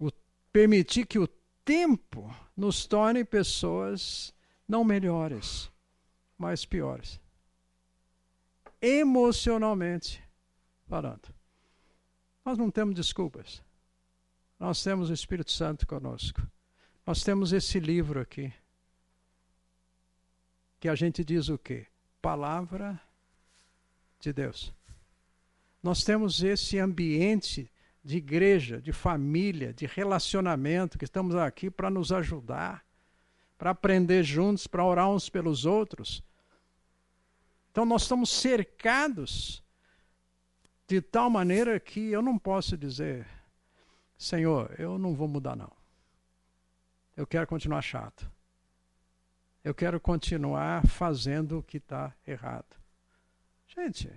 o, 0.00 0.10
permitir 0.50 1.06
que 1.06 1.20
o 1.20 1.28
tempo 1.64 2.34
nos 2.56 2.86
torne 2.86 3.24
pessoas 3.24 4.34
não 4.66 4.82
melhores, 4.82 5.70
mas 6.36 6.64
piores. 6.64 7.20
Emocionalmente 8.82 10.20
falando. 10.88 11.32
Nós 12.44 12.58
não 12.58 12.68
temos 12.68 12.92
desculpas. 12.92 13.64
Nós 14.58 14.82
temos 14.82 15.10
o 15.10 15.12
Espírito 15.12 15.52
Santo 15.52 15.86
conosco. 15.86 16.42
Nós 17.06 17.22
temos 17.22 17.52
esse 17.52 17.78
livro 17.78 18.20
aqui. 18.20 18.52
Que 20.80 20.88
a 20.88 20.94
gente 20.94 21.24
diz 21.24 21.48
o 21.48 21.58
quê? 21.58 21.86
Palavra 22.20 23.00
de 24.18 24.32
Deus. 24.32 24.72
Nós 25.82 26.02
temos 26.02 26.42
esse 26.42 26.78
ambiente 26.78 27.70
de 28.02 28.16
igreja, 28.16 28.80
de 28.80 28.92
família, 28.92 29.72
de 29.72 29.86
relacionamento, 29.86 30.98
que 30.98 31.04
estamos 31.04 31.34
aqui 31.34 31.70
para 31.70 31.90
nos 31.90 32.12
ajudar, 32.12 32.84
para 33.58 33.70
aprender 33.70 34.22
juntos, 34.22 34.66
para 34.66 34.84
orar 34.84 35.08
uns 35.10 35.28
pelos 35.28 35.64
outros. 35.64 36.22
Então 37.70 37.84
nós 37.84 38.02
estamos 38.02 38.30
cercados 38.30 39.62
de 40.86 41.00
tal 41.00 41.28
maneira 41.28 41.78
que 41.78 42.10
eu 42.10 42.22
não 42.22 42.38
posso 42.38 42.76
dizer, 42.76 43.26
Senhor, 44.16 44.74
eu 44.78 44.98
não 44.98 45.14
vou 45.14 45.28
mudar, 45.28 45.54
não. 45.54 45.70
Eu 47.16 47.26
quero 47.26 47.46
continuar 47.46 47.82
chato. 47.82 48.30
Eu 49.62 49.74
quero 49.74 49.98
continuar 50.00 50.86
fazendo 50.86 51.58
o 51.58 51.62
que 51.62 51.78
está 51.78 52.14
errado. 52.26 52.76
Gente, 53.66 54.10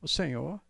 o 0.00 0.08
Senhor 0.08 0.60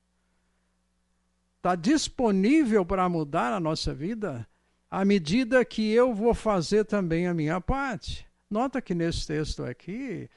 está 1.56 1.76
disponível 1.76 2.84
para 2.84 3.08
mudar 3.08 3.52
a 3.52 3.60
nossa 3.60 3.94
vida 3.94 4.46
à 4.90 5.04
medida 5.04 5.64
que 5.64 5.90
eu 5.92 6.12
vou 6.12 6.34
fazer 6.34 6.84
também 6.84 7.26
a 7.26 7.32
minha 7.32 7.60
parte. 7.60 8.26
Nota 8.50 8.82
que 8.82 8.94
nesse 8.94 9.26
texto 9.26 9.64
aqui, 9.64 10.28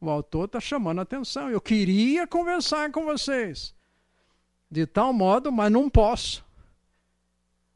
o 0.00 0.10
autor 0.10 0.44
está 0.44 0.60
chamando 0.60 0.98
a 0.98 1.02
atenção. 1.02 1.50
Eu 1.50 1.60
queria 1.60 2.26
conversar 2.26 2.92
com 2.92 3.04
vocês 3.04 3.74
de 4.70 4.86
tal 4.86 5.12
modo, 5.12 5.50
mas 5.50 5.72
não 5.72 5.88
posso 5.88 6.43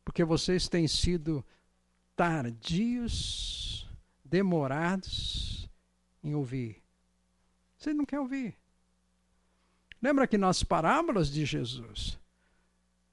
porque 0.08 0.24
vocês 0.24 0.70
têm 0.70 0.88
sido 0.88 1.44
tardios, 2.16 3.86
demorados 4.24 5.68
em 6.24 6.34
ouvir. 6.34 6.82
Vocês 7.76 7.94
não 7.94 8.06
querem 8.06 8.22
ouvir. 8.22 8.56
Lembra 10.00 10.26
que 10.26 10.38
nas 10.38 10.62
parábolas 10.62 11.30
de 11.30 11.44
Jesus, 11.44 12.18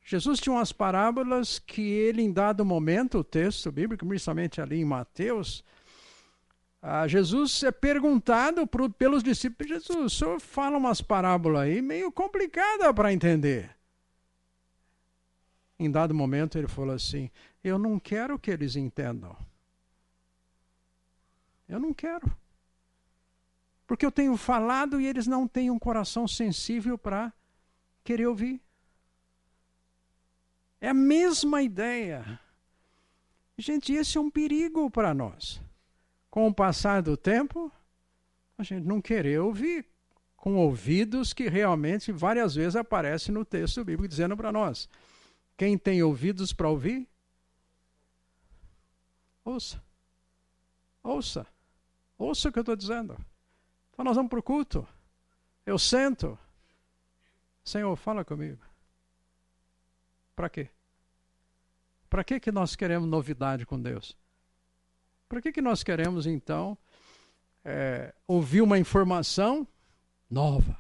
Jesus 0.06 0.40
tinha 0.40 0.56
umas 0.56 0.72
parábolas 0.72 1.60
que 1.60 1.82
ele, 1.82 2.22
em 2.22 2.32
dado 2.32 2.64
momento, 2.64 3.18
o 3.18 3.26
texto 3.26 3.74
bíblico, 3.74 4.06
principalmente 4.06 4.62
ali 4.62 4.80
em 4.80 4.86
Mateus, 4.86 5.66
ah, 6.82 7.06
Jesus 7.10 7.62
é 7.64 7.74
perguntado 7.74 8.66
pelos 8.98 9.22
discípulos: 9.22 9.68
Jesus, 9.68 9.98
o 9.98 10.10
senhor 10.10 10.40
fala 10.40 10.78
umas 10.78 11.02
parábolas 11.02 11.64
aí 11.64 11.82
meio 11.82 12.10
complicadas 12.10 12.94
para 12.94 13.12
entender. 13.12 13.76
Em 15.78 15.92
dado 15.92 16.14
momento 16.14 16.58
ele 16.58 16.68
falou 16.68 16.96
assim: 16.96 17.30
Eu 17.64 17.78
não 17.78 18.00
quero 18.00 18.40
que 18.40 18.50
eles 18.50 18.76
entendam. 18.76 19.36
Eu 21.68 21.80
não 21.80 21.94
quero. 21.94 22.32
Porque 23.88 24.06
eu 24.06 24.12
tenho 24.12 24.36
falado 24.38 25.00
e 25.00 25.06
eles 25.06 25.28
não 25.28 25.48
têm 25.48 25.70
um 25.70 25.78
coração 25.78 26.28
sensível 26.28 26.98
para 26.98 27.32
querer 28.04 28.28
ouvir. 28.28 28.62
É 30.80 30.90
a 30.90 30.94
mesma 30.94 31.62
ideia. 31.62 32.40
Gente, 33.58 33.94
esse 33.94 34.18
é 34.18 34.22
um 34.22 34.30
perigo 34.30 34.90
para 34.90 35.14
nós. 35.14 35.62
Com 36.30 36.48
o 36.48 36.54
passar 36.54 37.02
do 37.02 37.16
tempo, 37.16 37.72
a 38.58 38.64
gente 38.64 38.86
não 38.86 39.02
querer 39.02 39.40
ouvir 39.40 39.86
com 40.36 40.58
ouvidos 40.58 41.34
que 41.34 41.48
realmente 41.48 42.12
várias 42.12 42.54
vezes 42.56 42.76
aparecem 42.76 43.34
no 43.34 43.46
texto 43.46 43.84
bíblico 43.84 44.08
dizendo 44.08 44.36
para 44.36 44.52
nós: 44.52 44.90
Quem 45.58 45.78
tem 45.78 46.04
ouvidos 46.04 46.52
para 46.52 46.70
ouvir? 46.70 47.08
Ouça. 49.44 49.82
Ouça. 51.02 51.48
Ouça 52.18 52.50
o 52.50 52.52
que 52.52 52.60
eu 52.60 52.62
estou 52.62 52.76
dizendo. 52.76 53.18
Então 53.92 54.04
nós 54.04 54.16
vamos 54.16 54.30
para 54.30 54.40
o 54.40 54.44
culto. 54.44 54.88
Eu 55.66 55.80
sento. 55.80 56.38
Senhor, 57.64 57.96
fala 57.96 58.26
comigo. 58.26 58.62
Para 60.36 60.50
quê? 60.50 60.70
Para 62.10 62.24
que, 62.24 62.40
que 62.40 62.52
nós 62.52 62.76
queremos 62.76 63.10
novidade 63.10 63.66
com 63.66 63.82
Deus? 63.82 64.18
Para 65.28 65.42
que, 65.42 65.52
que 65.52 65.62
nós 65.62 65.84
queremos, 65.84 66.28
então, 66.28 66.78
é, 67.64 68.14
ouvir 68.28 68.62
uma 68.62 68.78
informação 68.78 69.68
nova? 70.30 70.78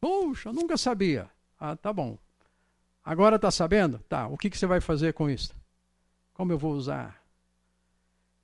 Puxa, 0.00 0.52
nunca 0.52 0.76
sabia. 0.76 1.30
Ah, 1.58 1.76
tá 1.76 1.92
bom. 1.92 2.18
Agora 3.06 3.36
está 3.36 3.52
sabendo? 3.52 4.00
Tá. 4.00 4.26
O 4.26 4.36
que, 4.36 4.50
que 4.50 4.58
você 4.58 4.66
vai 4.66 4.80
fazer 4.80 5.14
com 5.14 5.30
isso? 5.30 5.54
Como 6.34 6.50
eu 6.50 6.58
vou 6.58 6.72
usar? 6.72 7.24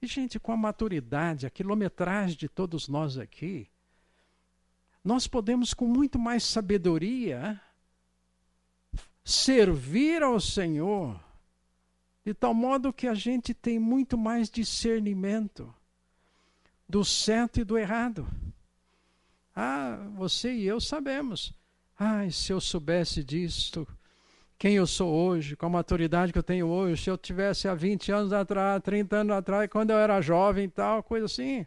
E, 0.00 0.06
gente, 0.06 0.38
com 0.38 0.52
a 0.52 0.56
maturidade, 0.56 1.46
a 1.46 1.50
quilometragem 1.50 2.36
de 2.36 2.48
todos 2.48 2.86
nós 2.86 3.18
aqui, 3.18 3.68
nós 5.02 5.26
podemos, 5.26 5.74
com 5.74 5.88
muito 5.88 6.16
mais 6.16 6.44
sabedoria, 6.44 7.60
servir 9.24 10.22
ao 10.22 10.38
Senhor, 10.38 11.20
de 12.24 12.32
tal 12.32 12.54
modo 12.54 12.92
que 12.92 13.08
a 13.08 13.14
gente 13.14 13.52
tem 13.52 13.80
muito 13.80 14.16
mais 14.16 14.48
discernimento 14.48 15.74
do 16.88 17.04
certo 17.04 17.58
e 17.58 17.64
do 17.64 17.76
errado. 17.76 18.28
Ah, 19.56 20.06
você 20.14 20.52
e 20.52 20.64
eu 20.64 20.80
sabemos. 20.80 21.52
Ai, 21.98 22.30
se 22.30 22.52
eu 22.52 22.60
soubesse 22.60 23.24
disto, 23.24 23.88
quem 24.62 24.76
eu 24.76 24.86
sou 24.86 25.12
hoje, 25.12 25.56
com 25.56 25.66
a 25.66 25.68
maturidade 25.68 26.32
que 26.32 26.38
eu 26.38 26.42
tenho 26.42 26.68
hoje, 26.68 27.02
se 27.02 27.10
eu 27.10 27.18
tivesse 27.18 27.66
há 27.66 27.74
20 27.74 28.12
anos 28.12 28.32
atrás, 28.32 28.80
30 28.80 29.16
anos 29.16 29.36
atrás, 29.36 29.68
quando 29.68 29.90
eu 29.90 29.98
era 29.98 30.20
jovem 30.20 30.66
e 30.66 30.68
tal, 30.68 31.02
coisa 31.02 31.26
assim. 31.26 31.66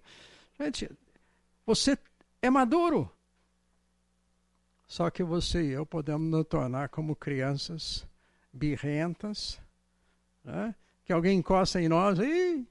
Gente, 0.58 0.90
você 1.66 1.98
é 2.42 2.50
maduro. 2.50 3.12
Só 4.88 5.10
que 5.10 5.26
você 5.26 5.62
e 5.62 5.72
eu 5.72 5.86
podemos 5.86 6.32
nos 6.32 6.46
tornar 6.46 6.88
como 6.88 7.18
crianças 7.18 8.08
birrentas, 8.54 9.60
né? 10.42 10.74
que 11.04 11.12
alguém 11.12 11.40
encosta 11.40 11.82
em 11.82 11.90
nós, 11.90 12.18
e 12.18 12.66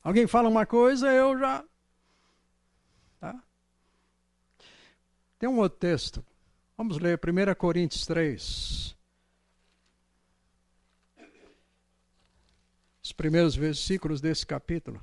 alguém 0.00 0.28
fala 0.28 0.48
uma 0.48 0.64
coisa, 0.64 1.12
eu 1.12 1.36
já. 1.36 1.64
Tá? 3.18 3.42
Tem 5.40 5.48
um 5.48 5.58
outro 5.58 5.80
texto. 5.80 6.24
Vamos 6.76 7.00
ler 7.00 7.18
1 7.18 7.52
Coríntios 7.56 8.06
3. 8.06 8.94
Primeiros 13.16 13.56
versículos 13.56 14.20
desse 14.20 14.46
capítulo. 14.46 15.00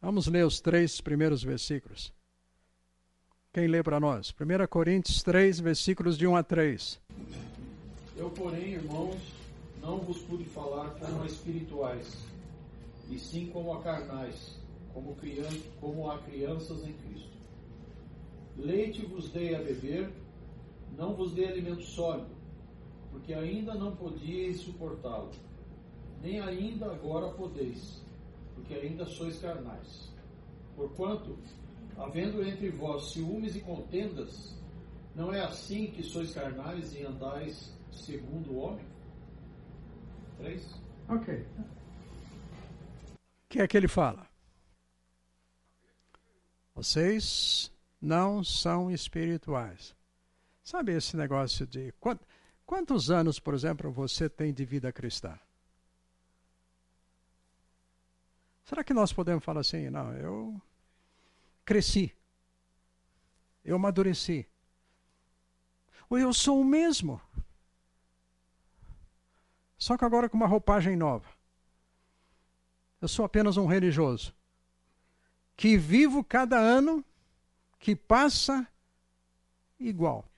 Vamos 0.00 0.26
ler 0.26 0.44
os 0.44 0.60
três 0.60 1.00
primeiros 1.00 1.42
versículos. 1.42 2.12
Quem 3.52 3.66
lê 3.66 3.82
para 3.82 3.98
nós? 3.98 4.34
1 4.38 4.66
Coríntios 4.68 5.22
3, 5.22 5.60
versículos 5.60 6.18
de 6.18 6.26
1 6.26 6.36
a 6.36 6.42
3. 6.42 7.00
Eu, 8.16 8.30
porém, 8.30 8.74
irmãos, 8.74 9.16
não 9.80 9.98
vos 9.98 10.18
pude 10.18 10.44
falar 10.44 10.90
como 10.90 11.22
a 11.22 11.26
espirituais, 11.26 12.18
e 13.08 13.18
sim 13.18 13.48
como 13.52 13.72
a 13.72 13.82
carnais, 13.82 14.58
como, 14.92 15.14
criança, 15.16 15.58
como 15.80 16.10
a 16.10 16.18
crianças 16.18 16.84
em 16.86 16.92
Cristo. 16.92 17.30
Leite 18.58 19.06
vos 19.06 19.30
dei 19.30 19.54
a 19.54 19.62
beber, 19.62 20.10
não 20.96 21.14
vos 21.14 21.32
dei 21.32 21.48
alimento 21.48 21.82
sólido, 21.82 22.35
porque 23.16 23.32
ainda 23.32 23.74
não 23.74 23.96
podíeis 23.96 24.60
suportá-lo, 24.60 25.30
nem 26.22 26.38
ainda 26.38 26.92
agora 26.92 27.32
podeis, 27.32 28.04
porque 28.54 28.74
ainda 28.74 29.06
sois 29.06 29.38
carnais. 29.38 30.12
Porquanto, 30.76 31.38
havendo 31.96 32.46
entre 32.46 32.68
vós 32.68 33.12
ciúmes 33.12 33.56
e 33.56 33.60
contendas, 33.60 34.54
não 35.14 35.32
é 35.32 35.40
assim 35.40 35.86
que 35.86 36.02
sois 36.02 36.34
carnais 36.34 36.94
e 36.94 37.04
andais 37.04 37.72
segundo 37.90 38.52
o 38.52 38.58
homem? 38.58 38.84
Três. 40.36 40.78
Ok. 41.08 41.46
O 43.14 43.18
que 43.48 43.60
é 43.62 43.66
que 43.66 43.78
ele 43.78 43.88
fala? 43.88 44.28
Vocês 46.74 47.72
não 47.98 48.44
são 48.44 48.90
espirituais. 48.90 49.96
Sabe 50.62 50.92
esse 50.92 51.16
negócio 51.16 51.66
de. 51.66 51.94
Quantos 52.66 53.10
anos, 53.12 53.38
por 53.38 53.54
exemplo, 53.54 53.92
você 53.92 54.28
tem 54.28 54.52
de 54.52 54.64
vida 54.64 54.92
cristã? 54.92 55.38
Será 58.64 58.82
que 58.82 58.92
nós 58.92 59.12
podemos 59.12 59.44
falar 59.44 59.60
assim? 59.60 59.88
Não, 59.88 60.12
eu 60.14 60.60
cresci. 61.64 62.12
Eu 63.64 63.76
amadureci. 63.76 64.44
Ou 66.10 66.18
eu 66.18 66.32
sou 66.34 66.60
o 66.60 66.64
mesmo. 66.64 67.20
Só 69.78 69.96
que 69.96 70.04
agora 70.04 70.28
com 70.28 70.36
uma 70.36 70.48
roupagem 70.48 70.96
nova. 70.96 71.28
Eu 73.00 73.06
sou 73.06 73.24
apenas 73.24 73.56
um 73.56 73.66
religioso. 73.66 74.34
Que 75.56 75.78
vivo 75.78 76.24
cada 76.24 76.58
ano 76.58 77.04
que 77.78 77.94
passa 77.94 78.66
igual. 79.78 80.28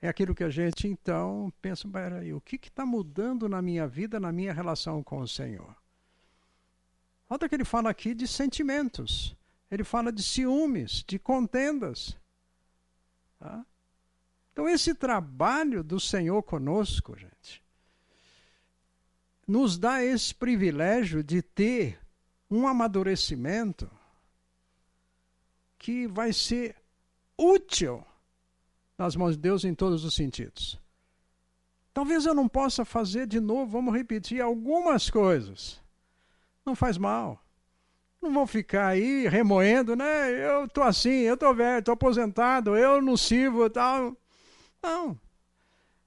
É 0.00 0.08
aquilo 0.08 0.34
que 0.34 0.44
a 0.44 0.50
gente 0.50 0.86
então 0.86 1.52
pensa, 1.60 1.88
peraí, 1.88 2.32
o 2.32 2.40
que 2.40 2.56
está 2.56 2.84
mudando 2.84 3.48
na 3.48 3.62
minha 3.62 3.86
vida, 3.86 4.20
na 4.20 4.30
minha 4.30 4.52
relação 4.52 5.02
com 5.02 5.20
o 5.20 5.28
Senhor? 5.28 5.74
Olha 7.28 7.48
que 7.48 7.54
ele 7.54 7.64
fala 7.64 7.90
aqui 7.90 8.14
de 8.14 8.28
sentimentos. 8.28 9.34
Ele 9.70 9.82
fala 9.82 10.12
de 10.12 10.22
ciúmes, 10.22 11.02
de 11.06 11.18
contendas. 11.18 12.16
Tá? 13.38 13.64
Então, 14.52 14.68
esse 14.68 14.94
trabalho 14.94 15.82
do 15.82 15.98
Senhor 15.98 16.42
conosco, 16.42 17.16
gente, 17.16 17.62
nos 19.46 19.76
dá 19.76 20.02
esse 20.02 20.34
privilégio 20.34 21.22
de 21.22 21.42
ter 21.42 22.00
um 22.50 22.66
amadurecimento 22.68 23.90
que 25.78 26.06
vai 26.06 26.32
ser 26.32 26.76
útil 27.36 28.04
nas 28.96 29.16
mãos 29.16 29.36
de 29.36 29.42
Deus 29.42 29.64
em 29.64 29.74
todos 29.74 30.04
os 30.04 30.14
sentidos. 30.14 30.78
Talvez 31.92 32.26
eu 32.26 32.34
não 32.34 32.48
possa 32.48 32.84
fazer 32.84 33.26
de 33.26 33.40
novo, 33.40 33.72
vamos 33.72 33.94
repetir 33.94 34.40
algumas 34.40 35.08
coisas. 35.08 35.80
Não 36.64 36.74
faz 36.74 36.98
mal. 36.98 37.42
Não 38.20 38.32
vão 38.32 38.46
ficar 38.46 38.88
aí 38.88 39.28
remoendo, 39.28 39.94
né? 39.94 40.30
Eu 40.30 40.68
tô 40.68 40.82
assim, 40.82 41.10
eu 41.10 41.36
tô 41.36 41.54
velho, 41.54 41.82
tô 41.82 41.92
aposentado, 41.92 42.76
eu 42.76 43.00
não 43.00 43.16
sirvo 43.16 43.70
tal. 43.70 44.16
Não. 44.82 45.18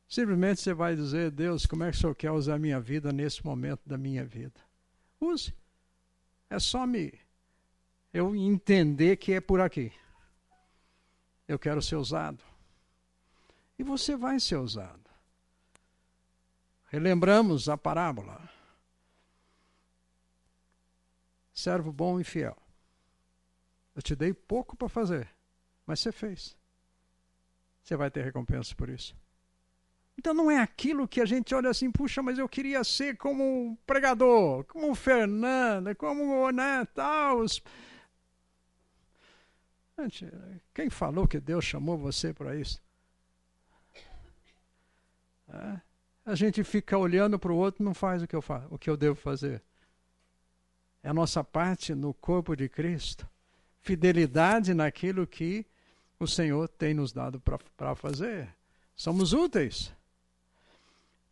Simplesmente 0.07 0.59
você 0.59 0.73
vai 0.73 0.95
dizer, 0.95 1.31
Deus, 1.31 1.65
como 1.65 1.83
é 1.83 1.91
que 1.91 1.97
o 1.97 1.99
Senhor 1.99 2.15
quer 2.15 2.31
usar 2.31 2.55
a 2.55 2.59
minha 2.59 2.79
vida 2.79 3.11
nesse 3.11 3.45
momento 3.45 3.81
da 3.85 3.97
minha 3.97 4.25
vida? 4.25 4.59
Use. 5.21 5.53
É 6.49 6.59
só 6.59 6.85
me 6.85 7.13
eu 8.13 8.35
entender 8.35 9.17
que 9.17 9.33
é 9.33 9.41
por 9.41 9.61
aqui. 9.61 9.91
Eu 11.47 11.59
quero 11.59 11.81
ser 11.81 11.95
usado. 11.95 12.43
E 13.79 13.83
você 13.83 14.15
vai 14.15 14.39
ser 14.39 14.57
usado. 14.57 15.09
Relembramos 16.89 17.69
a 17.69 17.77
parábola 17.77 18.49
servo 21.53 21.91
bom 21.91 22.19
e 22.19 22.23
fiel. 22.23 22.57
Eu 23.95 24.01
te 24.01 24.15
dei 24.15 24.33
pouco 24.33 24.77
para 24.77 24.87
fazer, 24.87 25.29
mas 25.85 25.99
você 25.99 26.11
fez. 26.11 26.57
Você 27.81 27.95
vai 27.95 28.09
ter 28.09 28.23
recompensa 28.23 28.73
por 28.75 28.89
isso. 28.89 29.15
Então 30.17 30.33
não 30.33 30.51
é 30.51 30.57
aquilo 30.57 31.07
que 31.07 31.21
a 31.21 31.25
gente 31.25 31.55
olha 31.55 31.69
assim, 31.69 31.91
puxa, 31.91 32.21
mas 32.21 32.37
eu 32.37 32.47
queria 32.47 32.83
ser 32.83 33.17
como 33.17 33.43
um 33.43 33.75
pregador, 33.87 34.65
como 34.65 34.91
o 34.91 34.95
Fernando, 34.95 35.95
como 35.95 36.51
né, 36.51 36.85
tal. 36.93 37.45
Gente, 39.97 40.27
quem 40.73 40.89
falou 40.89 41.27
que 41.27 41.39
Deus 41.39 41.63
chamou 41.63 41.97
você 41.97 42.33
para 42.33 42.55
isso? 42.55 42.81
É? 45.49 45.81
A 46.25 46.35
gente 46.35 46.63
fica 46.63 46.97
olhando 46.97 47.39
para 47.39 47.51
o 47.51 47.57
outro 47.57 47.81
e 47.81 47.85
não 47.85 47.93
faz 47.93 48.21
o 48.21 48.27
que 48.27 48.35
eu 48.35 48.41
faço, 48.41 48.67
o 48.69 48.77
que 48.77 48.89
eu 48.89 48.95
devo 48.95 49.15
fazer. 49.15 49.63
É 51.01 51.09
a 51.09 51.13
nossa 51.13 51.43
parte 51.43 51.95
no 51.95 52.13
corpo 52.13 52.55
de 52.55 52.69
Cristo. 52.69 53.27
Fidelidade 53.81 54.73
naquilo 54.73 55.25
que 55.25 55.65
o 56.19 56.27
Senhor 56.27 56.67
tem 56.67 56.93
nos 56.93 57.11
dado 57.11 57.41
para 57.75 57.95
fazer. 57.95 58.53
Somos 58.95 59.33
úteis. 59.33 59.93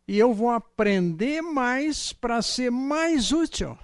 E 0.06 0.18
eu 0.18 0.32
vou 0.32 0.50
aprender 0.50 1.42
mais 1.42 2.12
para 2.12 2.40
ser 2.40 2.70
mais 2.70 3.30
útil. 3.30 3.78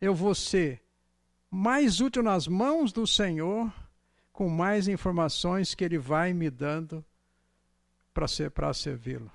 Eu 0.00 0.14
vou 0.14 0.34
ser 0.34 0.82
mais 1.50 2.00
útil 2.00 2.22
nas 2.22 2.46
mãos 2.46 2.92
do 2.92 3.06
Senhor 3.06 3.72
com 4.36 4.50
mais 4.50 4.86
informações 4.86 5.74
que 5.74 5.82
Ele 5.82 5.96
vai 5.96 6.34
me 6.34 6.50
dando 6.50 7.02
para 8.12 8.28
ser, 8.28 8.52
servi-lo. 8.74 9.32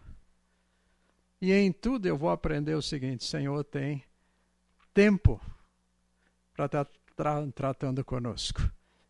E 1.41 1.51
em 1.51 1.71
tudo 1.71 2.05
eu 2.05 2.15
vou 2.15 2.29
aprender 2.29 2.75
o 2.75 2.83
seguinte: 2.83 3.23
Senhor 3.23 3.63
tem 3.63 4.03
tempo 4.93 5.41
para 6.53 6.65
estar 6.67 6.85
tá 6.85 6.91
tra 7.15 7.47
tratando 7.47 8.05
conosco. 8.05 8.61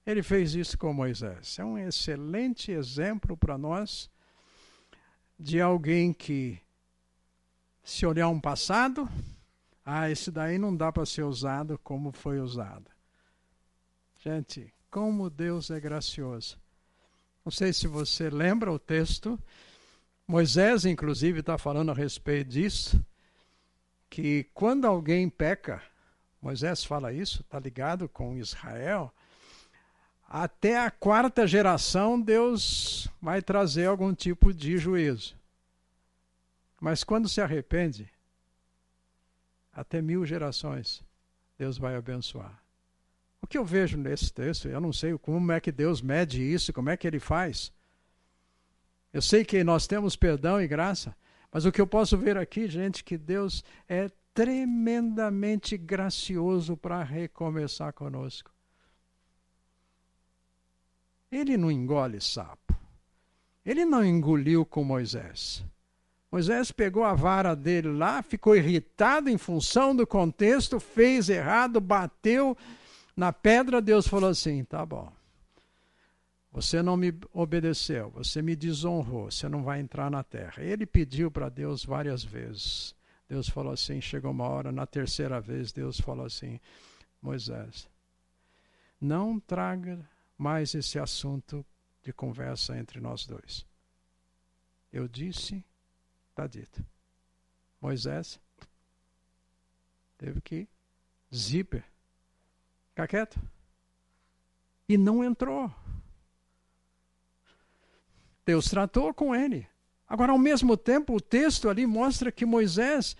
Ele 0.05 0.23
fez 0.23 0.55
isso 0.55 0.77
com 0.77 0.93
Moisés. 0.93 1.59
É 1.59 1.65
um 1.65 1.77
excelente 1.77 2.71
exemplo 2.71 3.35
para 3.35 3.57
nós 3.57 4.09
de 5.37 5.59
alguém 5.59 6.13
que, 6.13 6.57
se 7.83 8.05
olhar 8.05 8.29
um 8.29 8.39
passado, 8.39 9.09
ah, 9.85 10.09
esse 10.09 10.31
daí 10.31 10.57
não 10.57 10.73
dá 10.73 10.89
para 10.89 11.05
ser 11.05 11.23
usado 11.23 11.77
como 11.79 12.13
foi 12.13 12.39
usado. 12.39 12.89
Gente, 14.19 14.73
como 14.91 15.29
Deus 15.29 15.71
é 15.71 15.79
gracioso. 15.79 16.59
Não 17.43 17.51
sei 17.51 17.71
se 17.71 17.87
você 17.87 18.29
lembra 18.29 18.71
o 18.71 18.77
texto. 18.77 19.39
Moisés, 20.27 20.85
inclusive, 20.85 21.39
está 21.39 21.57
falando 21.57 21.91
a 21.91 21.95
respeito 21.95 22.49
disso. 22.49 23.03
Que 24.09 24.43
quando 24.53 24.85
alguém 24.85 25.29
peca, 25.29 25.81
Moisés 26.41 26.83
fala 26.83 27.13
isso, 27.13 27.41
está 27.41 27.57
ligado 27.57 28.09
com 28.09 28.37
Israel. 28.37 29.11
Até 30.27 30.77
a 30.77 30.91
quarta 30.91 31.47
geração, 31.47 32.19
Deus 32.19 33.07
vai 33.21 33.41
trazer 33.41 33.85
algum 33.85 34.13
tipo 34.13 34.53
de 34.53 34.77
juízo. 34.77 35.35
Mas 36.79 37.03
quando 37.03 37.29
se 37.29 37.39
arrepende, 37.39 38.11
até 39.71 40.01
mil 40.01 40.25
gerações, 40.25 41.03
Deus 41.57 41.77
vai 41.77 41.95
abençoar. 41.95 42.60
O 43.41 43.47
que 43.47 43.57
eu 43.57 43.65
vejo 43.65 43.97
nesse 43.97 44.31
texto, 44.31 44.67
eu 44.67 44.79
não 44.79 44.93
sei 44.93 45.17
como 45.17 45.51
é 45.51 45.59
que 45.59 45.71
Deus 45.71 46.01
mede 46.01 46.41
isso, 46.41 46.71
como 46.71 46.89
é 46.89 46.97
que 46.97 47.07
ele 47.07 47.19
faz. 47.19 47.71
Eu 49.11 49.21
sei 49.21 49.43
que 49.43 49.63
nós 49.63 49.87
temos 49.87 50.15
perdão 50.15 50.61
e 50.61 50.67
graça, 50.67 51.15
mas 51.51 51.65
o 51.65 51.71
que 51.71 51.81
eu 51.81 51.87
posso 51.87 52.17
ver 52.17 52.37
aqui, 52.37 52.67
gente, 52.67 53.03
que 53.03 53.17
Deus 53.17 53.63
é 53.89 54.09
tremendamente 54.33 55.77
gracioso 55.77 56.77
para 56.77 57.03
recomeçar 57.03 57.91
conosco. 57.91 58.51
Ele 61.31 61.57
não 61.57 61.71
engole 61.71 62.21
sapo. 62.21 62.73
Ele 63.65 63.85
não 63.85 64.03
engoliu 64.03 64.65
com 64.65 64.83
Moisés. 64.83 65.63
Moisés 66.31 66.71
pegou 66.71 67.03
a 67.03 67.13
vara 67.13 67.53
dele 67.55 67.89
lá, 67.89 68.23
ficou 68.23 68.55
irritado 68.55 69.29
em 69.29 69.37
função 69.37 69.93
do 69.93 70.07
contexto, 70.07 70.79
fez 70.79 71.29
errado, 71.29 71.81
bateu 71.81 72.57
na 73.15 73.31
pedra. 73.33 73.81
Deus 73.81 74.07
falou 74.07 74.29
assim: 74.29 74.63
tá 74.63 74.85
bom. 74.85 75.11
Você 76.51 76.81
não 76.81 76.97
me 76.97 77.13
obedeceu, 77.33 78.09
você 78.09 78.41
me 78.41 78.55
desonrou, 78.55 79.31
você 79.31 79.47
não 79.47 79.63
vai 79.63 79.79
entrar 79.79 80.11
na 80.11 80.21
terra. 80.21 80.61
Ele 80.61 80.85
pediu 80.85 81.31
para 81.31 81.47
Deus 81.47 81.85
várias 81.85 82.23
vezes. 82.23 82.93
Deus 83.27 83.47
falou 83.47 83.73
assim: 83.73 84.01
chegou 84.01 84.31
uma 84.31 84.47
hora, 84.47 84.71
na 84.71 84.85
terceira 84.85 85.39
vez, 85.39 85.71
Deus 85.71 85.99
falou 85.99 86.25
assim: 86.25 86.59
Moisés, 87.21 87.89
não 88.99 89.39
traga 89.39 89.99
mais 90.37 90.73
esse 90.75 90.99
assunto 90.99 91.65
de 92.03 92.11
conversa 92.11 92.77
entre 92.77 92.99
nós 92.99 93.25
dois. 93.25 93.65
Eu 94.91 95.07
disse 95.07 95.63
Está 96.31 96.47
dito. 96.47 96.83
Moisés 97.79 98.39
teve 100.17 100.39
que 100.41 100.67
zíper, 101.33 101.83
ficar 103.01 103.07
quieto. 103.07 103.39
E 104.87 104.97
não 104.97 105.23
entrou. 105.23 105.73
Deus 108.45 108.65
tratou 108.65 109.13
com 109.13 109.33
ele. 109.33 109.67
Agora, 110.07 110.33
ao 110.33 110.37
mesmo 110.37 110.75
tempo, 110.75 111.15
o 111.15 111.21
texto 111.21 111.69
ali 111.69 111.85
mostra 111.85 112.31
que 112.31 112.45
Moisés 112.45 113.15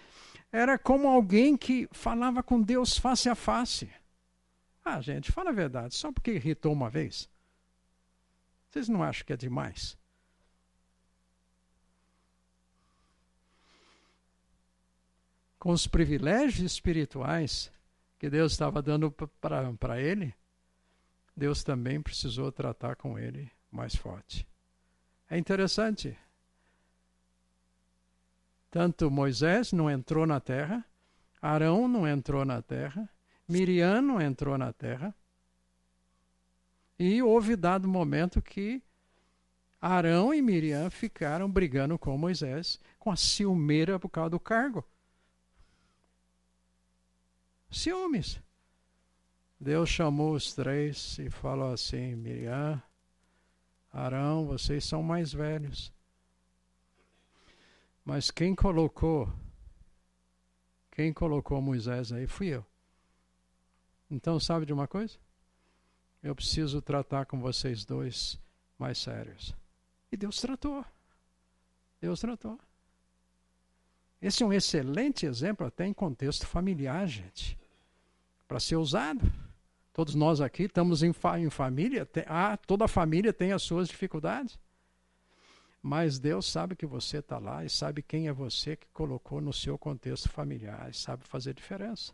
era 0.51 0.77
como 0.77 1.07
alguém 1.07 1.55
que 1.55 1.88
falava 1.91 2.43
com 2.43 2.61
Deus 2.61 2.97
face 2.97 3.29
a 3.29 3.36
face. 3.36 3.89
Ah, 4.84 4.99
gente, 4.99 5.32
fala 5.32 5.51
a 5.51 5.53
verdade, 5.53 5.95
só 5.95 6.11
porque 6.11 6.34
irritou 6.34 6.73
uma 6.73 6.89
vez. 6.89 7.29
Vocês 8.69 8.89
não 8.89 9.03
acham 9.03 9.25
que 9.25 9.34
é 9.34 9.38
demais? 9.38 9.97
com 15.61 15.71
os 15.71 15.86
privilégios 15.86 16.73
espirituais 16.73 17.71
que 18.22 18.30
Deus 18.30 18.51
estava 18.51 18.84
dando 18.84 19.11
para 19.80 19.99
ele, 19.99 20.32
Deus 21.36 21.63
também 21.63 21.99
precisou 21.99 22.51
tratar 22.51 22.95
com 22.95 23.17
ele 23.17 23.51
mais 23.72 23.95
forte. 23.95 24.47
É 25.28 25.39
interessante. 25.39 26.15
Tanto 28.69 29.09
Moisés 29.09 29.74
não 29.74 29.89
entrou 29.89 30.28
na 30.28 30.39
terra, 30.39 30.86
Arão 31.41 31.88
não 31.88 32.07
entrou 32.07 32.45
na 32.45 32.61
terra, 32.61 33.09
Miriam 33.47 34.03
não 34.03 34.22
entrou 34.22 34.55
na 34.55 34.72
terra. 34.72 35.15
E 36.99 37.24
houve 37.24 37.55
dado 37.55 37.88
momento 37.88 38.39
que 38.39 38.84
Arão 39.82 40.32
e 40.32 40.43
Miriam 40.43 40.91
ficaram 40.91 41.49
brigando 41.49 41.97
com 41.97 42.15
Moisés, 42.19 42.80
com 42.99 43.09
a 43.09 43.15
ciumeira 43.15 43.99
por 43.99 44.09
causa 44.09 44.30
do 44.30 44.39
cargo. 44.39 44.88
Ciúmes. 47.72 48.38
Deus 49.57 49.89
chamou 49.89 50.34
os 50.34 50.53
três 50.53 51.17
e 51.19 51.30
falou 51.30 51.72
assim: 51.72 52.15
Miriam, 52.15 52.82
Arão, 53.91 54.45
vocês 54.45 54.84
são 54.84 55.01
mais 55.01 55.32
velhos. 55.32 55.93
Mas 58.03 58.30
quem 58.30 58.53
colocou, 58.53 59.32
quem 60.91 61.13
colocou 61.13 61.61
Moisés 61.61 62.11
aí 62.11 62.28
fui 62.28 62.47
eu. 62.47 62.65
Então, 64.09 64.38
sabe 64.39 64.65
de 64.65 64.74
uma 64.74 64.88
coisa? 64.88 65.17
Eu 66.22 66.36
preciso 66.36 66.82
tratar 66.82 67.26
com 67.26 67.39
vocês 67.39 67.86
dois 67.86 68.38
mais 68.78 68.97
sérios. 68.97 69.55
E 70.11 70.17
Deus 70.17 70.41
tratou. 70.41 70.84
Deus 72.01 72.19
tratou. 72.19 72.59
Esse 74.22 74.43
é 74.43 74.45
um 74.45 74.51
excelente 74.51 75.26
exemplo 75.26 75.65
até 75.65 75.86
em 75.86 75.93
contexto 75.93 76.45
familiar, 76.45 77.07
gente 77.07 77.61
para 78.51 78.59
ser 78.59 78.75
usado. 78.75 79.31
Todos 79.93 80.13
nós 80.13 80.41
aqui 80.41 80.63
estamos 80.63 81.01
em, 81.03 81.13
fa 81.13 81.39
em 81.39 81.49
família, 81.49 82.05
tem, 82.05 82.25
ah, 82.27 82.57
toda 82.57 82.85
família 82.85 83.31
tem 83.31 83.53
as 83.53 83.61
suas 83.61 83.87
dificuldades. 83.87 84.59
Mas 85.81 86.19
Deus 86.19 86.51
sabe 86.51 86.75
que 86.75 86.85
você 86.85 87.19
está 87.19 87.37
lá 87.37 87.63
e 87.63 87.69
sabe 87.69 88.01
quem 88.01 88.27
é 88.27 88.33
você 88.33 88.75
que 88.75 88.87
colocou 88.89 89.39
no 89.39 89.53
seu 89.53 89.77
contexto 89.77 90.27
familiar 90.27 90.89
e 90.89 90.93
sabe 90.93 91.23
fazer 91.23 91.53
diferença. 91.53 92.13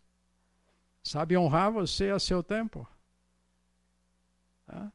Sabe 1.03 1.35
honrar 1.35 1.71
você 1.71 2.11
a 2.11 2.19
seu 2.19 2.43
tempo. 2.43 2.87
Tá? 4.67 4.93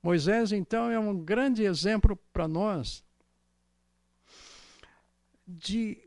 Moisés, 0.00 0.52
então, 0.52 0.88
é 0.88 1.00
um 1.00 1.18
grande 1.18 1.64
exemplo 1.64 2.14
para 2.32 2.46
nós 2.46 3.04
de. 5.44 6.00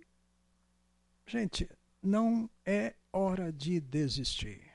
Gente, 1.28 1.70
não 2.02 2.50
é 2.66 2.96
hora 3.14 3.54
de 3.54 3.80
desistir. 3.80 4.70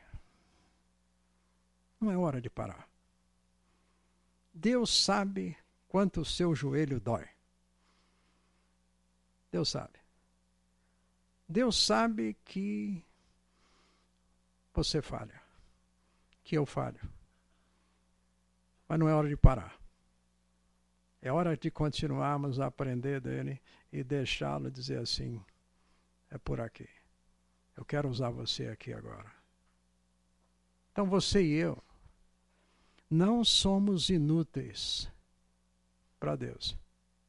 Não 2.01 2.11
é 2.11 2.17
hora 2.17 2.41
de 2.41 2.49
parar. 2.49 2.89
Deus 4.55 4.91
sabe 5.05 5.57
quanto 5.89 6.21
o 6.21 6.25
seu 6.25 6.55
joelho 6.55 7.01
dói. 7.01 7.29
Deus 9.51 9.69
sabe. 9.69 9.99
Deus 11.49 11.77
sabe 11.77 12.35
que 12.45 13.05
você 14.73 15.03
falha, 15.03 15.43
que 16.45 16.57
eu 16.57 16.65
falho. 16.65 17.01
Mas 18.87 18.99
não 18.99 19.09
é 19.09 19.15
hora 19.15 19.29
de 19.29 19.37
parar. 19.37 19.77
É 21.21 21.33
hora 21.33 21.57
de 21.57 21.71
continuarmos 21.71 22.61
a 22.61 22.67
aprender 22.67 23.21
dele 23.21 23.61
e 23.93 24.05
deixá-lo 24.05 24.71
dizer 24.71 24.99
assim: 25.01 25.45
é 26.31 26.39
por 26.39 26.61
aqui. 26.61 26.89
Eu 27.79 27.85
quero 27.85 28.09
usar 28.09 28.31
você 28.31 28.67
aqui 28.67 28.93
agora. 28.93 29.33
Então 30.91 31.07
você 31.07 31.41
e 31.41 31.53
eu 31.53 31.81
não 33.09 33.45
somos 33.45 34.11
inúteis 34.11 35.09
para 36.19 36.35
Deus. 36.35 36.77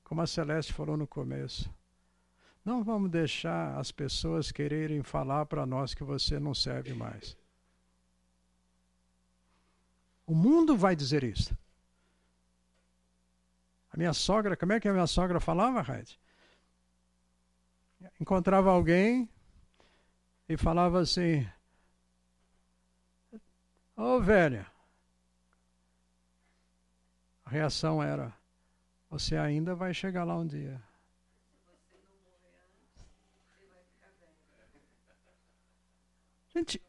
Como 0.04 0.22
a 0.22 0.26
Celeste 0.26 0.74
falou 0.74 0.98
no 0.98 1.06
começo. 1.06 1.72
Não 2.66 2.84
vamos 2.84 3.12
deixar 3.12 3.78
as 3.78 3.92
pessoas 3.92 4.52
quererem 4.52 5.04
falar 5.04 5.46
para 5.46 5.68
nós 5.68 5.94
que 5.94 6.04
você 6.04 6.40
não 6.40 6.56
serve 6.56 6.96
mais. 6.96 7.38
O 10.26 10.34
mundo 10.34 10.76
vai 10.76 10.96
dizer 10.96 11.24
isso. 11.24 11.56
A 13.92 13.98
minha 13.98 14.14
sogra, 14.14 14.58
como 14.58 14.74
é 14.74 14.80
que 14.80 14.88
a 14.88 14.94
minha 14.94 15.06
sogra 15.06 15.40
falava, 15.40 15.80
Raid? 15.84 16.20
Encontrava 18.20 18.72
alguém, 18.72 19.30
e 20.50 20.58
falava 20.58 21.00
assim: 21.00 21.48
Ô 23.96 24.16
oh, 24.16 24.20
velha, 24.20 24.66
A 27.50 27.52
reação 27.52 28.02
era: 28.04 28.32
você 29.10 29.36
ainda 29.36 29.74
vai 29.74 29.92
chegar 29.92 30.24
lá 30.24 30.38
um 30.38 30.46
dia. 30.46 30.80
Gente, 36.54 36.80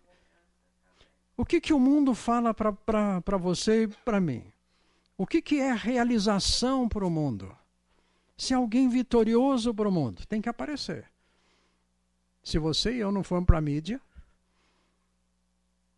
o 1.34 1.46
que, 1.46 1.62
que 1.62 1.72
o 1.72 1.80
mundo 1.80 2.14
fala 2.14 2.52
para 2.52 3.38
você 3.38 3.84
e 3.84 3.88
para 3.88 4.20
mim? 4.20 4.52
O 5.16 5.26
que, 5.26 5.40
que 5.40 5.60
é 5.60 5.72
realização 5.72 6.86
para 6.86 7.06
o 7.06 7.10
mundo? 7.10 7.56
Se 8.36 8.52
alguém 8.52 8.86
vitorioso 8.86 9.74
para 9.74 9.88
o 9.88 9.92
mundo, 9.92 10.26
tem 10.26 10.42
que 10.42 10.48
aparecer. 10.50 11.09
Se 12.42 12.58
você 12.58 12.92
e 12.94 12.98
eu 12.98 13.12
não 13.12 13.22
formos 13.22 13.46
para 13.46 13.58
a 13.58 13.60
mídia, 13.60 14.00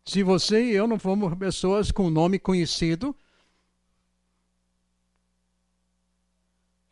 se 0.05 0.21
você 0.21 0.63
e 0.65 0.73
eu 0.73 0.87
não 0.87 0.99
formos 0.99 1.33
pessoas 1.35 1.91
com 1.91 2.09
nome 2.09 2.37
conhecido, 2.37 3.15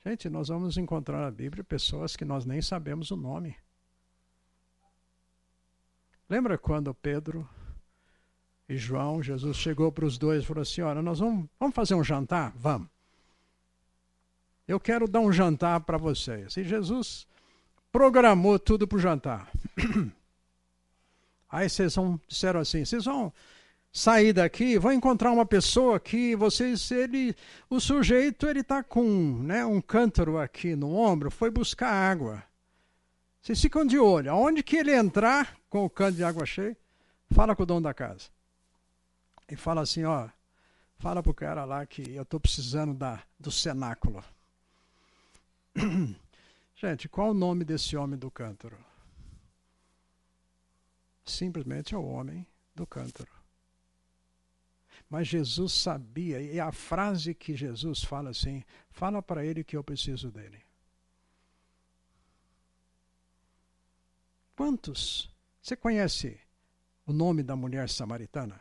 gente, 0.05 0.29
nós 0.29 0.47
vamos 0.47 0.77
encontrar 0.77 1.21
na 1.21 1.31
Bíblia 1.31 1.63
pessoas 1.63 2.15
que 2.15 2.23
nós 2.23 2.45
nem 2.45 2.61
sabemos 2.61 3.11
o 3.11 3.17
nome. 3.17 3.55
Lembra 6.29 6.57
quando 6.57 6.93
Pedro 6.93 7.47
e 8.69 8.77
João, 8.77 9.21
Jesus 9.21 9.57
chegou 9.57 9.91
para 9.91 10.05
os 10.05 10.17
dois 10.17 10.43
e 10.43 10.45
falou 10.45 10.61
assim: 10.61 10.79
Olha, 10.79 11.01
nós 11.01 11.19
vamos, 11.19 11.49
vamos 11.59 11.75
fazer 11.75 11.93
um 11.93 12.03
jantar? 12.03 12.53
Vamos. 12.55 12.87
Eu 14.65 14.79
quero 14.79 15.09
dar 15.09 15.19
um 15.19 15.33
jantar 15.33 15.81
para 15.81 15.97
vocês. 15.97 16.55
E 16.55 16.63
Jesus 16.63 17.27
programou 17.91 18.57
tudo 18.57 18.87
para 18.87 18.97
o 18.97 19.01
jantar. 19.01 19.51
Aí 21.49 21.69
vocês 21.69 21.95
vão, 21.95 22.19
disseram 22.27 22.59
assim: 22.59 22.85
vocês 22.85 23.05
vão 23.05 23.33
sair 23.91 24.31
daqui, 24.31 24.77
vão 24.77 24.93
encontrar 24.93 25.31
uma 25.31 25.45
pessoa 25.45 25.99
que 25.99 26.35
vocês, 26.35 26.89
ele, 26.91 27.35
o 27.69 27.79
sujeito, 27.79 28.47
ele 28.47 28.61
está 28.61 28.81
com 28.81 29.03
né, 29.41 29.65
um 29.65 29.81
cântaro 29.81 30.39
aqui 30.39 30.75
no 30.75 30.95
ombro, 30.95 31.29
foi 31.29 31.49
buscar 31.49 31.91
água. 31.91 32.41
Vocês 33.41 33.59
ficam 33.59 33.85
de 33.85 33.97
olho. 33.97 34.31
Aonde 34.31 34.63
que 34.63 34.77
ele 34.77 34.93
entrar 34.93 35.57
com 35.69 35.83
o 35.83 35.89
cântaro 35.89 36.15
de 36.15 36.23
água 36.23 36.45
cheio, 36.45 36.77
fala 37.31 37.55
com 37.55 37.63
o 37.63 37.65
dono 37.65 37.81
da 37.81 37.93
casa. 37.93 38.29
E 39.49 39.55
fala 39.55 39.81
assim, 39.81 40.05
ó, 40.05 40.29
fala 40.99 41.21
pro 41.21 41.33
cara 41.33 41.65
lá 41.65 41.85
que 41.85 42.15
eu 42.15 42.21
estou 42.21 42.39
precisando 42.39 42.93
da, 42.93 43.21
do 43.39 43.51
cenáculo. 43.51 44.23
Gente, 46.81 47.07
qual 47.07 47.29
o 47.29 47.33
nome 47.35 47.63
desse 47.63 47.95
homem 47.95 48.17
do 48.17 48.31
cântaro? 48.31 48.83
Simplesmente 51.23 51.93
é 51.93 51.97
o 51.97 52.03
homem 52.03 52.47
do 52.73 52.87
cântaro. 52.87 53.31
Mas 55.07 55.27
Jesus 55.27 55.73
sabia, 55.73 56.41
e 56.41 56.59
a 56.59 56.71
frase 56.71 57.35
que 57.35 57.55
Jesus 57.55 58.03
fala 58.03 58.31
assim: 58.31 58.63
fala 58.89 59.21
para 59.21 59.45
ele 59.45 59.63
que 59.63 59.77
eu 59.77 59.83
preciso 59.83 60.31
dele. 60.31 60.59
Quantos? 64.55 65.29
Você 65.61 65.75
conhece 65.75 66.39
o 67.05 67.13
nome 67.13 67.43
da 67.43 67.55
mulher 67.55 67.91
samaritana? 67.91 68.59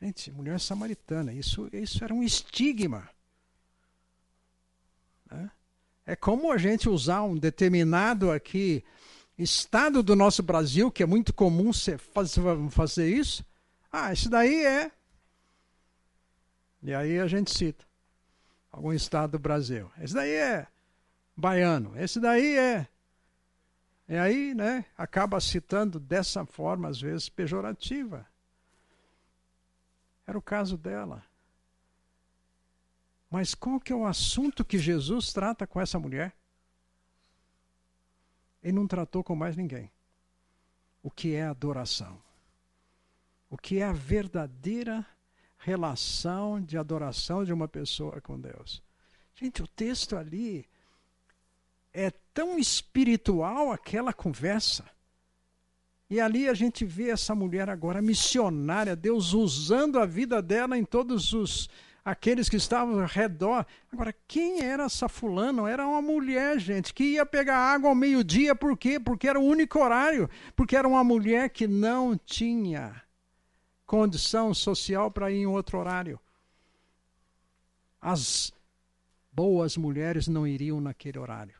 Gente, 0.00 0.32
mulher 0.32 0.58
samaritana, 0.58 1.34
isso, 1.34 1.68
isso 1.70 2.02
era 2.02 2.14
um 2.14 2.22
estigma. 2.22 3.10
Né? 5.30 5.50
É 6.06 6.16
como 6.16 6.50
a 6.50 6.58
gente 6.58 6.88
usar 6.88 7.22
um 7.22 7.36
determinado 7.36 8.30
aqui 8.30 8.84
estado 9.38 10.02
do 10.02 10.16
nosso 10.16 10.42
Brasil, 10.42 10.90
que 10.90 11.02
é 11.02 11.06
muito 11.06 11.32
comum 11.32 11.70
fazer 12.70 13.08
isso. 13.08 13.44
Ah, 13.92 14.12
esse 14.12 14.28
daí 14.28 14.64
é. 14.64 14.90
E 16.82 16.94
aí 16.94 17.18
a 17.18 17.26
gente 17.26 17.56
cita 17.56 17.84
algum 18.70 18.92
estado 18.92 19.32
do 19.32 19.38
Brasil. 19.38 19.90
Esse 20.00 20.14
daí 20.14 20.32
é 20.32 20.66
baiano. 21.36 21.92
Esse 21.98 22.20
daí 22.20 22.56
é. 22.56 22.88
E 24.08 24.16
aí, 24.16 24.54
né, 24.54 24.86
acaba 24.96 25.38
citando 25.38 26.00
dessa 26.00 26.46
forma, 26.46 26.88
às 26.88 27.00
vezes, 27.00 27.28
pejorativa. 27.28 28.26
Era 30.26 30.38
o 30.38 30.42
caso 30.42 30.78
dela. 30.78 31.22
Mas 33.30 33.54
qual 33.54 33.78
que 33.78 33.92
é 33.92 33.96
o 33.96 34.06
assunto 34.06 34.64
que 34.64 34.78
Jesus 34.78 35.32
trata 35.32 35.66
com 35.66 35.80
essa 35.80 35.98
mulher? 35.98 36.34
Ele 38.62 38.72
não 38.72 38.86
tratou 38.86 39.22
com 39.22 39.36
mais 39.36 39.56
ninguém. 39.56 39.90
O 41.02 41.10
que 41.10 41.34
é 41.34 41.44
adoração? 41.44 42.20
O 43.50 43.56
que 43.56 43.78
é 43.78 43.84
a 43.84 43.92
verdadeira 43.92 45.06
relação 45.58 46.60
de 46.60 46.76
adoração 46.76 47.44
de 47.44 47.52
uma 47.52 47.68
pessoa 47.68 48.20
com 48.20 48.40
Deus? 48.40 48.82
Gente, 49.34 49.62
o 49.62 49.68
texto 49.68 50.16
ali 50.16 50.66
é 51.92 52.10
tão 52.10 52.58
espiritual 52.58 53.72
aquela 53.72 54.12
conversa. 54.12 54.84
E 56.10 56.20
ali 56.20 56.48
a 56.48 56.54
gente 56.54 56.84
vê 56.84 57.10
essa 57.10 57.34
mulher 57.34 57.68
agora 57.68 58.00
missionária, 58.00 58.96
Deus 58.96 59.34
usando 59.34 59.98
a 59.98 60.06
vida 60.06 60.40
dela 60.40 60.76
em 60.78 60.84
todos 60.84 61.32
os 61.32 61.68
aqueles 62.10 62.48
que 62.48 62.56
estavam 62.56 63.00
ao 63.00 63.06
redor. 63.06 63.66
Agora, 63.92 64.14
quem 64.26 64.62
era 64.62 64.84
essa 64.84 65.08
fulana? 65.08 65.68
Era 65.68 65.86
uma 65.86 66.00
mulher, 66.00 66.58
gente, 66.58 66.94
que 66.94 67.04
ia 67.04 67.26
pegar 67.26 67.56
água 67.56 67.90
ao 67.90 67.94
meio-dia, 67.94 68.54
por 68.54 68.76
quê? 68.78 68.98
Porque 68.98 69.28
era 69.28 69.38
o 69.38 69.44
único 69.44 69.78
horário, 69.78 70.28
porque 70.56 70.74
era 70.74 70.88
uma 70.88 71.04
mulher 71.04 71.50
que 71.50 71.68
não 71.68 72.16
tinha 72.16 73.02
condição 73.84 74.54
social 74.54 75.10
para 75.10 75.30
ir 75.30 75.42
em 75.42 75.46
outro 75.46 75.78
horário. 75.78 76.18
As 78.00 78.52
boas 79.30 79.76
mulheres 79.76 80.28
não 80.28 80.46
iriam 80.46 80.80
naquele 80.80 81.18
horário. 81.18 81.57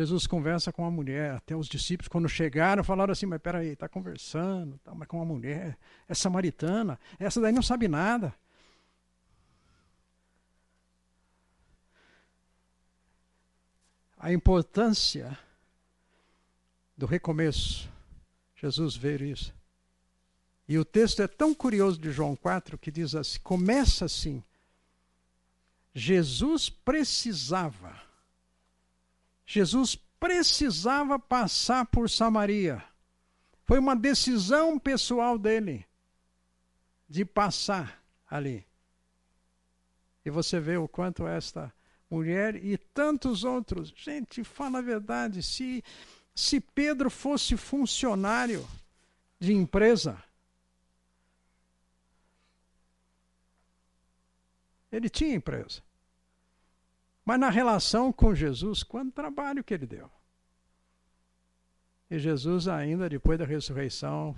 Jesus 0.00 0.26
conversa 0.26 0.72
com 0.72 0.86
a 0.86 0.90
mulher, 0.90 1.32
até 1.32 1.54
os 1.54 1.68
discípulos, 1.68 2.08
quando 2.08 2.26
chegaram, 2.26 2.82
falaram 2.82 3.12
assim: 3.12 3.26
Mas 3.26 3.38
peraí, 3.38 3.68
está 3.68 3.86
conversando, 3.86 4.78
tá, 4.78 4.94
mas 4.94 5.06
com 5.06 5.18
uma 5.18 5.26
mulher, 5.26 5.76
é 6.08 6.14
samaritana, 6.14 6.98
essa 7.18 7.38
daí 7.38 7.52
não 7.52 7.62
sabe 7.62 7.86
nada. 7.86 8.34
A 14.16 14.32
importância 14.32 15.38
do 16.96 17.04
recomeço, 17.04 17.86
Jesus 18.56 18.96
vê 18.96 19.16
isso. 19.16 19.54
E 20.66 20.78
o 20.78 20.84
texto 20.84 21.20
é 21.20 21.28
tão 21.28 21.54
curioso 21.54 21.98
de 21.98 22.10
João 22.10 22.34
4 22.34 22.78
que 22.78 22.90
diz 22.90 23.14
assim: 23.14 23.38
começa 23.40 24.06
assim. 24.06 24.42
Jesus 25.92 26.70
precisava 26.70 27.89
Jesus 29.52 29.96
precisava 30.20 31.18
passar 31.18 31.84
por 31.86 32.08
Samaria. 32.08 32.80
Foi 33.64 33.80
uma 33.80 33.96
decisão 33.96 34.78
pessoal 34.78 35.36
dele 35.36 35.84
de 37.08 37.24
passar 37.24 38.00
ali. 38.30 38.64
E 40.24 40.30
você 40.30 40.60
vê 40.60 40.76
o 40.76 40.86
quanto 40.86 41.26
esta 41.26 41.74
mulher 42.08 42.64
e 42.64 42.78
tantos 42.78 43.42
outros. 43.42 43.92
Gente, 43.96 44.44
fala 44.44 44.78
a 44.78 44.82
verdade, 44.82 45.42
se 45.42 45.82
se 46.32 46.60
Pedro 46.60 47.10
fosse 47.10 47.56
funcionário 47.56 48.64
de 49.40 49.52
empresa, 49.52 50.22
ele 54.92 55.10
tinha 55.10 55.34
empresa. 55.34 55.82
Mas 57.30 57.38
na 57.38 57.48
relação 57.48 58.12
com 58.12 58.34
Jesus, 58.34 58.82
quanto 58.82 59.12
trabalho 59.12 59.62
que 59.62 59.72
ele 59.72 59.86
deu. 59.86 60.10
E 62.10 62.18
Jesus, 62.18 62.66
ainda 62.66 63.08
depois 63.08 63.38
da 63.38 63.44
ressurreição, 63.44 64.34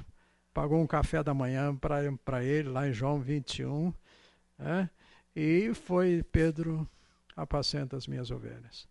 pagou 0.52 0.78
um 0.78 0.86
café 0.86 1.22
da 1.22 1.32
manhã 1.32 1.74
para 1.74 2.44
ele, 2.44 2.68
lá 2.68 2.86
em 2.86 2.92
João 2.92 3.18
21, 3.18 3.94
né? 4.58 4.90
e 5.34 5.72
foi 5.72 6.22
Pedro, 6.22 6.86
apacenta 7.34 7.96
as 7.96 8.06
minhas 8.06 8.30
ovelhas. 8.30 8.86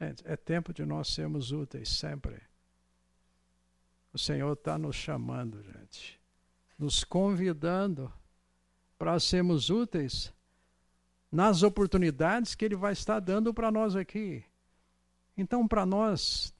É, 0.00 0.32
é 0.32 0.34
tempo 0.34 0.72
de 0.72 0.86
nós 0.86 1.08
sermos 1.08 1.52
úteis 1.52 1.90
sempre. 1.90 2.40
O 4.14 4.18
Senhor 4.18 4.54
está 4.54 4.78
nos 4.78 4.96
chamando, 4.96 5.62
gente, 5.62 6.18
nos 6.78 7.04
convidando 7.04 8.10
para 8.96 9.20
sermos 9.20 9.68
úteis 9.68 10.32
nas 11.32 11.62
oportunidades 11.62 12.54
que 12.54 12.62
Ele 12.62 12.76
vai 12.76 12.92
estar 12.92 13.18
dando 13.18 13.54
para 13.54 13.70
nós 13.70 13.96
aqui. 13.96 14.44
Então, 15.34 15.66
para 15.66 15.86
nós, 15.86 16.54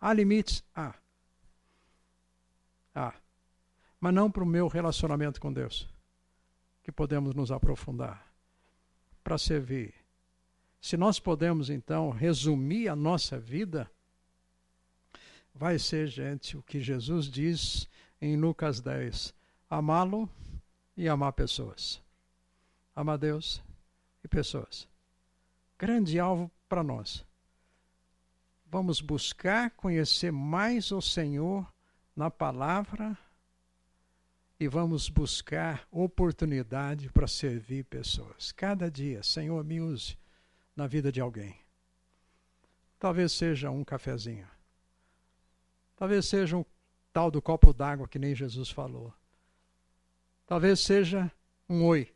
há 0.00 0.12
limites? 0.12 0.62
Há. 0.72 0.94
Há. 2.94 3.14
Mas 4.00 4.14
não 4.14 4.30
para 4.30 4.44
o 4.44 4.46
meu 4.46 4.68
relacionamento 4.68 5.40
com 5.40 5.52
Deus, 5.52 5.88
que 6.84 6.92
podemos 6.92 7.34
nos 7.34 7.50
aprofundar 7.50 8.32
para 9.24 9.36
servir. 9.36 9.92
Se 10.80 10.96
nós 10.96 11.18
podemos, 11.18 11.68
então, 11.68 12.10
resumir 12.10 12.88
a 12.88 12.96
nossa 12.96 13.38
vida, 13.38 13.90
vai 15.54 15.78
ser, 15.78 16.08
gente, 16.08 16.56
o 16.56 16.62
que 16.62 16.80
Jesus 16.80 17.26
diz 17.26 17.88
em 18.20 18.36
Lucas 18.36 18.80
10: 18.80 19.34
amá-lo 19.70 20.28
e 20.96 21.08
amar 21.08 21.32
pessoas. 21.32 22.01
Amar 22.94 23.18
Deus 23.18 23.62
e 24.22 24.28
pessoas. 24.28 24.88
Grande 25.78 26.18
alvo 26.18 26.50
para 26.68 26.82
nós. 26.82 27.24
Vamos 28.66 29.00
buscar 29.00 29.70
conhecer 29.72 30.30
mais 30.30 30.92
o 30.92 31.00
Senhor 31.00 31.70
na 32.14 32.30
palavra 32.30 33.18
e 34.58 34.68
vamos 34.68 35.08
buscar 35.08 35.86
oportunidade 35.90 37.10
para 37.10 37.26
servir 37.26 37.84
pessoas. 37.84 38.52
Cada 38.52 38.90
dia, 38.90 39.22
Senhor, 39.22 39.64
me 39.64 39.80
use 39.80 40.16
na 40.76 40.86
vida 40.86 41.10
de 41.10 41.20
alguém. 41.20 41.58
Talvez 42.98 43.32
seja 43.32 43.70
um 43.70 43.84
cafezinho. 43.84 44.48
Talvez 45.96 46.26
seja 46.26 46.56
um 46.56 46.64
tal 47.12 47.30
do 47.30 47.42
copo 47.42 47.72
d'água 47.72 48.06
que 48.06 48.18
nem 48.18 48.34
Jesus 48.34 48.70
falou. 48.70 49.12
Talvez 50.46 50.80
seja 50.80 51.30
um 51.68 51.84
oi. 51.84 52.12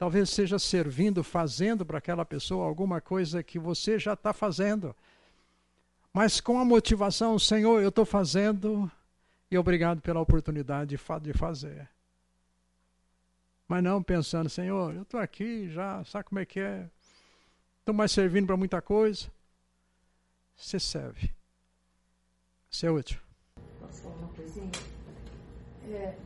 Talvez 0.00 0.30
seja 0.30 0.58
servindo, 0.58 1.22
fazendo 1.22 1.84
para 1.84 1.98
aquela 1.98 2.24
pessoa 2.24 2.66
alguma 2.66 3.02
coisa 3.02 3.42
que 3.42 3.58
você 3.58 3.98
já 3.98 4.14
está 4.14 4.32
fazendo. 4.32 4.96
Mas 6.10 6.40
com 6.40 6.58
a 6.58 6.64
motivação, 6.64 7.38
Senhor, 7.38 7.82
eu 7.82 7.90
estou 7.90 8.06
fazendo 8.06 8.90
e 9.50 9.58
obrigado 9.58 10.00
pela 10.00 10.18
oportunidade 10.18 10.96
de 11.20 11.32
fazer. 11.34 11.86
Mas 13.68 13.84
não 13.84 14.02
pensando, 14.02 14.48
Senhor, 14.48 14.94
eu 14.94 15.02
estou 15.02 15.20
aqui 15.20 15.68
já, 15.68 16.02
sabe 16.06 16.24
como 16.24 16.38
é 16.38 16.46
que 16.46 16.60
é? 16.60 16.88
Estou 17.80 17.94
mais 17.94 18.10
servindo 18.10 18.46
para 18.46 18.56
muita 18.56 18.80
coisa. 18.80 19.30
Você 20.56 20.80
serve. 20.80 21.30
Você 22.70 22.86
é 22.86 22.90
útil. 22.90 23.20
Posso 23.78 24.00
falar 24.00 24.16
uma 24.16 24.28
coisinha? 24.28 24.70
É, 25.90 26.16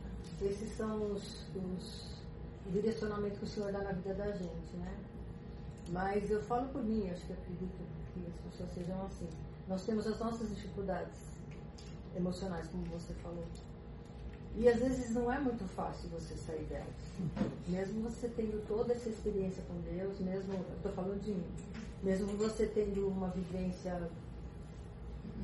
esses 0.41 0.77
são 0.77 1.11
os, 1.11 1.45
os 1.53 1.84
direcionamentos 2.75 3.39
que 3.39 3.45
o 3.45 3.47
Senhor 3.47 3.71
dá 3.71 3.79
na 3.79 3.91
vida 3.93 4.13
da 4.13 4.31
gente, 4.31 4.75
né? 4.77 4.93
Mas 5.89 6.29
eu 6.29 6.41
falo 6.41 6.67
por 6.69 6.83
mim, 6.83 7.09
acho 7.09 7.25
que 7.25 7.33
acredito 7.33 7.77
que 8.13 8.25
as 8.27 8.51
pessoas 8.51 8.69
sejam 8.73 9.05
assim. 9.05 9.27
Nós 9.67 9.85
temos 9.85 10.05
as 10.05 10.19
nossas 10.19 10.49
dificuldades 10.49 11.17
emocionais, 12.15 12.67
como 12.67 12.83
você 12.85 13.13
falou. 13.15 13.45
E 14.57 14.69
às 14.69 14.79
vezes 14.79 15.11
não 15.11 15.31
é 15.31 15.39
muito 15.39 15.65
fácil 15.75 16.09
você 16.09 16.35
sair 16.35 16.63
delas. 16.65 16.95
Mesmo 17.67 18.03
você 18.03 18.27
tendo 18.29 18.65
toda 18.67 18.93
essa 18.93 19.09
experiência 19.09 19.63
com 19.67 19.79
Deus, 19.81 20.19
mesmo, 20.19 20.53
estou 20.75 20.91
falando 20.93 21.21
de 21.21 21.31
mim, 21.31 21.45
mesmo 22.03 22.27
você 22.37 22.65
tendo 22.65 23.07
uma 23.07 23.29
vivência 23.29 24.09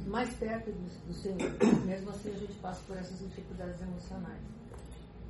mais 0.07 0.33
perto 0.35 0.71
do, 0.71 1.07
do 1.07 1.13
Senhor, 1.13 1.51
mesmo 1.85 2.09
assim 2.09 2.29
a 2.29 2.39
gente 2.39 2.53
passa 2.53 2.81
por 2.87 2.97
essas 2.97 3.19
dificuldades 3.19 3.81
emocionais. 3.81 4.60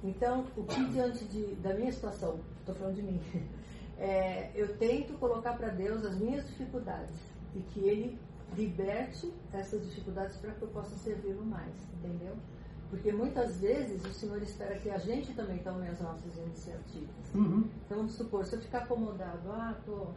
Então, 0.03 0.45
o 0.57 0.63
que 0.63 0.83
diante 0.85 1.25
de, 1.25 1.55
da 1.55 1.73
minha 1.73 1.91
situação, 1.91 2.39
estou 2.59 2.73
falando 2.75 2.95
de 2.95 3.03
mim, 3.03 3.21
é, 3.97 4.51
eu 4.55 4.77
tento 4.77 5.13
colocar 5.19 5.53
para 5.53 5.69
Deus 5.69 6.03
as 6.03 6.15
minhas 6.15 6.47
dificuldades 6.47 7.15
e 7.55 7.59
que 7.59 7.79
Ele 7.81 8.19
liberte 8.55 9.31
essas 9.53 9.85
dificuldades 9.85 10.37
para 10.37 10.51
que 10.51 10.61
eu 10.61 10.67
possa 10.69 10.95
servi-lo 10.97 11.45
mais, 11.45 11.73
entendeu? 11.93 12.35
Porque 12.89 13.11
muitas 13.11 13.57
vezes 13.57 14.03
o 14.03 14.13
Senhor 14.13 14.41
espera 14.41 14.75
que 14.77 14.89
a 14.89 14.97
gente 14.97 15.33
também 15.33 15.59
tome 15.59 15.87
as 15.87 16.01
nossas 16.01 16.35
iniciativas. 16.35 17.15
Uhum. 17.33 17.69
Então, 17.85 17.99
vamos 17.99 18.13
supor, 18.13 18.45
se 18.45 18.55
eu 18.55 18.61
ficar 18.61 18.79
acomodado, 18.79 19.49
ah, 19.49 19.77
tô, 19.85 20.07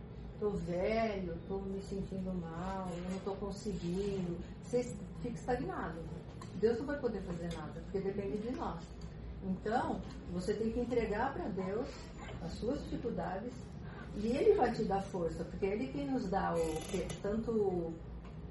tô 0.40 0.50
velho, 0.50 1.36
tô 1.46 1.58
me 1.58 1.80
sentindo 1.80 2.34
mal, 2.34 2.88
eu 2.90 3.12
não 3.12 3.18
tô 3.20 3.34
conseguindo, 3.34 4.36
você 4.60 4.82
fica 5.22 5.34
estagnado. 5.34 6.00
Deus 6.56 6.78
não 6.78 6.86
vai 6.86 6.98
poder 6.98 7.20
fazer 7.22 7.52
nada, 7.54 7.80
porque 7.82 8.00
depende 8.00 8.38
de 8.38 8.50
nós. 8.52 8.80
Então, 9.44 10.00
você 10.32 10.54
tem 10.54 10.70
que 10.70 10.80
entregar 10.80 11.34
para 11.34 11.48
Deus 11.48 11.88
as 12.42 12.52
suas 12.52 12.82
dificuldades 12.84 13.52
e 14.16 14.28
Ele 14.28 14.54
vai 14.54 14.72
te 14.72 14.84
dar 14.84 15.02
força, 15.02 15.44
porque 15.44 15.66
Ele 15.66 15.88
quem 15.88 16.10
nos 16.10 16.28
dá 16.28 16.54
o, 16.54 16.80
tanto 17.20 17.50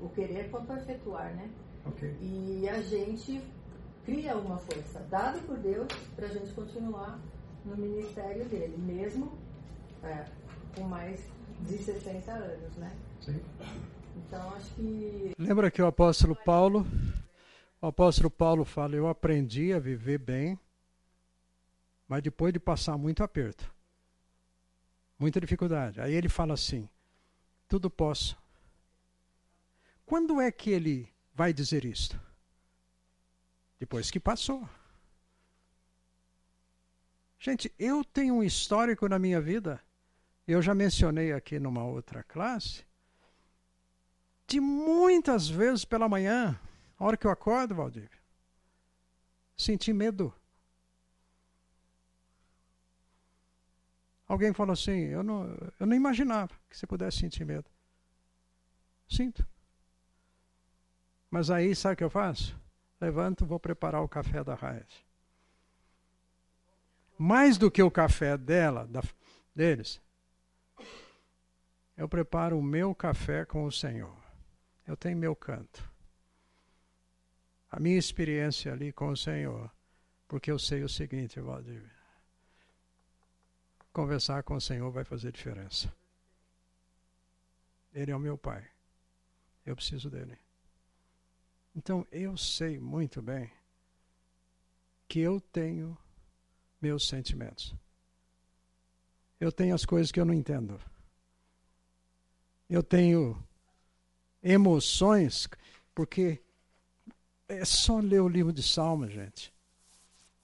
o 0.02 0.10
querer 0.14 0.50
quanto 0.50 0.74
o 0.74 0.78
efetuar, 0.78 1.34
né? 1.36 1.50
Okay. 1.86 2.16
E 2.22 2.68
a 2.70 2.82
gente 2.82 3.42
cria 4.06 4.36
uma 4.38 4.58
força 4.58 5.00
dada 5.10 5.40
por 5.40 5.58
Deus 5.58 5.88
para 6.16 6.28
a 6.28 6.30
gente 6.30 6.52
continuar 6.54 7.20
no 7.66 7.78
ministério 7.78 8.46
dele, 8.46 8.76
mesmo 8.78 9.32
é, 10.04 10.26
com 10.76 10.84
mais 10.84 11.22
de 11.62 11.78
60 11.78 12.32
anos, 12.32 12.76
né? 12.76 12.92
Sim. 13.22 13.40
Então 14.18 14.54
acho 14.54 14.74
que. 14.76 15.34
Lembra 15.38 15.72
que 15.72 15.82
o 15.82 15.86
apóstolo 15.86 16.36
Paulo, 16.36 16.86
o 17.82 17.88
apóstolo 17.88 18.30
Paulo 18.30 18.66
fala, 18.66 18.96
eu 18.96 19.08
aprendi 19.08 19.72
a 19.74 19.80
viver 19.80 20.18
bem, 20.18 20.60
mas 22.14 22.22
depois 22.22 22.54
de 22.54 22.60
passar 22.60 22.96
muito 22.96 23.24
aperto, 23.24 23.74
muita 25.18 25.42
dificuldade. 25.42 26.00
Aí 26.00 26.14
ele 26.14 26.30
fala 26.30 26.54
assim: 26.54 26.88
tudo 27.68 27.90
posso 27.90 28.38
quando 30.06 30.40
é 30.40 30.52
que 30.52 30.70
ele 30.70 31.12
vai 31.34 31.52
dizer 31.52 31.84
isto? 31.84 32.22
Depois 33.80 34.12
que 34.12 34.20
passou. 34.20 34.70
Gente, 37.40 37.74
eu 37.80 38.04
tenho 38.04 38.36
um 38.36 38.44
histórico 38.44 39.10
na 39.10 39.18
minha 39.18 39.42
vida, 39.42 39.82
eu 40.48 40.62
já 40.62 40.76
mencionei 40.76 41.34
aqui 41.34 41.58
numa 41.58 41.84
outra 41.84 42.22
classe, 42.22 42.86
de 44.46 44.60
muitas 44.60 45.50
vezes 45.50 45.84
pela 45.84 46.08
manhã, 46.08 46.60
a 46.96 47.06
hora 47.06 47.18
que 47.18 47.26
eu 47.26 47.32
acordo, 47.32 47.74
Valdir, 47.74 48.12
senti 49.58 49.92
medo. 49.92 50.32
Alguém 54.34 54.52
falou 54.52 54.74
assim: 54.74 55.06
eu 55.10 55.22
não, 55.22 55.44
eu 55.80 55.86
não 55.86 55.96
imaginava 55.96 56.52
que 56.68 56.76
você 56.76 56.88
pudesse 56.88 57.20
sentir 57.20 57.46
medo. 57.46 57.70
Sinto. 59.08 59.48
Mas 61.30 61.52
aí, 61.52 61.76
sabe 61.76 61.94
o 61.94 61.98
que 61.98 62.04
eu 62.04 62.10
faço? 62.10 62.60
Levanto, 63.00 63.46
vou 63.46 63.60
preparar 63.60 64.02
o 64.02 64.10
café 64.10 64.44
da 64.44 64.56
Raiz. 64.56 65.06
Mais 67.16 67.60
do 67.60 67.70
que 67.70 67.84
o 67.84 67.92
café 67.92 68.36
dela, 68.36 68.88
da, 68.88 69.04
deles, 69.56 70.02
eu 71.96 72.10
preparo 72.10 72.58
o 72.58 72.64
meu 72.64 72.96
café 72.96 73.46
com 73.46 73.66
o 73.66 73.72
Senhor. 73.72 74.18
Eu 74.88 74.98
tenho 74.98 75.16
meu 75.16 75.36
canto. 75.36 75.88
A 77.70 77.80
minha 77.80 78.00
experiência 78.00 78.74
ali 78.74 78.92
com 78.92 79.10
o 79.10 79.18
Senhor. 79.18 79.72
Porque 80.28 80.50
eu 80.50 80.58
sei 80.58 80.84
o 80.84 80.90
seguinte, 80.90 81.40
Valdir. 81.40 82.03
Conversar 83.94 84.42
com 84.44 84.56
o 84.56 84.62
Senhor 84.62 84.92
vai 84.92 85.04
fazer 85.04 85.32
diferença. 85.32 85.94
Ele 87.94 88.12
é 88.12 88.16
o 88.16 88.20
meu 88.20 88.38
Pai. 88.38 88.68
Eu 89.64 89.76
preciso 89.76 90.10
dele. 90.10 90.38
Então 91.76 92.06
eu 92.12 92.36
sei 92.36 92.80
muito 92.80 93.22
bem 93.22 93.52
que 95.08 95.20
eu 95.20 95.40
tenho 95.40 95.96
meus 96.82 97.08
sentimentos. 97.08 97.76
Eu 99.40 99.52
tenho 99.52 99.76
as 99.76 99.86
coisas 99.86 100.12
que 100.12 100.20
eu 100.20 100.26
não 100.26 100.34
entendo. 100.34 100.82
Eu 102.70 102.82
tenho 102.82 103.42
emoções, 104.42 105.48
porque 105.94 106.42
é 107.48 107.64
só 107.64 108.00
ler 108.00 108.22
o 108.22 108.28
livro 108.28 108.52
de 108.52 108.64
Salmos, 108.64 109.12
gente. 109.12 109.54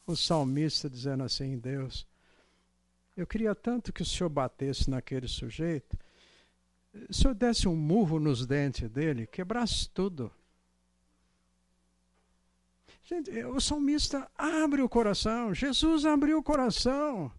O 0.05 0.15
salmista 0.15 0.89
dizendo 0.89 1.23
assim: 1.23 1.57
Deus, 1.57 2.05
eu 3.19 3.27
queria 3.27 3.53
tanto 3.53 3.91
que 3.91 4.01
o 4.01 4.05
Senhor 4.05 4.29
batesse 4.29 4.89
naquele 4.89 5.27
sujeito, 5.27 5.97
o 7.09 7.13
Senhor 7.13 7.33
desse 7.33 7.67
um 7.67 7.75
murro 7.75 8.19
nos 8.19 8.45
dentes 8.45 8.89
dele, 8.89 9.27
quebrasse 9.27 9.89
tudo. 9.89 10.31
Gente, 13.03 13.29
o 13.43 13.59
salmista 13.59 14.29
abre 14.37 14.81
o 14.81 14.87
coração, 14.87 15.53
Jesus 15.53 16.05
abriu 16.05 16.37
o 16.37 16.43
coração. 16.43 17.31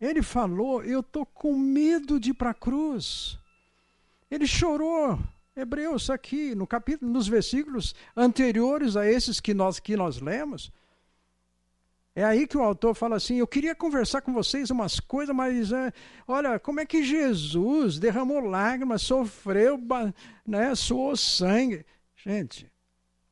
Ele 0.00 0.22
falou: 0.22 0.84
Eu 0.84 1.00
estou 1.00 1.26
com 1.26 1.56
medo 1.56 2.20
de 2.20 2.30
ir 2.30 2.34
para 2.34 2.50
a 2.50 2.54
cruz. 2.54 3.38
Ele 4.30 4.46
chorou. 4.46 5.18
Hebreus, 5.54 6.08
aqui, 6.08 6.54
no 6.54 6.66
capítulo, 6.66 7.12
nos 7.12 7.28
versículos 7.28 7.94
anteriores 8.16 8.96
a 8.96 9.06
esses 9.06 9.38
que 9.38 9.52
nós, 9.52 9.78
que 9.78 9.96
nós 9.96 10.18
lemos. 10.18 10.72
É 12.14 12.22
aí 12.24 12.46
que 12.46 12.56
o 12.56 12.62
autor 12.62 12.94
fala 12.94 13.16
assim: 13.16 13.36
Eu 13.36 13.46
queria 13.46 13.74
conversar 13.74 14.20
com 14.20 14.32
vocês 14.32 14.70
umas 14.70 15.00
coisas, 15.00 15.34
mas 15.34 15.72
é, 15.72 15.92
olha, 16.28 16.58
como 16.58 16.80
é 16.80 16.86
que 16.86 17.02
Jesus 17.02 17.98
derramou 17.98 18.40
lágrimas, 18.40 19.02
sofreu, 19.02 19.78
né, 20.46 20.74
suou 20.74 21.16
sangue. 21.16 21.86
Gente, 22.14 22.70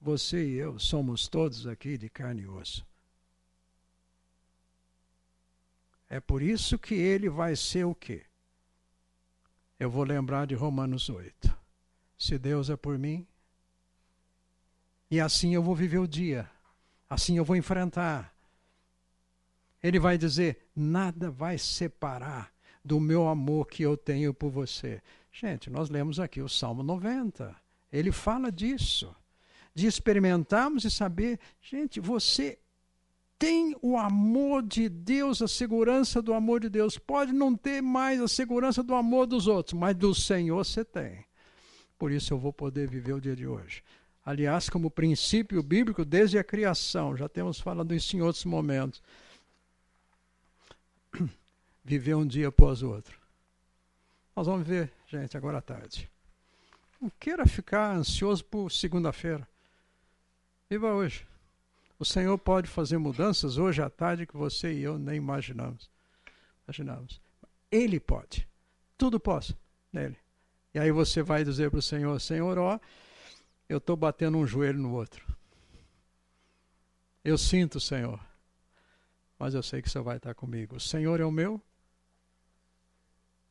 você 0.00 0.46
e 0.46 0.54
eu 0.54 0.78
somos 0.78 1.28
todos 1.28 1.66
aqui 1.66 1.98
de 1.98 2.08
carne 2.08 2.42
e 2.42 2.46
osso. 2.46 2.86
É 6.08 6.18
por 6.18 6.42
isso 6.42 6.78
que 6.78 6.94
ele 6.94 7.28
vai 7.28 7.54
ser 7.54 7.84
o 7.84 7.94
quê? 7.94 8.24
Eu 9.78 9.90
vou 9.90 10.04
lembrar 10.04 10.46
de 10.46 10.54
Romanos 10.54 11.08
8. 11.08 11.56
Se 12.18 12.36
Deus 12.36 12.68
é 12.68 12.76
por 12.76 12.98
mim, 12.98 13.26
e 15.10 15.20
assim 15.20 15.54
eu 15.54 15.62
vou 15.62 15.74
viver 15.74 15.98
o 15.98 16.08
dia. 16.08 16.50
Assim 17.08 17.36
eu 17.36 17.44
vou 17.44 17.56
enfrentar. 17.56 18.34
Ele 19.82 19.98
vai 19.98 20.18
dizer: 20.18 20.58
nada 20.74 21.30
vai 21.30 21.58
separar 21.58 22.52
do 22.84 22.98
meu 22.98 23.28
amor 23.28 23.66
que 23.66 23.82
eu 23.82 23.96
tenho 23.96 24.32
por 24.32 24.50
você. 24.50 25.02
Gente, 25.32 25.70
nós 25.70 25.90
lemos 25.90 26.18
aqui 26.18 26.40
o 26.40 26.48
Salmo 26.48 26.82
90. 26.82 27.54
Ele 27.92 28.12
fala 28.12 28.50
disso. 28.50 29.14
De 29.72 29.86
experimentarmos 29.86 30.84
e 30.84 30.90
saber, 30.90 31.38
gente, 31.62 32.00
você 32.00 32.58
tem 33.38 33.74
o 33.80 33.96
amor 33.96 34.62
de 34.62 34.88
Deus, 34.88 35.40
a 35.40 35.48
segurança 35.48 36.20
do 36.20 36.34
amor 36.34 36.60
de 36.60 36.68
Deus. 36.68 36.98
Pode 36.98 37.32
não 37.32 37.56
ter 37.56 37.80
mais 37.80 38.20
a 38.20 38.28
segurança 38.28 38.82
do 38.82 38.94
amor 38.94 39.26
dos 39.26 39.46
outros, 39.46 39.78
mas 39.78 39.96
do 39.96 40.14
Senhor 40.14 40.62
você 40.62 40.84
tem. 40.84 41.24
Por 41.98 42.10
isso 42.10 42.34
eu 42.34 42.38
vou 42.38 42.52
poder 42.52 42.88
viver 42.88 43.14
o 43.14 43.20
dia 43.20 43.36
de 43.36 43.46
hoje. 43.46 43.82
Aliás, 44.24 44.68
como 44.68 44.90
princípio 44.90 45.62
bíblico, 45.62 46.04
desde 46.04 46.38
a 46.38 46.44
criação, 46.44 47.16
já 47.16 47.28
temos 47.28 47.58
falado 47.58 47.94
isso 47.94 48.16
em 48.16 48.20
outros 48.20 48.44
momentos. 48.44 49.02
Viver 51.84 52.14
um 52.14 52.26
dia 52.26 52.48
após 52.48 52.82
o 52.82 52.90
outro. 52.90 53.18
Nós 54.34 54.46
vamos 54.46 54.66
ver, 54.66 54.92
gente, 55.06 55.36
agora 55.36 55.58
à 55.58 55.62
tarde. 55.62 56.10
Não 57.00 57.10
queira 57.18 57.46
ficar 57.46 57.94
ansioso 57.94 58.44
por 58.44 58.70
segunda-feira. 58.70 59.46
Viva 60.68 60.92
hoje. 60.92 61.26
O 61.98 62.04
Senhor 62.04 62.36
pode 62.38 62.68
fazer 62.68 62.98
mudanças 62.98 63.58
hoje 63.58 63.82
à 63.82 63.90
tarde 63.90 64.26
que 64.26 64.36
você 64.36 64.72
e 64.72 64.82
eu 64.82 64.98
nem 64.98 65.16
imaginamos. 65.16 65.90
Imaginamos. 66.66 67.20
Ele 67.70 67.98
pode. 67.98 68.46
Tudo 68.96 69.18
posso 69.18 69.56
nele. 69.92 70.16
E 70.74 70.78
aí 70.78 70.90
você 70.90 71.22
vai 71.22 71.44
dizer 71.44 71.70
para 71.70 71.78
o 71.78 71.82
Senhor: 71.82 72.20
Senhor, 72.20 72.56
ó, 72.58 72.78
eu 73.68 73.78
estou 73.78 73.96
batendo 73.96 74.38
um 74.38 74.46
joelho 74.46 74.78
no 74.78 74.92
outro. 74.92 75.26
Eu 77.24 77.36
sinto, 77.36 77.78
Senhor, 77.78 78.18
mas 79.38 79.54
eu 79.54 79.62
sei 79.62 79.82
que 79.82 79.88
o 79.88 79.90
Senhor 79.90 80.04
vai 80.04 80.16
estar 80.16 80.34
comigo. 80.34 80.76
O 80.76 80.80
Senhor 80.80 81.20
é 81.20 81.24
o 81.24 81.30
meu 81.30 81.60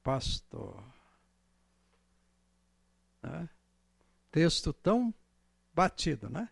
pastor. 0.09 0.83
Né? 3.21 3.47
Texto 4.31 4.73
tão 4.73 5.13
batido, 5.71 6.27
né? 6.27 6.49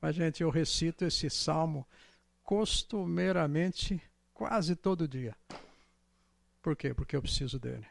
Mas, 0.00 0.14
gente, 0.14 0.40
eu 0.40 0.50
recito 0.50 1.04
esse 1.04 1.28
salmo 1.28 1.84
costumeiramente 2.44 4.00
quase 4.32 4.76
todo 4.76 5.08
dia. 5.08 5.34
Por 6.62 6.76
quê? 6.76 6.94
Porque 6.94 7.16
eu 7.16 7.22
preciso 7.22 7.58
dele. 7.58 7.86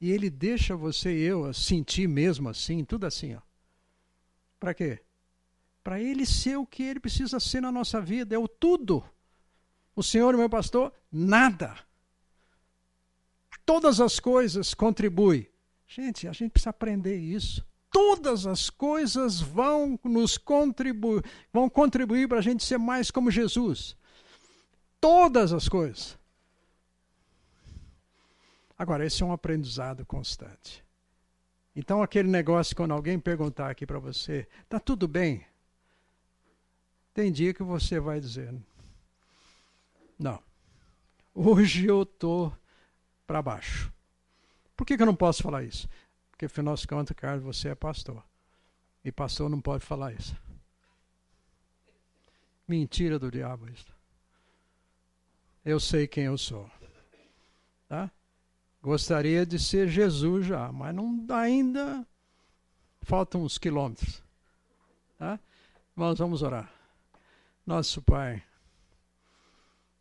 E 0.00 0.12
ele 0.12 0.30
deixa 0.30 0.76
você 0.76 1.12
e 1.12 1.22
eu 1.22 1.52
sentir 1.52 2.08
mesmo 2.08 2.48
assim, 2.48 2.84
tudo 2.84 3.06
assim, 3.06 3.34
ó. 3.34 3.40
Para 4.60 4.74
quê? 4.74 5.00
Para 5.82 6.00
ele 6.00 6.24
ser 6.24 6.56
o 6.56 6.66
que 6.66 6.84
ele 6.84 7.00
precisa 7.00 7.40
ser 7.40 7.60
na 7.60 7.72
nossa 7.72 8.00
vida, 8.00 8.36
é 8.36 8.38
o 8.38 8.46
tudo. 8.46 9.04
O 9.96 10.04
Senhor, 10.04 10.36
meu 10.36 10.48
pastor, 10.48 10.92
nada. 11.10 11.76
Todas 13.70 14.00
as 14.00 14.18
coisas 14.18 14.74
contribuem. 14.74 15.46
Gente, 15.86 16.26
a 16.26 16.32
gente 16.32 16.50
precisa 16.50 16.70
aprender 16.70 17.16
isso 17.16 17.64
todas 17.90 18.46
as 18.46 18.70
coisas 18.70 19.40
vão 19.40 19.98
nos 20.04 20.38
contribuir, 20.38 21.24
vão 21.52 21.68
contribuir 21.68 22.28
para 22.28 22.38
a 22.38 22.42
gente 22.42 22.64
ser 22.64 22.78
mais 22.78 23.10
como 23.10 23.30
Jesus. 23.30 23.96
Todas 25.00 25.52
as 25.52 25.68
coisas. 25.68 26.18
Agora, 28.78 29.04
esse 29.04 29.22
é 29.22 29.26
um 29.26 29.32
aprendizado 29.32 30.06
constante. 30.06 30.84
Então, 31.74 32.02
aquele 32.02 32.28
negócio, 32.28 32.74
quando 32.74 32.92
alguém 32.92 33.18
perguntar 33.18 33.70
aqui 33.70 33.86
para 33.86 33.98
você, 33.98 34.46
está 34.62 34.80
tudo 34.80 35.06
bem? 35.06 35.44
Tem 37.12 37.30
dia 37.30 37.52
que 37.52 37.62
você 37.62 38.00
vai 38.00 38.20
dizer, 38.20 38.54
não, 40.18 40.40
hoje 41.34 41.86
eu 41.86 42.02
estou 42.02 42.52
para 43.30 43.40
baixo. 43.40 43.92
Por 44.76 44.84
que, 44.84 44.96
que 44.96 45.02
eu 45.04 45.06
não 45.06 45.14
posso 45.14 45.40
falar 45.40 45.62
isso? 45.62 45.88
Porque 46.32 46.46
afinal 46.46 46.74
de 46.74 46.84
contas, 46.84 47.16
Carlos, 47.16 47.44
você 47.44 47.68
é 47.68 47.76
pastor. 47.76 48.24
E 49.04 49.12
pastor 49.12 49.48
não 49.48 49.60
pode 49.60 49.84
falar 49.84 50.12
isso. 50.12 50.36
Mentira 52.66 53.20
do 53.20 53.30
diabo 53.30 53.68
isso. 53.68 53.86
Eu 55.64 55.78
sei 55.78 56.08
quem 56.08 56.24
eu 56.24 56.36
sou. 56.36 56.68
Tá? 57.88 58.10
Gostaria 58.82 59.46
de 59.46 59.60
ser 59.60 59.86
Jesus 59.86 60.46
já, 60.46 60.72
mas 60.72 60.92
não 60.92 61.24
ainda 61.30 62.04
faltam 63.02 63.44
uns 63.44 63.58
quilômetros. 63.58 64.20
Tá? 65.16 65.38
Mas 65.94 66.18
vamos 66.18 66.42
orar. 66.42 66.68
Nosso 67.64 68.02
Pai, 68.02 68.42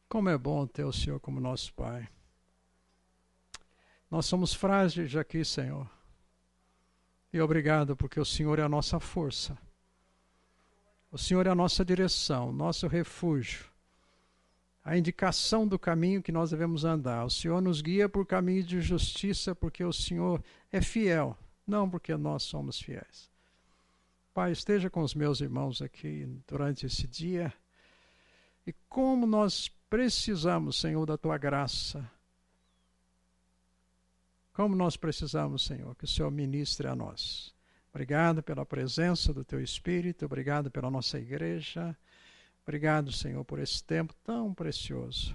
como 0.07 0.30
é 0.30 0.38
bom 0.38 0.65
ter 0.65 0.84
o 0.84 0.91
Senhor 0.91 1.19
como 1.19 1.39
nosso 1.39 1.72
Pai. 1.76 2.10
Nós 4.10 4.26
somos 4.26 4.53
frágeis 4.53 5.15
aqui, 5.15 5.45
Senhor. 5.45 5.88
E 7.31 7.40
obrigado, 7.40 7.95
porque 7.95 8.19
o 8.19 8.26
Senhor 8.26 8.57
é 8.57 8.64
a 8.64 8.69
nossa 8.69 8.99
força. 8.99 9.57
O 11.11 11.18
Senhor 11.18 11.45
é 11.45 11.49
a 11.49 11.56
nossa 11.56 11.86
direção, 11.86 12.52
nosso 12.52 12.88
refúgio, 12.88 13.65
a 14.84 14.98
indicação 14.98 15.68
do 15.68 15.77
caminho 15.77 16.23
que 16.23 16.31
nós 16.31 16.49
devemos 16.49 16.86
andar. 16.86 17.26
O 17.26 17.30
Senhor 17.30 17.61
nos 17.61 17.81
guia 17.81 18.10
por 18.10 18.26
caminho 18.26 18.64
de 18.64 18.81
justiça, 18.81 19.53
porque 19.53 19.84
o 19.84 19.94
Senhor 19.94 20.44
é 20.72 20.81
fiel, 20.81 21.38
não 21.65 21.90
porque 21.90 22.15
nós 22.15 22.44
somos 22.44 22.80
fiéis. 22.80 23.30
Pai, 24.34 24.52
esteja 24.52 24.90
com 24.90 25.02
os 25.02 25.14
meus 25.14 25.41
irmãos 25.41 25.81
aqui 25.81 26.27
durante 26.48 26.86
esse 26.86 27.07
dia. 27.07 27.53
E 28.65 28.73
como 28.88 29.27
nós 29.27 29.69
precisamos, 29.90 30.80
Senhor, 30.80 31.06
da 31.06 31.18
tua 31.18 31.38
graça 31.38 32.10
como 34.60 34.76
nós 34.76 34.98
precisamos, 34.98 35.64
Senhor, 35.64 35.95
que 35.95 36.03
o 36.03 36.07
Senhor 36.07 36.30
ministre 36.30 36.86
a 36.86 36.94
nós. 36.94 37.56
Obrigado 37.91 38.44
pela 38.44 38.65
presença 38.65 39.34
do 39.34 39.41
Teu 39.41 39.64
Espírito, 39.64 40.26
obrigado 40.26 40.69
pela 40.69 40.91
nossa 40.91 41.18
igreja. 41.18 41.98
Obrigado, 42.64 43.10
Senhor, 43.10 43.45
por 43.45 43.57
esse 43.57 43.81
tempo 43.81 44.14
tão 44.22 44.53
precioso. 44.53 45.34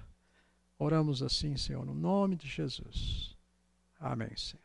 Oramos 0.78 1.22
assim, 1.22 1.56
Senhor, 1.56 1.86
no 1.86 1.94
nome 1.94 2.36
de 2.36 2.46
Jesus. 2.46 3.34
Amém, 3.98 4.36
Senhor. 4.36 4.63